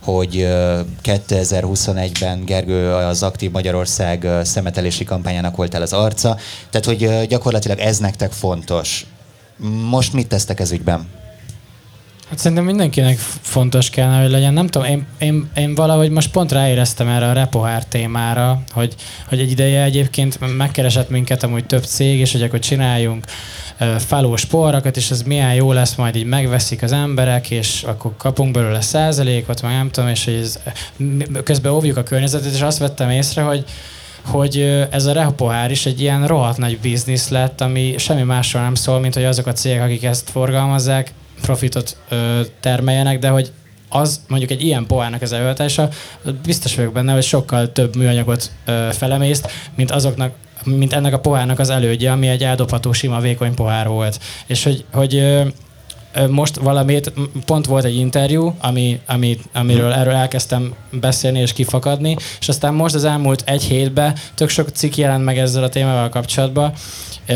hogy 0.05 0.48
2021-ben 1.05 2.44
Gergő 2.44 2.92
az 2.92 3.22
Aktív 3.22 3.50
Magyarország 3.50 4.28
szemetelési 4.42 5.05
kampányának 5.05 5.57
volt 5.57 5.74
el 5.74 5.82
az 5.82 5.92
arca. 5.92 6.36
Tehát, 6.70 6.86
hogy 6.86 7.26
gyakorlatilag 7.28 7.78
ez 7.78 7.98
nektek 7.98 8.32
fontos. 8.32 9.07
Most 9.90 10.12
mit 10.12 10.28
tesztek 10.28 10.61
ez 10.61 10.70
ügyben? 10.70 11.19
Hát 12.31 12.39
szerintem 12.39 12.64
mindenkinek 12.64 13.18
fontos 13.41 13.91
kellene, 13.91 14.22
hogy 14.22 14.31
legyen. 14.31 14.53
Nem 14.53 14.66
tudom, 14.66 14.89
én, 14.89 15.07
én, 15.18 15.51
én 15.57 15.74
valahogy 15.74 16.11
most 16.11 16.31
pont 16.31 16.53
ráéreztem 16.53 17.09
erre 17.09 17.28
a 17.28 17.33
repohár 17.33 17.85
témára, 17.85 18.62
hogy, 18.72 18.95
hogy 19.28 19.41
egy 19.41 19.51
ideje 19.51 19.83
egyébként 19.83 20.57
megkeresett 20.57 21.11
minket 21.11 21.43
amúgy 21.43 21.66
több 21.66 21.85
cég, 21.85 22.18
és 22.18 22.33
hogy 22.33 22.43
akkor 22.43 22.59
csináljunk 22.59 23.24
falós 23.99 24.45
porrakat, 24.45 24.97
és 24.97 25.11
ez 25.11 25.22
milyen 25.22 25.55
jó 25.55 25.72
lesz, 25.72 25.95
majd 25.95 26.16
így 26.16 26.24
megveszik 26.24 26.83
az 26.83 26.93
emberek, 26.93 27.51
és 27.51 27.83
akkor 27.83 28.12
kapunk 28.16 28.53
belőle 28.53 28.81
százalékot, 28.81 29.62
meg 29.62 29.72
nem 29.72 29.91
tudom, 29.91 30.09
és 30.09 30.24
hogy 30.24 30.35
ez, 30.35 30.59
közben 31.45 31.72
óvjuk 31.72 31.97
a 31.97 32.03
környezetet, 32.03 32.53
és 32.55 32.61
azt 32.61 32.78
vettem 32.78 33.11
észre, 33.11 33.43
hogy 33.43 33.64
hogy 34.24 34.87
ez 34.91 35.07
a 35.07 35.12
repohár 35.12 35.70
is 35.70 35.87
egy 35.87 36.01
ilyen 36.01 36.26
rohadt 36.26 36.59
nagy 36.59 36.78
biznisz 36.78 37.28
lett, 37.28 37.61
ami 37.61 37.95
semmi 37.99 38.22
másról 38.22 38.62
nem 38.62 38.74
szól, 38.74 39.01
mint 39.01 39.14
hogy 39.14 39.24
azok 39.24 39.47
a 39.47 39.53
cégek, 39.53 39.83
akik 39.83 40.05
ezt 40.05 40.31
forgalmazzák, 40.31 41.12
profitot 41.41 41.97
ö, 42.09 42.41
termeljenek, 42.61 43.18
de 43.18 43.28
hogy 43.28 43.53
az 43.88 44.20
mondjuk 44.28 44.51
egy 44.51 44.62
ilyen 44.62 44.86
pohárnak 44.86 45.22
az 45.22 45.32
előadása, 45.32 45.88
biztos 46.45 46.74
vagyok 46.74 46.93
benne, 46.93 47.12
hogy 47.12 47.22
sokkal 47.22 47.72
több 47.72 47.97
műanyagot 47.97 48.51
ö, 48.64 48.88
felemészt, 48.93 49.51
mint 49.74 49.91
azoknak, 49.91 50.34
mint 50.64 50.93
ennek 50.93 51.12
a 51.12 51.20
pohárnak 51.20 51.59
az 51.59 51.70
elődje, 51.70 52.12
ami 52.12 52.28
egy 52.28 52.43
eldobható 52.43 52.93
sima 52.93 53.20
vékony 53.20 53.55
pohár 53.55 53.88
volt. 53.88 54.20
És 54.47 54.64
hogy, 54.64 54.84
hogy 54.93 55.43
most 56.28 56.56
valamit, 56.56 57.12
pont 57.44 57.66
volt 57.66 57.84
egy 57.84 57.96
interjú, 57.96 58.54
ami, 58.61 59.00
ami, 59.06 59.38
amiről 59.52 59.92
erről 59.92 60.14
elkezdtem 60.14 60.74
beszélni 60.90 61.40
és 61.40 61.52
kifakadni, 61.52 62.16
és 62.40 62.48
aztán 62.48 62.74
most 62.74 62.94
az 62.94 63.04
elmúlt 63.04 63.42
egy 63.46 63.62
hétben 63.62 64.16
tök 64.34 64.48
sok 64.48 64.68
cikk 64.68 64.96
jelent 64.96 65.24
meg 65.24 65.38
ezzel 65.38 65.62
a 65.62 65.68
témával 65.68 66.08
kapcsolatban, 66.08 66.72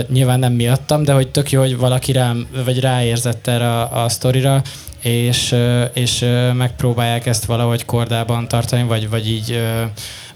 nyilván 0.08 0.38
nem 0.38 0.52
miattam, 0.52 1.02
de 1.02 1.12
hogy 1.12 1.28
tök 1.28 1.50
jó, 1.50 1.60
hogy 1.60 1.76
valaki 1.76 2.12
rám, 2.12 2.46
vagy 2.64 2.80
ráérzett 2.80 3.46
erre 3.46 3.68
a, 3.68 4.04
a 4.04 4.08
sztorira, 4.08 4.62
és, 5.02 5.54
és 5.92 6.24
megpróbálják 6.52 7.26
ezt 7.26 7.44
valahogy 7.44 7.84
kordában 7.84 8.48
tartani, 8.48 8.82
vagy, 8.82 9.10
vagy 9.10 9.28
így 9.28 9.60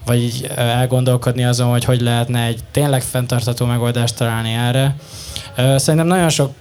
vagy 0.05 0.23
így 0.23 0.49
elgondolkodni 0.55 1.45
azon, 1.45 1.69
hogy 1.69 1.83
hogy 1.83 2.01
lehetne 2.01 2.45
egy 2.45 2.59
tényleg 2.71 3.01
fenntartató 3.01 3.65
megoldást 3.65 4.15
találni 4.15 4.53
erre. 4.53 4.95
Szerintem 5.55 6.07
nagyon 6.07 6.29
sok, 6.29 6.53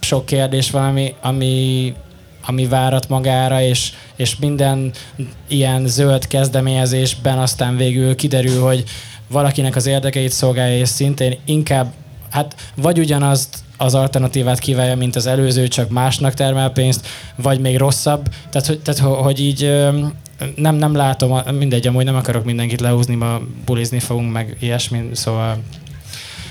sok 0.00 0.26
kérdés 0.26 0.70
van, 0.70 0.84
ami, 0.84 1.14
ami, 1.20 1.94
ami 2.46 2.66
várat 2.66 3.08
magára, 3.08 3.62
és, 3.62 3.92
és 4.16 4.36
minden 4.36 4.92
ilyen 5.48 5.86
zöld 5.86 6.26
kezdeményezésben 6.26 7.38
aztán 7.38 7.76
végül 7.76 8.14
kiderül, 8.14 8.60
hogy 8.60 8.84
valakinek 9.28 9.76
az 9.76 9.86
érdekeit 9.86 10.32
szolgálja, 10.32 10.78
és 10.78 10.88
szintén 10.88 11.38
inkább 11.44 11.92
hát 12.30 12.54
vagy 12.74 12.98
ugyanazt 12.98 13.58
az 13.76 13.94
alternatívát 13.94 14.58
kívánja, 14.58 14.96
mint 14.96 15.16
az 15.16 15.26
előző, 15.26 15.68
csak 15.68 15.90
másnak 15.90 16.34
termel 16.34 16.70
pénzt, 16.70 17.06
vagy 17.36 17.60
még 17.60 17.76
rosszabb. 17.76 18.28
Tehát, 18.50 18.66
hogy, 18.66 18.80
tehát, 18.80 19.00
hogy 19.00 19.40
így 19.40 19.60
nem, 20.56 20.74
nem 20.74 20.94
látom, 20.94 21.40
mindegy, 21.58 21.86
amúgy 21.86 22.04
nem 22.04 22.16
akarok 22.16 22.44
mindenkit 22.44 22.80
lehúzni, 22.80 23.14
ma 23.14 23.40
bulizni 23.64 23.98
fogunk, 23.98 24.32
meg 24.32 24.56
ilyesmi, 24.60 25.08
szóval 25.12 25.58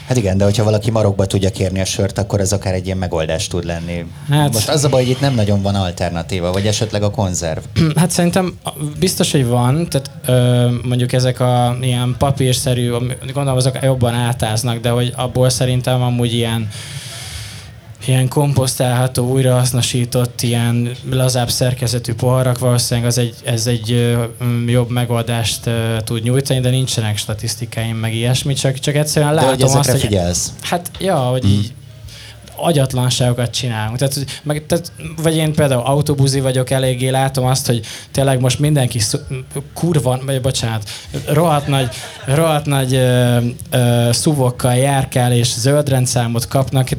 Hát 0.08 0.18
igen, 0.18 0.38
de 0.38 0.44
hogyha 0.44 0.64
valaki 0.64 0.92
marokba 0.92 1.26
tudja 1.26 1.50
kérni 1.50 1.80
a 1.80 1.86
sört, 1.86 2.18
akkor 2.18 2.40
ez 2.40 2.52
akár 2.52 2.74
egy 2.74 2.86
ilyen 2.86 2.98
megoldás 2.98 3.48
tud 3.48 3.66
lenni. 3.66 4.06
Hát, 4.30 4.54
Most 4.54 4.70
az 4.70 4.84
a 4.84 4.90
baj, 4.90 5.02
hogy 5.02 5.12
itt 5.12 5.20
nem 5.20 5.34
nagyon 5.34 5.62
van 5.62 5.76
alternatíva, 5.76 6.52
vagy 6.52 6.68
esetleg 6.68 7.04
a 7.04 7.10
konzerv. 7.12 7.60
Hát 7.96 8.10
szerintem 8.12 8.60
biztos, 9.00 9.32
hogy 9.32 9.46
van, 9.46 9.88
tehát 9.90 10.12
ö, 10.26 10.70
mondjuk 10.84 11.14
ezek 11.14 11.40
a 11.40 11.78
ilyen 11.82 12.16
papírszerű, 12.18 12.90
gondolom 13.34 13.56
azok 13.56 13.78
jobban 13.82 14.14
átáznak, 14.14 14.80
de 14.80 14.90
hogy 14.90 15.14
abból 15.16 15.50
szerintem 15.50 16.02
amúgy 16.02 16.34
ilyen 16.34 16.70
ilyen 18.08 18.28
komposztálható, 18.28 19.32
újrahasznosított, 19.32 20.42
ilyen 20.42 20.92
lazább 21.10 21.50
szerkezetű 21.50 22.14
poharak, 22.14 22.60
valószínűleg 22.60 23.10
az 23.10 23.18
egy, 23.18 23.36
ez 23.44 23.68
egy 23.68 24.16
jobb 24.68 24.90
megoldást 24.90 25.70
tud 26.04 26.24
nyújtani, 26.24 26.60
de 26.60 26.70
nincsenek 26.70 27.18
statisztikáim 27.18 27.96
meg 27.96 28.14
ilyesmi, 28.14 28.54
csak, 28.54 28.80
csak 28.80 28.96
egyszerűen 28.96 29.34
látom 29.34 29.58
de 29.58 29.66
hogy 29.66 29.78
azt, 29.78 29.90
hogy... 29.90 30.00
figyelsz. 30.00 30.54
Hát, 30.62 30.92
ja, 31.00 31.16
hogy 31.16 31.46
mm. 31.46 31.50
így 31.50 31.74
agyatlanságokat 32.58 33.52
csinálunk. 33.52 33.98
Tehát, 33.98 34.26
meg, 34.44 34.66
tehát, 34.66 34.92
vagy 35.22 35.36
én 35.36 35.54
például 35.54 35.82
autóbuzi 35.82 36.40
vagyok, 36.40 36.70
eléggé 36.70 37.10
látom 37.10 37.46
azt, 37.46 37.66
hogy 37.66 37.86
tényleg 38.12 38.40
most 38.40 38.60
mindenki 38.60 39.00
kurva, 39.74 40.20
vagy 40.26 40.42
bocsánat, 40.42 40.90
rohadt 41.28 41.68
nagy, 41.68 41.90
rohadt 42.26 42.66
nagy 42.66 42.94
ö, 42.94 43.38
ö, 43.70 44.10
szuvokkal 44.12 44.76
járkál 44.76 45.32
és 45.32 45.54
zöldrendszámot 45.54 46.48
kapnak, 46.48 46.90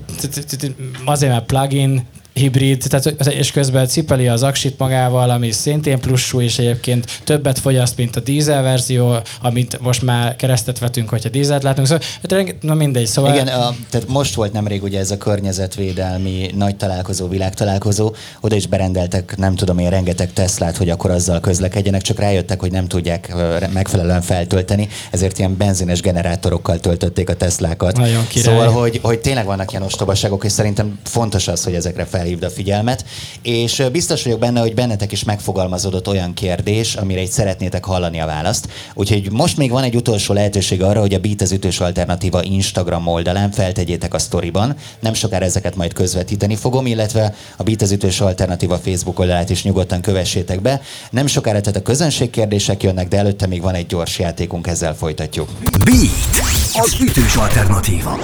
azért 1.04 1.32
mert 1.32 1.46
plugin, 1.46 2.06
hibrid, 2.36 2.84
tehát, 2.88 3.32
és 3.32 3.50
közben 3.50 3.86
cipeli 3.86 4.28
az 4.28 4.42
aksit 4.42 4.78
magával, 4.78 5.30
ami 5.30 5.50
szintén 5.50 6.00
pluszú, 6.00 6.40
és 6.40 6.58
egyébként 6.58 7.20
többet 7.24 7.58
fogyaszt, 7.58 7.96
mint 7.96 8.16
a 8.16 8.20
dízel 8.20 8.62
verzió, 8.62 9.16
amit 9.42 9.78
most 9.80 10.02
már 10.02 10.36
keresztet 10.36 10.78
vetünk, 10.78 11.08
hogyha 11.08 11.28
dízelt 11.28 11.62
látunk. 11.62 11.86
Szóval, 11.86 12.06
hát 12.30 12.54
na 12.60 12.74
mindegy, 12.74 13.06
szóval... 13.06 13.34
Igen, 13.34 13.46
a, 13.46 13.74
tehát 13.90 14.08
most 14.08 14.34
volt 14.34 14.52
nemrég 14.52 14.82
ugye 14.82 14.98
ez 14.98 15.10
a 15.10 15.16
környezetvédelmi 15.16 16.50
nagy 16.54 16.76
találkozó, 16.76 17.28
világtalálkozó, 17.28 18.14
oda 18.40 18.56
is 18.56 18.66
berendeltek, 18.66 19.36
nem 19.36 19.54
tudom 19.54 19.78
én, 19.78 19.90
rengeteg 19.90 20.32
Teslát, 20.32 20.76
hogy 20.76 20.90
akkor 20.90 21.10
azzal 21.10 21.40
közlekedjenek, 21.40 22.02
csak 22.02 22.18
rájöttek, 22.18 22.60
hogy 22.60 22.72
nem 22.72 22.86
tudják 22.86 23.34
megfelelően 23.72 24.22
feltölteni, 24.22 24.88
ezért 25.10 25.38
ilyen 25.38 25.56
benzines 25.56 26.00
generátorokkal 26.00 26.78
töltötték 26.78 27.28
a 27.28 27.34
Teslákat. 27.34 27.96
Nagyon 27.96 28.26
király. 28.26 28.54
Szóval, 28.54 28.70
hogy, 28.70 29.00
hogy 29.02 29.18
tényleg 29.18 29.44
vannak 29.44 29.70
ilyen 29.70 29.82
ostobaságok, 29.82 30.44
és 30.44 30.52
szerintem 30.52 30.98
fontos 31.04 31.48
az, 31.48 31.64
hogy 31.64 31.74
ezekre 31.74 32.04
fel 32.04 32.25
felhívd 32.26 32.42
a 32.42 32.50
figyelmet, 32.50 33.04
és 33.42 33.82
biztos 33.92 34.22
vagyok 34.22 34.38
benne, 34.38 34.60
hogy 34.60 34.74
bennetek 34.74 35.12
is 35.12 35.24
megfogalmazódott 35.24 36.08
olyan 36.08 36.34
kérdés, 36.34 36.94
amire 36.94 37.20
egy 37.20 37.30
szeretnétek 37.30 37.84
hallani 37.84 38.20
a 38.20 38.26
választ. 38.26 38.68
Úgyhogy 38.94 39.30
most 39.32 39.56
még 39.56 39.70
van 39.70 39.82
egy 39.82 39.96
utolsó 39.96 40.34
lehetőség 40.34 40.82
arra, 40.82 41.00
hogy 41.00 41.14
a 41.14 41.18
Beat 41.18 41.40
az 41.40 41.52
ütős 41.52 41.80
alternatíva 41.80 42.42
Instagram 42.42 43.06
oldalán 43.06 43.50
feltegyétek 43.50 44.14
a 44.14 44.18
sztoriban. 44.18 44.76
Nem 45.00 45.14
sokára 45.14 45.44
ezeket 45.44 45.76
majd 45.76 45.92
közvetíteni 45.92 46.56
fogom, 46.56 46.86
illetve 46.86 47.34
a 47.56 47.62
Beat 47.62 47.82
az 47.82 47.90
ütős 47.90 48.20
alternatíva 48.20 48.78
Facebook 48.78 49.18
oldalát 49.18 49.50
is 49.50 49.62
nyugodtan 49.62 50.00
kövessétek 50.00 50.62
be. 50.62 50.80
Nem 51.10 51.26
sokára 51.26 51.60
tehát 51.60 51.80
a 51.80 51.82
közönség 51.82 52.30
kérdések 52.30 52.82
jönnek, 52.82 53.08
de 53.08 53.16
előtte 53.16 53.46
még 53.46 53.62
van 53.62 53.74
egy 53.74 53.86
gyors 53.86 54.18
játékunk, 54.18 54.66
ezzel 54.66 54.94
folytatjuk. 54.94 55.48
Beat 55.84 56.65
az 56.78 56.96
ütős 57.00 57.34
alternatíva. 57.34 58.18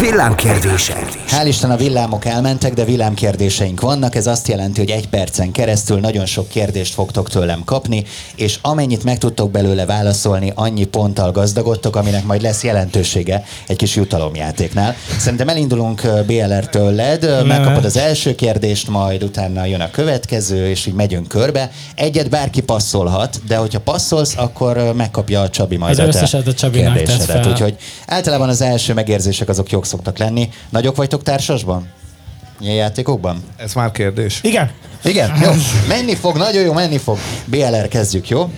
Villámkérdések. 0.00 1.08
Hál' 1.28 1.46
Isten 1.46 1.70
a 1.70 1.76
villámok 1.76 2.24
elmentek, 2.24 2.74
de 2.74 2.84
villámkérdéseink 2.84 3.80
vannak. 3.80 4.14
Ez 4.14 4.26
azt 4.26 4.48
jelenti, 4.48 4.80
hogy 4.80 4.90
egy 4.90 5.08
percen 5.08 5.52
keresztül 5.52 6.00
nagyon 6.00 6.26
sok 6.26 6.48
kérdést 6.48 6.94
fogtok 6.94 7.28
tőlem 7.28 7.64
kapni, 7.64 8.04
és 8.36 8.58
amennyit 8.62 9.04
meg 9.04 9.18
tudtok 9.18 9.50
belőle 9.50 9.86
válaszolni, 9.86 10.52
annyi 10.54 10.84
ponttal 10.84 11.32
gazdagodtok, 11.32 11.96
aminek 11.96 12.24
majd 12.24 12.42
lesz 12.42 12.64
jelentősége 12.64 13.44
egy 13.66 13.76
kis 13.76 13.96
jutalomjátéknál. 13.96 14.94
Szerintem 15.18 15.48
elindulunk 15.48 16.02
BLR-től 16.26 16.92
led, 16.92 17.46
megkapod 17.46 17.84
az 17.84 17.96
első 17.96 18.34
kérdést, 18.34 18.88
majd 18.88 19.22
utána 19.22 19.64
jön 19.64 19.80
a 19.80 19.90
következő, 19.90 20.68
és 20.68 20.86
így 20.86 20.94
megyünk 20.94 21.28
körbe. 21.28 21.70
Egyet 21.94 22.30
bárki 22.30 22.60
passzolhat, 22.60 23.40
de 23.46 23.56
hogyha 23.56 23.80
passzolsz, 23.80 24.34
akkor 24.36 24.92
megkapja 24.96 25.40
a 25.40 25.50
Csabi 25.50 25.76
majd 25.76 25.98
az 25.98 26.34
a, 26.34 26.38
a 26.46 26.54
Csabinak 26.54 26.94
kérdésedet. 26.94 27.46
Úgyhogy 27.46 27.76
Általában 28.06 28.48
az 28.48 28.60
első 28.60 28.94
megérzések 28.94 29.48
azok 29.48 29.70
jók 29.70 29.86
szoktak 29.86 30.18
lenni. 30.18 30.48
Nagyok 30.70 30.96
vagytok 30.96 31.22
társasban? 31.22 31.88
Ilyen 32.60 32.74
játékokban? 32.74 33.44
Ez 33.56 33.74
már 33.74 33.90
kérdés. 33.90 34.40
Igen. 34.42 34.70
Igen? 35.04 35.38
Jó. 35.42 35.50
Menni 35.88 36.14
fog, 36.14 36.36
nagyon 36.36 36.62
jó, 36.62 36.72
menni 36.72 36.98
fog. 36.98 37.18
BLR 37.44 37.88
kezdjük, 37.88 38.28
jó? 38.28 38.50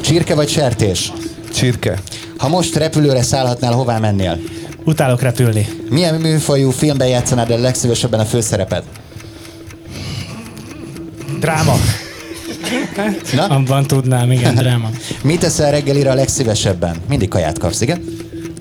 Csirke 0.00 0.34
vagy 0.34 0.48
sertés? 0.48 1.12
Csirke. 1.54 1.98
Ha 2.36 2.48
most 2.48 2.76
repülőre 2.76 3.22
szállhatnál, 3.22 3.72
hová 3.72 3.98
mennél? 3.98 4.38
Utálok 4.84 5.22
repülni. 5.22 5.68
Milyen 5.90 6.14
műfajú 6.14 6.70
filmben 6.70 7.08
játszanád 7.08 7.50
el 7.50 7.58
legszívesebben 7.58 8.20
a 8.20 8.24
főszerepet? 8.24 8.84
Dráma. 11.40 11.74
Na? 13.34 13.46
Abban 13.46 13.86
tudnám, 13.86 14.32
igen, 14.32 14.54
dráma. 14.54 14.90
Mit 15.22 15.40
teszel 15.40 15.70
reggelire 15.70 16.10
a 16.10 16.14
legszívesebben? 16.14 16.96
Mindig 17.08 17.28
kaját 17.28 17.58
kapsz, 17.58 17.80
igen? 17.80 18.04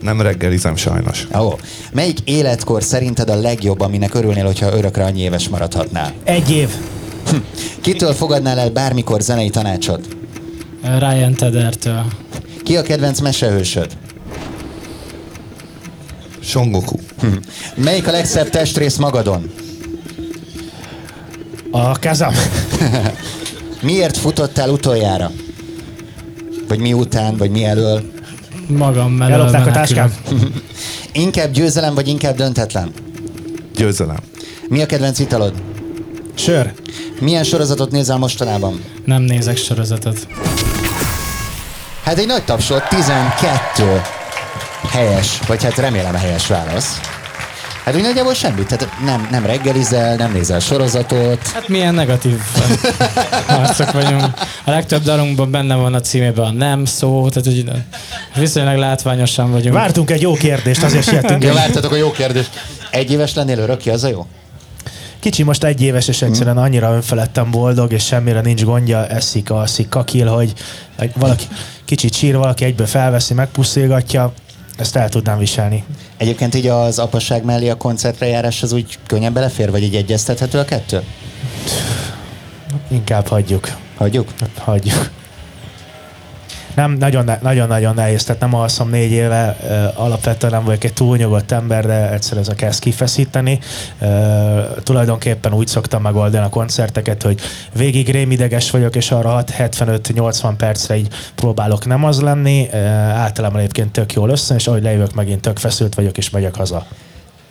Nem 0.02 0.22
reggelizem 0.22 0.76
sajnos. 0.76 1.28
Ó. 1.40 1.54
Melyik 1.92 2.20
életkor 2.24 2.84
szerinted 2.84 3.30
a 3.30 3.36
legjobb, 3.36 3.80
aminek 3.80 4.14
örülnél, 4.14 4.46
hogyha 4.46 4.78
örökre 4.78 5.04
annyi 5.04 5.20
éves 5.20 5.50
maradhatnál? 5.50 6.14
Egy 6.24 6.52
év. 6.52 6.70
Hm. 7.30 7.36
Kitől 7.82 8.14
fogadnál 8.14 8.60
el 8.60 8.70
bármikor 8.70 9.22
zenei 9.22 9.50
tanácsot? 9.50 10.08
Ryan 11.00 11.34
Tedertől. 11.34 12.06
Ki 12.64 12.78
a 12.78 12.82
kedvenc 12.82 13.20
mesehősöd? 13.20 13.98
Songoku. 16.40 16.96
Hm. 17.22 17.28
Melyik 17.76 18.08
a 18.08 18.12
legszebb 18.12 18.50
testrész 18.50 18.96
magadon? 18.98 19.52
A 21.72 22.00
kezem. 22.00 22.34
Miért 23.82 24.18
futottál 24.18 24.70
utoljára? 24.70 25.32
Vagy 26.68 26.80
mi 26.80 26.94
után, 26.94 27.38
vagy 27.38 27.52
mi 27.52 27.64
elől? 27.64 28.02
Magam 28.68 29.12
mellől. 29.12 29.40
Ellopták 29.40 29.68
a 29.68 29.72
táskám. 29.72 30.14
inkább 31.12 31.52
győzelem, 31.52 31.94
vagy 31.94 32.08
inkább 32.08 32.36
döntetlen? 32.36 32.92
Győzelem. 33.76 34.20
Mi 34.68 34.82
a 34.82 34.86
kedvenc 34.86 35.20
italod? 35.20 35.54
Sör. 36.36 36.74
Milyen 37.20 37.44
sorozatot 37.44 37.92
nézel 37.92 38.18
mostanában? 38.18 38.84
Nem 39.06 39.22
nézek 39.22 39.58
sorozatot. 39.58 40.28
Hát 42.04 42.18
egy 42.18 42.28
nagy 42.28 42.44
tapsot, 42.44 42.84
12 42.90 44.02
helyes, 44.90 45.40
vagy 45.48 45.64
hát 45.64 45.76
remélem 45.76 46.16
helyes 46.16 46.48
válasz. 46.48 47.00
Hát 47.88 47.96
úgy 47.96 48.02
nagyjából 48.02 48.34
semmit, 48.34 48.68
tehát 48.68 48.88
nem, 49.06 49.28
nem 49.32 49.46
reggelizel, 49.46 50.16
nem 50.16 50.32
nézel 50.32 50.60
sorozatot. 50.60 51.48
Hát 51.48 51.68
milyen 51.68 51.94
negatív 51.94 52.40
harcok 53.48 53.92
vagyunk. 53.92 54.24
A 54.64 54.70
legtöbb 54.70 55.04
dalunkban 55.04 55.52
benne 55.52 55.76
van 55.76 55.94
a 55.94 56.00
címében 56.00 56.46
a 56.46 56.52
nem 56.52 56.86
szó, 56.86 57.30
tehát 57.30 57.46
hogy 57.46 57.72
viszonylag 58.36 58.78
látványosan 58.78 59.52
vagyunk. 59.52 59.74
Vártunk 59.74 60.12
egy 60.12 60.22
jó 60.22 60.34
kérdést, 60.34 60.84
azért 60.84 61.08
siettünk. 61.10 61.44
Ja, 61.44 61.54
vártatok 61.54 61.92
a 61.92 61.96
jó 61.96 62.12
kérdést. 62.12 62.50
Egy 62.92 63.12
éves 63.12 63.34
lennél 63.34 63.60
örökké, 63.60 63.90
az 63.90 64.04
a 64.04 64.08
jó? 64.08 64.26
Kicsi 65.20 65.44
most 65.44 65.64
egy 65.64 65.82
éves, 65.82 66.08
és 66.08 66.22
egyszerűen 66.22 66.58
annyira 66.58 66.94
önfeledtem 66.94 67.52
boldog, 67.52 67.92
és 67.92 68.06
semmire 68.06 68.42
nincs 68.42 68.64
gondja, 68.64 69.08
eszik, 69.08 69.50
alszik, 69.50 69.90
kakil, 69.90 70.28
hogy 70.28 70.54
hogy 70.98 71.12
valaki 71.16 71.46
kicsit 71.86 72.14
sír, 72.14 72.38
valaki 72.38 72.66
egyből 72.66 72.88
felveszi, 72.88 73.34
megpuszilgatja, 73.34 74.34
ezt 74.78 74.96
el 74.96 75.10
tudnám 75.10 75.38
viselni. 75.38 75.84
Egyébként 76.18 76.56
így 76.56 76.68
az 76.68 77.00
apasság 77.00 77.44
mellé 77.44 77.70
a 77.70 77.78
koncertre 77.78 78.28
járás 78.28 78.64
az 78.64 78.72
úgy 78.72 78.98
könnyen 79.08 79.34
belefér, 79.34 79.72
vagy 79.72 79.84
így 79.84 79.96
egyeztethető 79.96 80.60
a 80.60 80.66
kettő? 80.66 81.04
Inkább 82.88 83.28
hagyjuk. 83.28 83.76
Hagyjuk? 83.98 84.34
Hagyjuk. 84.58 85.10
Nem, 86.78 86.92
nagyon, 86.92 87.24
ne- 87.24 87.40
nagyon-nagyon 87.42 87.94
nehéz, 87.94 88.24
tehát 88.24 88.42
nem 88.42 88.56
alszom 88.56 88.90
négy 88.90 89.12
éve, 89.12 89.58
alapvetően 89.96 90.52
nem 90.52 90.64
vagyok 90.64 90.84
egy 90.84 90.94
túlnyugodt 90.94 91.52
ember, 91.52 91.86
de 91.86 92.12
egyszer 92.12 92.38
ez 92.38 92.48
a 92.48 92.54
kezd 92.54 92.80
kifeszíteni. 92.80 93.60
Tulajdonképpen 94.84 95.54
úgy 95.54 95.68
szoktam 95.68 96.02
megoldani 96.02 96.46
a 96.46 96.50
koncerteket, 96.50 97.24
hogy 97.24 97.40
végig 97.74 98.10
rémideges 98.10 98.72
vagyok, 98.72 98.96
és 98.96 99.12
arra 99.12 99.44
6-75-80 99.58 100.54
percre 100.58 100.98
így 100.98 101.08
próbálok 101.36 101.86
nem 101.86 102.04
az 102.04 102.22
lenni. 102.22 102.74
Általában 103.14 103.60
egyébként 103.60 103.92
tök 103.92 104.14
jól 104.14 104.30
össze, 104.30 104.56
és 104.56 104.68
ahogy 104.68 104.84
lejövök, 104.84 105.14
megint 105.14 105.42
tök 105.42 105.58
feszült 105.58 105.96
vagyok, 105.96 106.18
és 106.18 106.30
megyek 106.30 106.56
haza. 106.56 106.86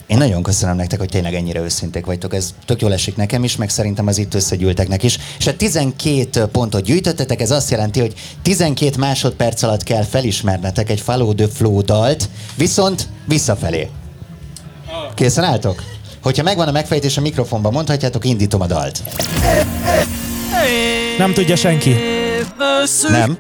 Én 0.07 0.17
nagyon 0.17 0.43
köszönöm 0.43 0.77
nektek, 0.77 0.99
hogy 0.99 1.09
tényleg 1.09 1.35
ennyire 1.35 1.61
őszinték 1.61 2.07
vagytok. 2.07 2.35
Ez 2.35 2.55
tök 2.65 2.81
jól 2.81 2.93
esik 2.93 3.17
nekem 3.17 3.45
is, 3.45 3.57
meg 3.57 3.69
szerintem 3.69 4.07
az 4.07 4.19
itt 4.19 4.35
összegyűlteknek 4.35 5.03
is. 5.03 5.19
És 5.39 5.45
hát 5.45 5.57
12 5.57 6.47
pontot 6.47 6.83
gyűjtöttetek, 6.83 7.41
ez 7.41 7.51
azt 7.51 7.71
jelenti, 7.71 8.01
hogy 8.01 8.15
12 8.43 8.99
másodperc 8.99 9.63
alatt 9.63 9.83
kell 9.83 10.03
felismernetek 10.03 10.91
egy 10.91 11.01
Follow 11.01 11.35
the 11.35 11.49
Flow 11.49 11.83
dalt, 11.83 12.29
viszont 12.55 13.09
visszafelé. 13.25 13.89
Készen 15.15 15.45
álltok? 15.45 15.83
Hogyha 16.23 16.43
megvan 16.43 16.69
a 16.69 16.73
megfejtés 16.73 17.17
a 17.17 17.21
mikrofonban, 17.21 17.73
mondhatjátok, 17.73 18.25
indítom 18.25 18.61
a 18.61 18.67
dalt. 18.67 19.03
Nem 21.19 21.33
tudja 21.33 21.57
senki. 21.57 21.97
Nem? 23.09 23.39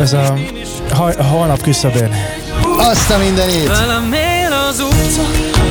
Ez 0.00 0.12
a 0.12 0.34
ha- 0.94 1.24
holnap 1.24 1.62
küszöbén. 1.62 2.14
Azt 2.78 3.10
a 3.10 3.18
mindenit! 3.18 3.66
Velem 3.66 4.12
él 4.12 4.52
az 4.68 4.80
utca, 4.80 5.22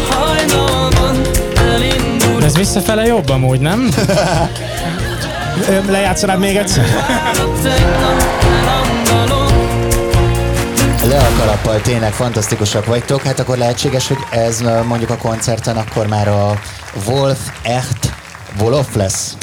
hajnalban 0.09 1.21
elindul 1.57 2.39
De 2.39 2.45
ez 2.45 2.57
visszafele 2.57 3.05
jobb 3.05 3.29
amúgy, 3.29 3.59
nem? 3.59 3.89
Lejátszanád 5.89 6.39
még 6.39 6.55
egyszer? 6.55 6.85
Le 11.07 11.17
a 11.17 11.39
kalappal, 11.39 11.81
tényleg 11.81 12.13
fantasztikusak 12.13 12.85
vagytok. 12.85 13.21
Hát 13.21 13.39
akkor 13.39 13.57
lehetséges, 13.57 14.07
hogy 14.07 14.17
ez 14.29 14.63
mondjuk 14.87 15.09
a 15.09 15.17
koncerten 15.17 15.77
akkor 15.77 16.07
már 16.07 16.27
a 16.27 16.59
Wolf 17.07 17.39
Echt 17.61 18.13
Wolof 18.59 18.95
lesz. 18.95 19.37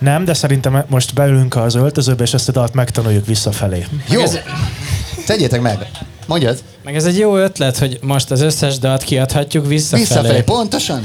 Nem, 0.00 0.24
de 0.24 0.34
szerintem 0.34 0.84
most 0.88 1.14
beülünk 1.14 1.56
az 1.56 1.74
öltözőbe, 1.74 2.22
és 2.22 2.34
ezt 2.34 2.48
a 2.48 2.52
dalt 2.52 2.74
megtanuljuk 2.74 3.26
visszafelé. 3.26 3.86
Jó! 4.08 4.20
ez- 4.20 4.38
Tegyétek 5.26 5.60
meg! 5.60 5.90
Mondjad! 6.26 6.62
Meg 6.84 6.96
ez 6.96 7.04
egy 7.04 7.18
jó 7.18 7.36
ötlet, 7.36 7.78
hogy 7.78 7.98
most 8.02 8.30
az 8.30 8.40
összes 8.40 8.78
dalt 8.78 9.02
kiadhatjuk 9.02 9.66
visszafelé. 9.66 10.02
Visszafelé, 10.02 10.42
pontosan? 10.42 11.00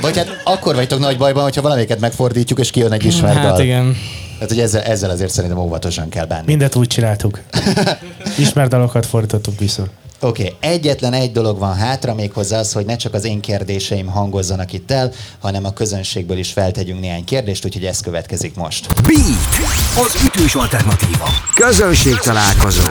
Vagy 0.00 0.16
hát 0.16 0.40
akkor 0.44 0.74
vagytok 0.74 0.98
nagy 0.98 1.16
bajban, 1.16 1.42
hogyha 1.42 1.62
valamelyiket 1.62 2.00
megfordítjuk, 2.00 2.58
és 2.58 2.70
kijön 2.70 2.92
egy 2.92 3.04
ismert 3.04 3.36
Hát 3.36 3.52
dal. 3.52 3.60
igen. 3.60 3.96
Hát, 4.40 4.48
hogy 4.48 4.60
ezzel, 4.60 4.82
ezzel 4.82 5.10
azért 5.10 5.30
szerintem 5.32 5.58
óvatosan 5.58 6.08
kell 6.08 6.24
bánni. 6.26 6.44
Mindet 6.46 6.74
úgy 6.76 6.86
csináltuk. 6.86 7.40
Ismert 8.38 8.70
dalokat 8.70 9.06
fordítottunk 9.06 9.58
vissza. 9.58 9.84
Oké, 10.22 10.42
okay. 10.42 10.70
egyetlen 10.70 11.12
egy 11.12 11.32
dolog 11.32 11.58
van 11.58 11.74
hátra, 11.74 12.14
méghozzá 12.14 12.58
az, 12.58 12.72
hogy 12.72 12.86
ne 12.86 12.96
csak 12.96 13.14
az 13.14 13.24
én 13.24 13.40
kérdéseim 13.40 14.06
hangozzanak 14.06 14.72
itt 14.72 14.90
el, 14.90 15.12
hanem 15.38 15.64
a 15.64 15.72
közönségből 15.72 16.38
is 16.38 16.52
feltegyünk 16.52 17.00
néhány 17.00 17.24
kérdést, 17.24 17.64
úgyhogy 17.64 17.84
ez 17.84 18.00
következik 18.00 18.54
most. 18.54 18.86
Beat, 19.02 20.06
az 20.06 20.22
ütős 20.24 20.54
alternatíva. 20.54 21.28
Közönség 21.54 22.14
találkozó. 22.14 22.82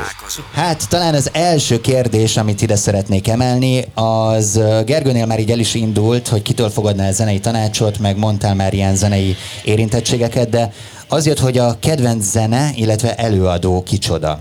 Hát 0.54 0.90
talán 0.90 1.14
az 1.14 1.30
első 1.34 1.82
kérdés, 1.82 2.38
amit 2.38 2.62
ide 2.62 2.76
szeretnék 2.76 3.28
emelni, 3.28 3.86
az 3.94 4.60
Gergőnél 4.86 5.26
már 5.26 5.40
így 5.40 5.52
el 5.52 5.60
is 5.60 5.74
indult, 5.74 6.28
hogy 6.28 6.42
kitől 6.42 6.70
fogadnál 6.70 7.14
zenei 7.14 7.40
tanácsot, 7.40 8.00
meg 8.00 8.18
mondtál 8.18 8.56
már 8.56 8.74
ilyen 8.74 8.96
zenei 8.96 9.36
érintettségeket, 9.64 10.50
de 10.50 10.74
az 11.08 11.26
jött, 11.26 11.40
hogy 11.40 11.58
a 11.58 11.80
kedvenc 11.80 12.24
zene, 12.24 12.72
illetve 12.76 13.16
előadó 13.16 13.84
kicsoda. 13.84 14.40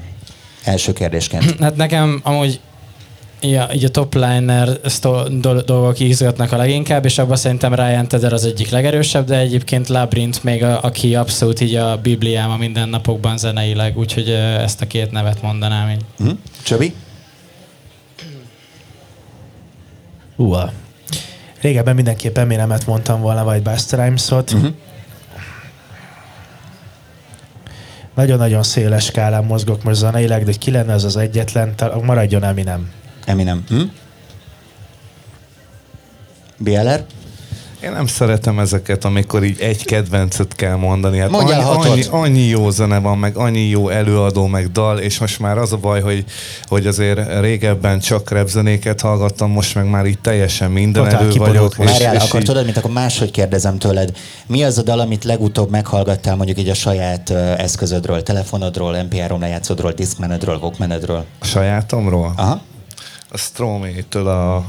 Első 0.65 0.93
kérdésként. 0.93 1.61
Hát 1.61 1.77
nekem 1.77 2.21
amúgy 2.23 2.61
ja, 3.41 3.69
így 3.75 3.85
a 3.85 3.89
top 3.89 4.15
liner 4.15 4.69
szto- 4.85 5.41
dol- 5.41 5.65
dolgok 5.65 6.01
izgatnak 6.01 6.53
a 6.53 6.57
leginkább, 6.57 7.05
és 7.05 7.19
abban 7.19 7.37
szerintem 7.37 7.75
Ryan 7.75 8.09
Tedder 8.09 8.33
az 8.33 8.45
egyik 8.45 8.71
legerősebb, 8.71 9.27
de 9.27 9.39
egyébként 9.39 9.89
Labyrinth 9.89 10.45
még, 10.45 10.63
a, 10.63 10.83
aki 10.83 11.15
abszolút 11.15 11.61
így 11.61 11.75
a 11.75 11.97
bibliám 11.97 12.51
a 12.51 12.57
mindennapokban 12.57 13.39
zeneileg, 13.39 13.99
úgyhogy 13.99 14.29
ezt 14.31 14.81
a 14.81 14.87
két 14.87 15.11
nevet 15.11 15.43
mondanám 15.43 15.91
így. 15.91 16.05
Hm? 16.19 16.31
Csöbi? 16.63 16.95
Uha. 20.37 20.73
Régebben 21.61 21.95
mindenképp 21.95 22.39
Eminemet 22.39 22.87
mondtam 22.87 23.21
volna, 23.21 23.45
vagy 23.45 23.63
Busta 23.63 23.97
Rhymes-ot. 23.97 24.53
Uh-huh. 24.53 24.71
Nagyon-nagyon 28.15 28.63
széles 28.63 29.05
skálán 29.05 29.45
mozgok 29.45 29.83
most 29.83 29.99
zeneileg, 29.99 30.45
de 30.45 30.53
ki 30.53 30.71
lenne 30.71 30.93
az 30.93 31.05
az 31.05 31.17
egyetlen, 31.17 31.75
maradjon 32.03 32.45
Eminem. 32.45 32.91
Eminem. 33.29 33.65
Hm? 33.69 33.81
BLR? 36.59 37.05
Én 37.83 37.93
nem 37.93 38.07
szeretem 38.07 38.59
ezeket, 38.59 39.05
amikor 39.05 39.45
így 39.45 39.61
egy 39.61 39.85
kedvencet 39.85 40.55
kell 40.55 40.75
mondani. 40.77 41.19
Hát 41.19 41.31
Mondjál 41.31 41.61
annyi, 41.61 41.69
hatot. 41.69 41.91
annyi, 41.91 42.05
annyi 42.11 42.43
jó 42.47 42.71
zene 42.71 42.99
van, 42.99 43.19
meg 43.19 43.37
annyi 43.37 43.69
jó 43.69 43.89
előadó, 43.89 44.47
meg 44.47 44.73
dal, 44.73 44.99
és 44.99 45.19
most 45.19 45.39
már 45.41 45.59
az 45.59 45.73
a 45.73 45.77
baj, 45.77 46.01
hogy, 46.01 46.25
hogy 46.65 46.87
azért 46.87 47.41
régebben 47.41 47.99
csak 48.01 48.31
repzenéket 48.31 49.01
hallgattam, 49.01 49.51
most 49.51 49.75
meg 49.75 49.89
már 49.91 50.07
így 50.07 50.19
teljesen 50.19 50.71
minden 50.71 51.05
Totál 51.05 51.21
elő 51.21 51.33
vagyok. 51.33 51.77
most. 51.77 51.91
Várjál, 51.91 52.15
és 52.15 52.23
akkor 52.23 52.41
így- 52.41 52.47
tudod, 52.47 52.65
mint 52.65 52.77
akkor 52.77 52.91
máshogy 52.91 53.31
kérdezem 53.31 53.79
tőled. 53.79 54.17
Mi 54.47 54.63
az 54.65 54.79
a 54.79 54.83
dal, 54.83 55.01
amit 55.01 55.25
legutóbb 55.25 55.71
meghallgattál 55.71 56.37
mondjuk 56.37 56.59
így 56.59 56.69
a 56.69 56.75
saját 56.75 57.31
ö, 57.31 57.35
eszközödről, 57.37 58.23
telefonodról, 58.23 59.07
MP3 59.11 59.39
lejátszódról, 59.39 59.93
Discmanedről, 59.93 60.57
Walkmanedről? 60.63 61.25
A 61.39 61.45
sajátomról? 61.45 62.33
Aha. 62.37 62.61
A 63.31 63.37
Strométől 63.37 64.29
a 64.29 64.65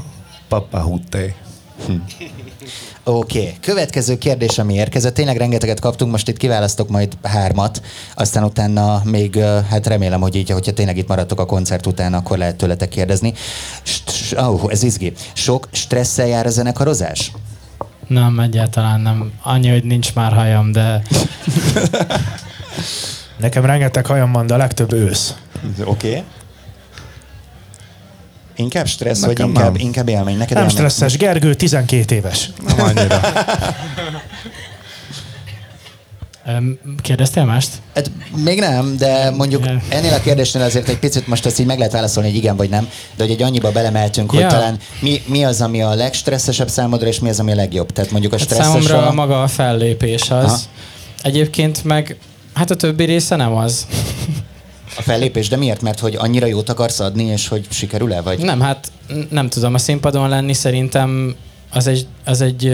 Papa 0.48 0.80
Hutte. 0.80 1.34
Oké, 3.04 3.38
okay. 3.38 3.54
következő 3.60 4.18
kérdés, 4.18 4.58
ami 4.58 4.74
érkezett. 4.74 5.14
Tényleg 5.14 5.36
rengeteget 5.36 5.80
kaptunk, 5.80 6.10
most 6.10 6.28
itt 6.28 6.36
kiválasztok 6.36 6.88
majd 6.88 7.16
hármat, 7.22 7.82
aztán 8.14 8.44
utána 8.44 9.02
még, 9.04 9.38
hát 9.68 9.86
remélem, 9.86 10.20
hogy 10.20 10.34
így, 10.34 10.50
hogyha 10.50 10.72
tényleg 10.72 10.96
itt 10.96 11.08
maradtok 11.08 11.40
a 11.40 11.46
koncert 11.46 11.86
után, 11.86 12.14
akkor 12.14 12.38
lehet 12.38 12.56
tőletek 12.56 12.88
kérdezni. 12.88 13.32
Oh, 14.36 14.62
ez 14.68 14.82
izgi. 14.82 15.12
Sok 15.32 15.68
stresszel 15.72 16.26
jár 16.26 16.46
a 16.46 16.50
zenekarozás? 16.50 17.32
Nem, 18.06 18.40
egyáltalán 18.40 19.00
nem. 19.00 19.32
Annyi, 19.42 19.68
hogy 19.68 19.84
nincs 19.84 20.14
már 20.14 20.32
hajam, 20.32 20.72
de 20.72 21.02
Nekem 23.40 23.64
rengeteg 23.64 24.06
hajam 24.06 24.32
van, 24.32 24.46
de 24.46 24.54
a 24.54 24.56
legtöbb 24.56 24.92
ősz. 24.92 25.34
Oké. 25.84 26.08
Okay. 26.08 26.24
Inkább 28.60 28.86
stressz, 28.86 29.20
vagy 29.20 29.28
Nekem 29.28 29.48
inkább, 29.48 29.72
nem. 29.72 29.80
inkább 29.80 30.08
élmény? 30.08 30.36
Neked 30.36 30.56
Nem 30.56 30.62
élmény? 30.62 30.76
stresszes. 30.76 31.16
Gergő 31.16 31.54
12 31.54 32.14
éves. 32.14 32.50
Nem 32.66 32.80
annyira. 32.80 33.20
Kérdeztél 37.02 37.44
mást? 37.44 37.68
Hát 37.94 38.10
még 38.36 38.58
nem, 38.58 38.96
de 38.98 39.30
mondjuk 39.30 39.62
Igen. 39.64 39.82
ennél 39.88 40.12
a 40.12 40.20
kérdésnél 40.20 40.62
azért 40.62 40.88
egy 40.88 40.98
picit 40.98 41.26
most 41.26 41.46
ezt 41.46 41.58
így 41.60 41.66
meg 41.66 41.76
lehet 41.78 41.92
válaszolni, 41.92 42.28
hogy 42.28 42.38
igen 42.38 42.56
vagy 42.56 42.68
nem, 42.70 42.88
de 43.16 43.22
hogy 43.22 43.32
egy 43.32 43.42
annyiba 43.42 43.72
belemeltünk, 43.72 44.30
hogy 44.30 44.40
Ja. 44.40 44.46
talán 44.48 44.78
mi, 45.00 45.22
mi 45.26 45.44
az, 45.44 45.60
ami 45.60 45.82
a 45.82 45.94
legstresszesebb 45.94 46.68
számodra, 46.68 47.06
és 47.06 47.18
mi 47.18 47.28
az, 47.28 47.40
ami 47.40 47.52
a 47.52 47.54
legjobb. 47.54 47.92
Tehát 47.92 48.10
mondjuk 48.10 48.32
a 48.32 48.36
Hát 48.36 48.44
stresszes 48.44 48.66
számomra 48.66 49.06
a... 49.08 49.12
maga 49.12 49.42
a 49.42 49.48
fellépés 49.48 50.22
az. 50.30 50.44
Aha. 50.44 50.56
Egyébként 51.22 51.84
meg, 51.84 52.16
hát 52.54 52.70
a 52.70 52.76
többi 52.76 53.04
része 53.04 53.36
nem 53.36 53.54
az. 53.56 53.86
A 54.96 55.02
fellépés, 55.02 55.48
de 55.48 55.56
miért? 55.56 55.82
Mert 55.82 55.98
hogy 55.98 56.14
annyira 56.14 56.46
jót 56.46 56.68
akarsz 56.68 57.00
adni, 57.00 57.24
és 57.24 57.48
hogy 57.48 57.66
sikerül-e? 57.70 58.20
Vagy? 58.20 58.38
Nem, 58.38 58.60
hát 58.60 58.92
nem 59.30 59.48
tudom, 59.48 59.74
a 59.74 59.78
színpadon 59.78 60.28
lenni 60.28 60.52
szerintem 60.52 61.34
az 61.70 61.86
egy, 61.86 62.06
az 62.24 62.40
egy 62.40 62.72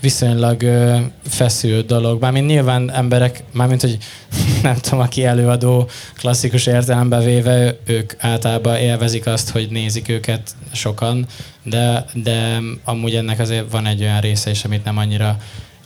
viszonylag 0.00 0.62
ö, 0.62 0.96
feszült 1.28 1.86
dolog. 1.86 2.20
Mármint 2.20 2.46
nyilván 2.46 2.90
emberek, 2.90 3.42
mármint, 3.52 3.80
hogy 3.80 3.98
nem 4.62 4.76
tudom, 4.76 5.00
aki 5.00 5.24
előadó 5.24 5.88
klasszikus 6.18 6.66
értelembe 6.66 7.20
véve, 7.20 7.76
ők 7.86 8.12
általában 8.18 8.76
élvezik 8.76 9.26
azt, 9.26 9.50
hogy 9.50 9.68
nézik 9.70 10.08
őket 10.08 10.50
sokan, 10.72 11.26
de, 11.62 12.04
de 12.14 12.58
amúgy 12.84 13.14
ennek 13.14 13.38
azért 13.38 13.70
van 13.70 13.86
egy 13.86 14.02
olyan 14.02 14.20
része 14.20 14.50
is, 14.50 14.64
amit 14.64 14.84
nem 14.84 14.98
annyira 14.98 15.36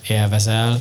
élvezel. 0.09 0.81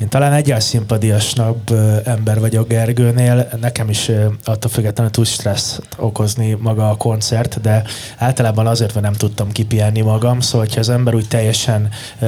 Én 0.00 0.08
talán 0.08 0.32
egy 0.32 0.54
szimpadiasnabb 0.58 1.70
ember 2.04 2.40
vagyok 2.40 2.68
Gergőnél, 2.68 3.48
nekem 3.60 3.88
is 3.88 4.10
attól 4.44 4.70
függetlenül 4.70 5.12
tud 5.12 5.26
stresszt 5.26 5.82
okozni 5.96 6.56
maga 6.60 6.90
a 6.90 6.96
koncert, 6.96 7.60
de 7.60 7.82
általában 8.16 8.66
azért, 8.66 8.94
mert 8.94 9.06
nem 9.06 9.14
tudtam 9.14 9.52
kipihenni 9.52 10.00
magam, 10.00 10.40
szóval 10.40 10.66
hogyha 10.66 10.80
az 10.80 10.88
ember 10.88 11.14
úgy 11.14 11.28
teljesen 11.28 11.88
ö, 12.18 12.26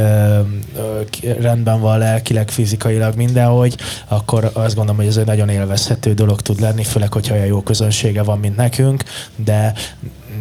ö, 0.76 1.00
rendben 1.40 1.80
van 1.80 1.98
lelkileg, 1.98 2.48
fizikailag 2.48 3.14
mindenhogy, 3.16 3.76
akkor 4.08 4.50
azt 4.52 4.74
gondolom, 4.74 4.96
hogy 4.96 5.06
ez 5.06 5.16
egy 5.16 5.26
nagyon 5.26 5.48
élvezhető 5.48 6.14
dolog 6.14 6.40
tud 6.40 6.60
lenni, 6.60 6.84
főleg, 6.84 7.12
hogyha 7.12 7.34
olyan 7.34 7.46
jó 7.46 7.60
közönsége 7.60 8.22
van, 8.22 8.38
mint 8.38 8.56
nekünk, 8.56 9.02
de 9.36 9.72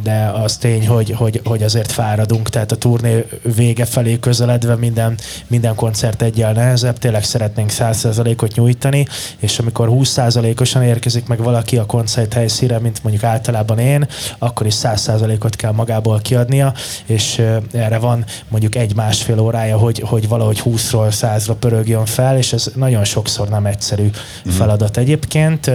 de 0.04 0.32
az 0.34 0.58
tény, 0.58 0.88
hogy, 0.88 1.12
hogy, 1.12 1.42
hogy 1.44 1.64
azért 1.64 1.92
fáradunk, 1.92 2.50
tehát 2.50 2.72
a 2.72 2.76
turné 2.76 3.26
vége 3.56 3.86
felé 3.86 4.20
közeledve 4.20 4.76
minden, 4.76 5.18
minden 5.48 5.76
koncert 5.76 6.22
egyel 6.22 6.54
nehezebb, 6.54 6.98
tényleg 6.98 7.24
szeretnénk 7.24 7.70
100%-ot 7.74 8.56
nyújtani, 8.56 9.08
és 9.38 9.60
amikor 9.60 9.90
20%-osan 9.92 10.84
érkezik 10.84 11.28
meg 11.28 11.44
valaki 11.44 11.78
a 11.78 11.86
koncert 11.86 12.34
helyszínre, 12.34 12.80
mint 12.80 13.04
mondjuk 13.04 13.24
általában 13.24 13.80
én, 13.80 14.08
akkor 14.38 14.66
is 14.66 14.76
100%-ot 14.84 15.56
kell 15.56 15.72
magából 15.72 16.20
kiadnia, 16.20 16.74
és 17.06 17.42
erre 17.72 17.98
van 17.98 18.26
mondjuk 18.48 18.76
egy-másfél 18.76 19.40
órája, 19.40 19.78
hogy, 19.78 20.04
hogy 20.06 20.28
valahogy 20.28 20.62
20-ról 20.66 21.14
100-ra 21.22 21.56
pörögjön 21.60 22.06
fel, 22.06 22.38
és 22.38 22.54
ez 22.54 22.72
nagyon 22.76 23.04
sokszor 23.04 23.50
nem 23.50 23.66
egyszerű 23.66 24.10
feladat 24.46 24.98
egyébként, 24.98 25.72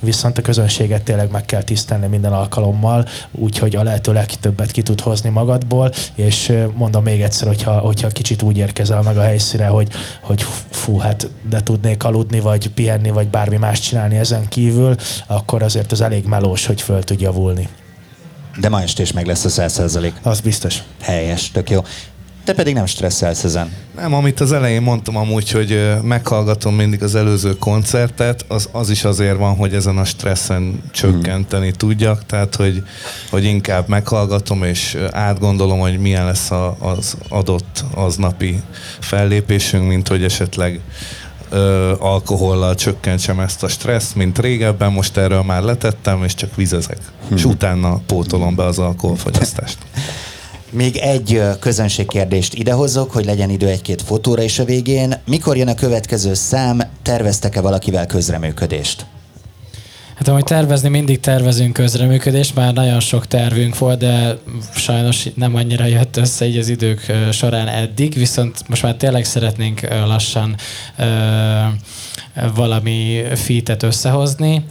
viszont 0.00 0.38
a 0.38 0.42
közönséget 0.42 1.02
tényleg 1.02 1.30
meg 1.30 1.44
kell 1.44 1.62
tisztelni 1.62 2.06
minden 2.06 2.32
alkalommal, 2.32 3.06
úgyhogy 3.30 3.65
a 3.74 3.82
lehető 3.82 4.12
legtöbbet 4.12 4.70
ki 4.70 4.82
tud 4.82 5.00
hozni 5.00 5.28
magadból, 5.28 5.92
és 6.14 6.52
mondom 6.74 7.02
még 7.02 7.22
egyszer, 7.22 7.48
hogyha, 7.48 7.78
hogyha 7.78 8.08
kicsit 8.08 8.42
úgy 8.42 8.56
érkezel 8.56 9.02
meg 9.02 9.16
a 9.16 9.22
helyszíre, 9.22 9.66
hogy, 9.66 9.88
hogy 10.20 10.46
fú, 10.70 10.98
hát 10.98 11.30
de 11.48 11.60
tudnék 11.60 12.04
aludni, 12.04 12.40
vagy 12.40 12.70
pihenni, 12.70 13.10
vagy 13.10 13.28
bármi 13.28 13.56
más 13.56 13.80
csinálni 13.80 14.16
ezen 14.16 14.48
kívül, 14.48 14.94
akkor 15.26 15.62
azért 15.62 15.92
az 15.92 16.00
elég 16.00 16.24
melós, 16.24 16.66
hogy 16.66 16.80
föl 16.80 17.02
tud 17.02 17.20
javulni. 17.20 17.68
De 18.60 18.68
ma 18.68 18.82
este 18.82 19.02
is 19.02 19.12
meg 19.12 19.26
lesz 19.26 19.44
a 19.44 19.48
100%. 19.48 20.12
Az 20.22 20.40
biztos. 20.40 20.82
Helyes, 21.00 21.50
tök 21.50 21.70
jó. 21.70 21.80
Te 22.46 22.54
pedig 22.54 22.74
nem 22.74 22.86
stresszelsz 22.86 23.44
ezen. 23.44 23.72
Nem, 23.96 24.14
amit 24.14 24.40
az 24.40 24.52
elején 24.52 24.82
mondtam 24.82 25.16
amúgy, 25.16 25.50
hogy 25.50 25.94
meghallgatom 26.02 26.74
mindig 26.74 27.02
az 27.02 27.14
előző 27.14 27.56
koncertet, 27.56 28.44
az, 28.48 28.68
az 28.72 28.90
is 28.90 29.04
azért 29.04 29.36
van, 29.36 29.56
hogy 29.56 29.74
ezen 29.74 29.98
a 29.98 30.04
stresszen 30.04 30.82
csökkenteni 30.90 31.70
tudjak, 31.70 32.26
tehát 32.26 32.54
hogy, 32.54 32.82
hogy 33.30 33.44
inkább 33.44 33.88
meghallgatom 33.88 34.62
és 34.62 34.96
átgondolom, 35.10 35.78
hogy 35.78 35.98
milyen 35.98 36.24
lesz 36.24 36.50
a, 36.50 36.76
az 36.80 37.16
adott 37.28 37.84
aznapi 37.94 38.60
fellépésünk, 39.00 39.88
mint 39.88 40.08
hogy 40.08 40.24
esetleg 40.24 40.80
ö, 41.50 41.92
alkohollal 41.98 42.74
csökkentsem 42.74 43.40
ezt 43.40 43.62
a 43.62 43.68
stresszt, 43.68 44.14
mint 44.14 44.38
régebben, 44.38 44.92
most 44.92 45.16
erről 45.16 45.42
már 45.42 45.62
letettem, 45.62 46.24
és 46.24 46.34
csak 46.34 46.56
vizezek. 46.56 46.98
És 47.34 47.44
utána 47.44 48.00
pótolom 48.06 48.54
be 48.54 48.64
az 48.64 48.78
alkoholfogyasztást. 48.78 49.78
Még 50.76 50.96
egy 50.96 51.42
közönségkérdést 51.60 52.54
idehozok, 52.54 53.10
hogy 53.10 53.24
legyen 53.24 53.50
idő 53.50 53.66
egy-két 53.66 54.02
fotóra 54.02 54.42
is 54.42 54.58
a 54.58 54.64
végén. 54.64 55.14
Mikor 55.26 55.56
jön 55.56 55.68
a 55.68 55.74
következő 55.74 56.34
szám? 56.34 56.80
Terveztek-e 57.02 57.60
valakivel 57.60 58.06
közreműködést? 58.06 59.06
Hát 60.14 60.28
ahogy 60.28 60.44
tervezni, 60.44 60.88
mindig 60.88 61.20
tervezünk 61.20 61.72
közreműködést, 61.72 62.54
már 62.54 62.72
nagyon 62.72 63.00
sok 63.00 63.26
tervünk 63.26 63.78
volt, 63.78 63.98
de 63.98 64.38
sajnos 64.74 65.28
nem 65.34 65.54
annyira 65.54 65.84
jött 65.84 66.16
össze 66.16 66.46
így 66.46 66.58
az 66.58 66.68
idők 66.68 67.12
során 67.32 67.68
eddig, 67.68 68.14
viszont 68.14 68.68
most 68.68 68.82
már 68.82 68.94
tényleg 68.94 69.24
szeretnénk 69.24 69.80
lassan 70.06 70.56
ö, 70.98 71.04
valami 72.54 73.22
fitet 73.34 73.82
összehozni. 73.82 74.64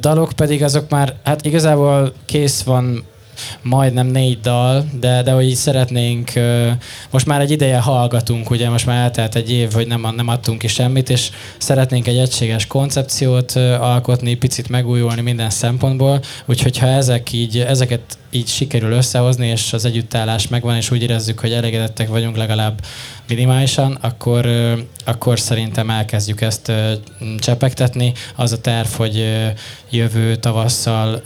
Dalok 0.00 0.32
pedig 0.32 0.62
azok 0.62 0.90
már, 0.90 1.14
hát 1.24 1.44
igazából 1.44 2.12
kész 2.26 2.62
van 2.62 3.04
majdnem 3.62 4.06
négy 4.06 4.40
dal, 4.40 4.84
de, 5.00 5.22
de 5.22 5.32
hogy 5.32 5.48
így 5.48 5.54
szeretnénk, 5.54 6.32
most 7.10 7.26
már 7.26 7.40
egy 7.40 7.50
ideje 7.50 7.78
hallgatunk, 7.78 8.50
ugye 8.50 8.70
most 8.70 8.86
már 8.86 9.02
eltelt 9.02 9.34
egy 9.34 9.50
év, 9.50 9.72
hogy 9.72 9.86
nem, 9.86 10.12
nem 10.16 10.28
adtunk 10.28 10.58
ki 10.58 10.66
semmit, 10.66 11.10
és 11.10 11.30
szeretnénk 11.58 12.06
egy 12.06 12.18
egységes 12.18 12.66
koncepciót 12.66 13.52
alkotni, 13.80 14.34
picit 14.34 14.68
megújulni 14.68 15.20
minden 15.20 15.50
szempontból, 15.50 16.20
úgyhogy 16.46 16.78
ha 16.78 16.86
ezek 16.86 17.32
így, 17.32 17.58
ezeket 17.58 18.00
így 18.32 18.48
sikerül 18.48 18.92
összehozni, 18.92 19.46
és 19.46 19.72
az 19.72 19.84
együttállás 19.84 20.48
megvan, 20.48 20.76
és 20.76 20.90
úgy 20.90 21.02
érezzük, 21.02 21.40
hogy 21.40 21.52
elégedettek 21.52 22.08
vagyunk 22.08 22.36
legalább 22.36 22.84
minimálisan, 23.28 23.98
akkor, 24.00 24.48
akkor 25.04 25.40
szerintem 25.40 25.90
elkezdjük 25.90 26.40
ezt 26.40 26.72
csepegtetni. 27.38 28.12
Az 28.36 28.52
a 28.52 28.60
terv, 28.60 28.88
hogy 28.88 29.42
jövő 29.90 30.36
tavasszal 30.36 31.22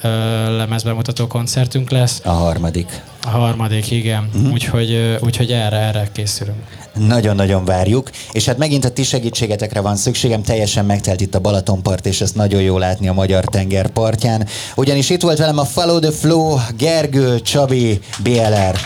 lemezbemutató 0.56 1.26
koncertünk 1.26 1.90
lesz. 1.90 2.20
A 2.24 2.30
harmadik. 2.30 3.02
A 3.26 3.28
harmadik, 3.28 3.90
igen. 3.90 4.28
Uh-huh. 4.34 4.52
Úgyhogy, 4.52 5.18
úgyhogy 5.20 5.52
erre, 5.52 5.76
erre 5.76 6.08
készülünk. 6.12 6.64
Nagyon-nagyon 6.94 7.64
várjuk, 7.64 8.10
és 8.32 8.44
hát 8.44 8.58
megint 8.58 8.84
a 8.84 8.90
ti 8.90 9.02
segítségetekre 9.02 9.80
van 9.80 9.96
szükségem, 9.96 10.42
teljesen 10.42 10.84
megtelt 10.84 11.20
itt 11.20 11.34
a 11.34 11.40
Balatonpart, 11.40 12.06
és 12.06 12.20
ezt 12.20 12.34
nagyon 12.34 12.60
jó 12.62 12.78
látni 12.78 13.08
a 13.08 13.12
magyar 13.12 13.44
tenger 13.44 13.86
partján. 13.86 14.46
Ugyanis 14.76 15.10
itt 15.10 15.20
volt 15.20 15.38
velem 15.38 15.58
a 15.58 15.64
Follow 15.64 15.98
the 15.98 16.10
Flow, 16.10 16.58
Gergő, 16.76 17.40
Csabi, 17.40 18.00
BLR, 18.22 18.76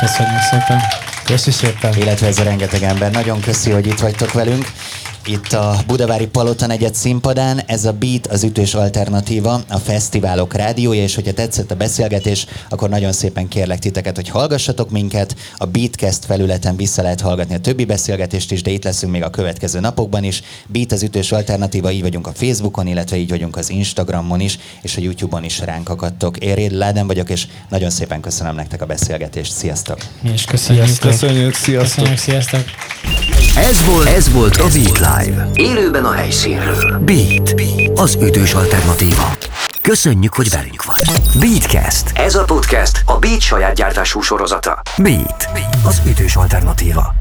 Köszönjük 0.00 0.40
szépen! 0.50 0.80
Köszi 1.24 1.50
szépen! 1.50 1.96
illetve 1.96 2.26
ez 2.26 2.38
a 2.38 2.42
rengeteg 2.42 2.82
ember. 2.82 3.10
Nagyon 3.10 3.40
köszi, 3.40 3.70
hogy 3.70 3.86
itt 3.86 4.00
vagytok 4.00 4.32
velünk. 4.32 4.64
Itt 5.26 5.52
a 5.52 5.76
Budavári 5.86 6.26
Palota 6.26 6.66
negyed 6.66 6.94
színpadán, 6.94 7.60
ez 7.66 7.84
a 7.84 7.92
Beat 7.92 8.26
az 8.26 8.42
ütős 8.42 8.74
alternatíva, 8.74 9.60
a 9.68 9.78
fesztiválok 9.78 10.54
rádiója, 10.54 11.02
és 11.02 11.14
hogyha 11.14 11.32
tetszett 11.32 11.70
a 11.70 11.74
beszélgetés, 11.74 12.46
akkor 12.68 12.88
nagyon 12.88 13.12
szépen 13.12 13.48
kérlek 13.48 13.78
titeket, 13.78 14.16
hogy 14.16 14.28
hallgassatok 14.28 14.90
minket, 14.90 15.36
a 15.56 15.66
Beatcast 15.66 16.24
felületen 16.24 16.76
vissza 16.76 17.02
lehet 17.02 17.20
hallgatni 17.20 17.54
a 17.54 17.60
többi 17.60 17.84
beszélgetést 17.84 18.52
is, 18.52 18.62
de 18.62 18.70
itt 18.70 18.84
leszünk 18.84 19.12
még 19.12 19.22
a 19.22 19.30
következő 19.30 19.80
napokban 19.80 20.24
is. 20.24 20.42
Beat 20.66 20.92
az 20.92 21.02
ütős 21.02 21.32
alternatíva, 21.32 21.90
így 21.90 22.02
vagyunk 22.02 22.26
a 22.26 22.32
Facebookon, 22.32 22.86
illetve 22.86 23.16
így 23.16 23.30
vagyunk 23.30 23.56
az 23.56 23.70
Instagramon 23.70 24.40
is, 24.40 24.58
és 24.82 24.96
a 24.96 25.00
YouTube-on 25.00 25.44
is 25.44 25.60
ránk 25.60 25.88
akadtok. 25.88 26.36
Én 26.36 26.54
Réd 26.54 26.72
Láden 26.72 27.06
vagyok, 27.06 27.30
és 27.30 27.46
nagyon 27.68 27.90
szépen 27.90 28.20
köszönöm 28.20 28.54
nektek 28.54 28.82
a 28.82 28.86
beszélgetést. 28.86 29.52
Sziasztok! 29.52 29.98
Mi 30.20 30.32
is 30.32 30.44
köszönjük. 30.44 30.98
Köszönjük, 31.00 31.54
sziasztok! 31.54 32.04
Köszönjük, 32.04 32.18
sziasztok! 32.18 32.64
Ez 33.56 33.84
volt, 33.86 34.08
ez 34.08 34.32
volt 34.32 34.56
a 34.56 34.66
Beat 34.66 34.98
Live. 34.98 35.48
Élőben 35.54 36.04
a 36.04 36.10
helyszínről. 36.12 36.98
Beat, 36.98 37.54
az 37.94 38.18
ütős 38.20 38.54
alternatíva. 38.54 39.36
Köszönjük, 39.82 40.34
hogy 40.34 40.50
velünk 40.50 40.84
vagy. 40.84 41.12
Beatcast. 41.40 42.10
Ez 42.14 42.34
a 42.34 42.44
podcast 42.44 43.02
a 43.06 43.18
Beat 43.18 43.40
saját 43.40 43.74
gyártású 43.74 44.20
sorozata. 44.20 44.82
Beat, 44.96 45.48
az 45.84 46.02
ütős 46.06 46.36
alternatíva. 46.36 47.14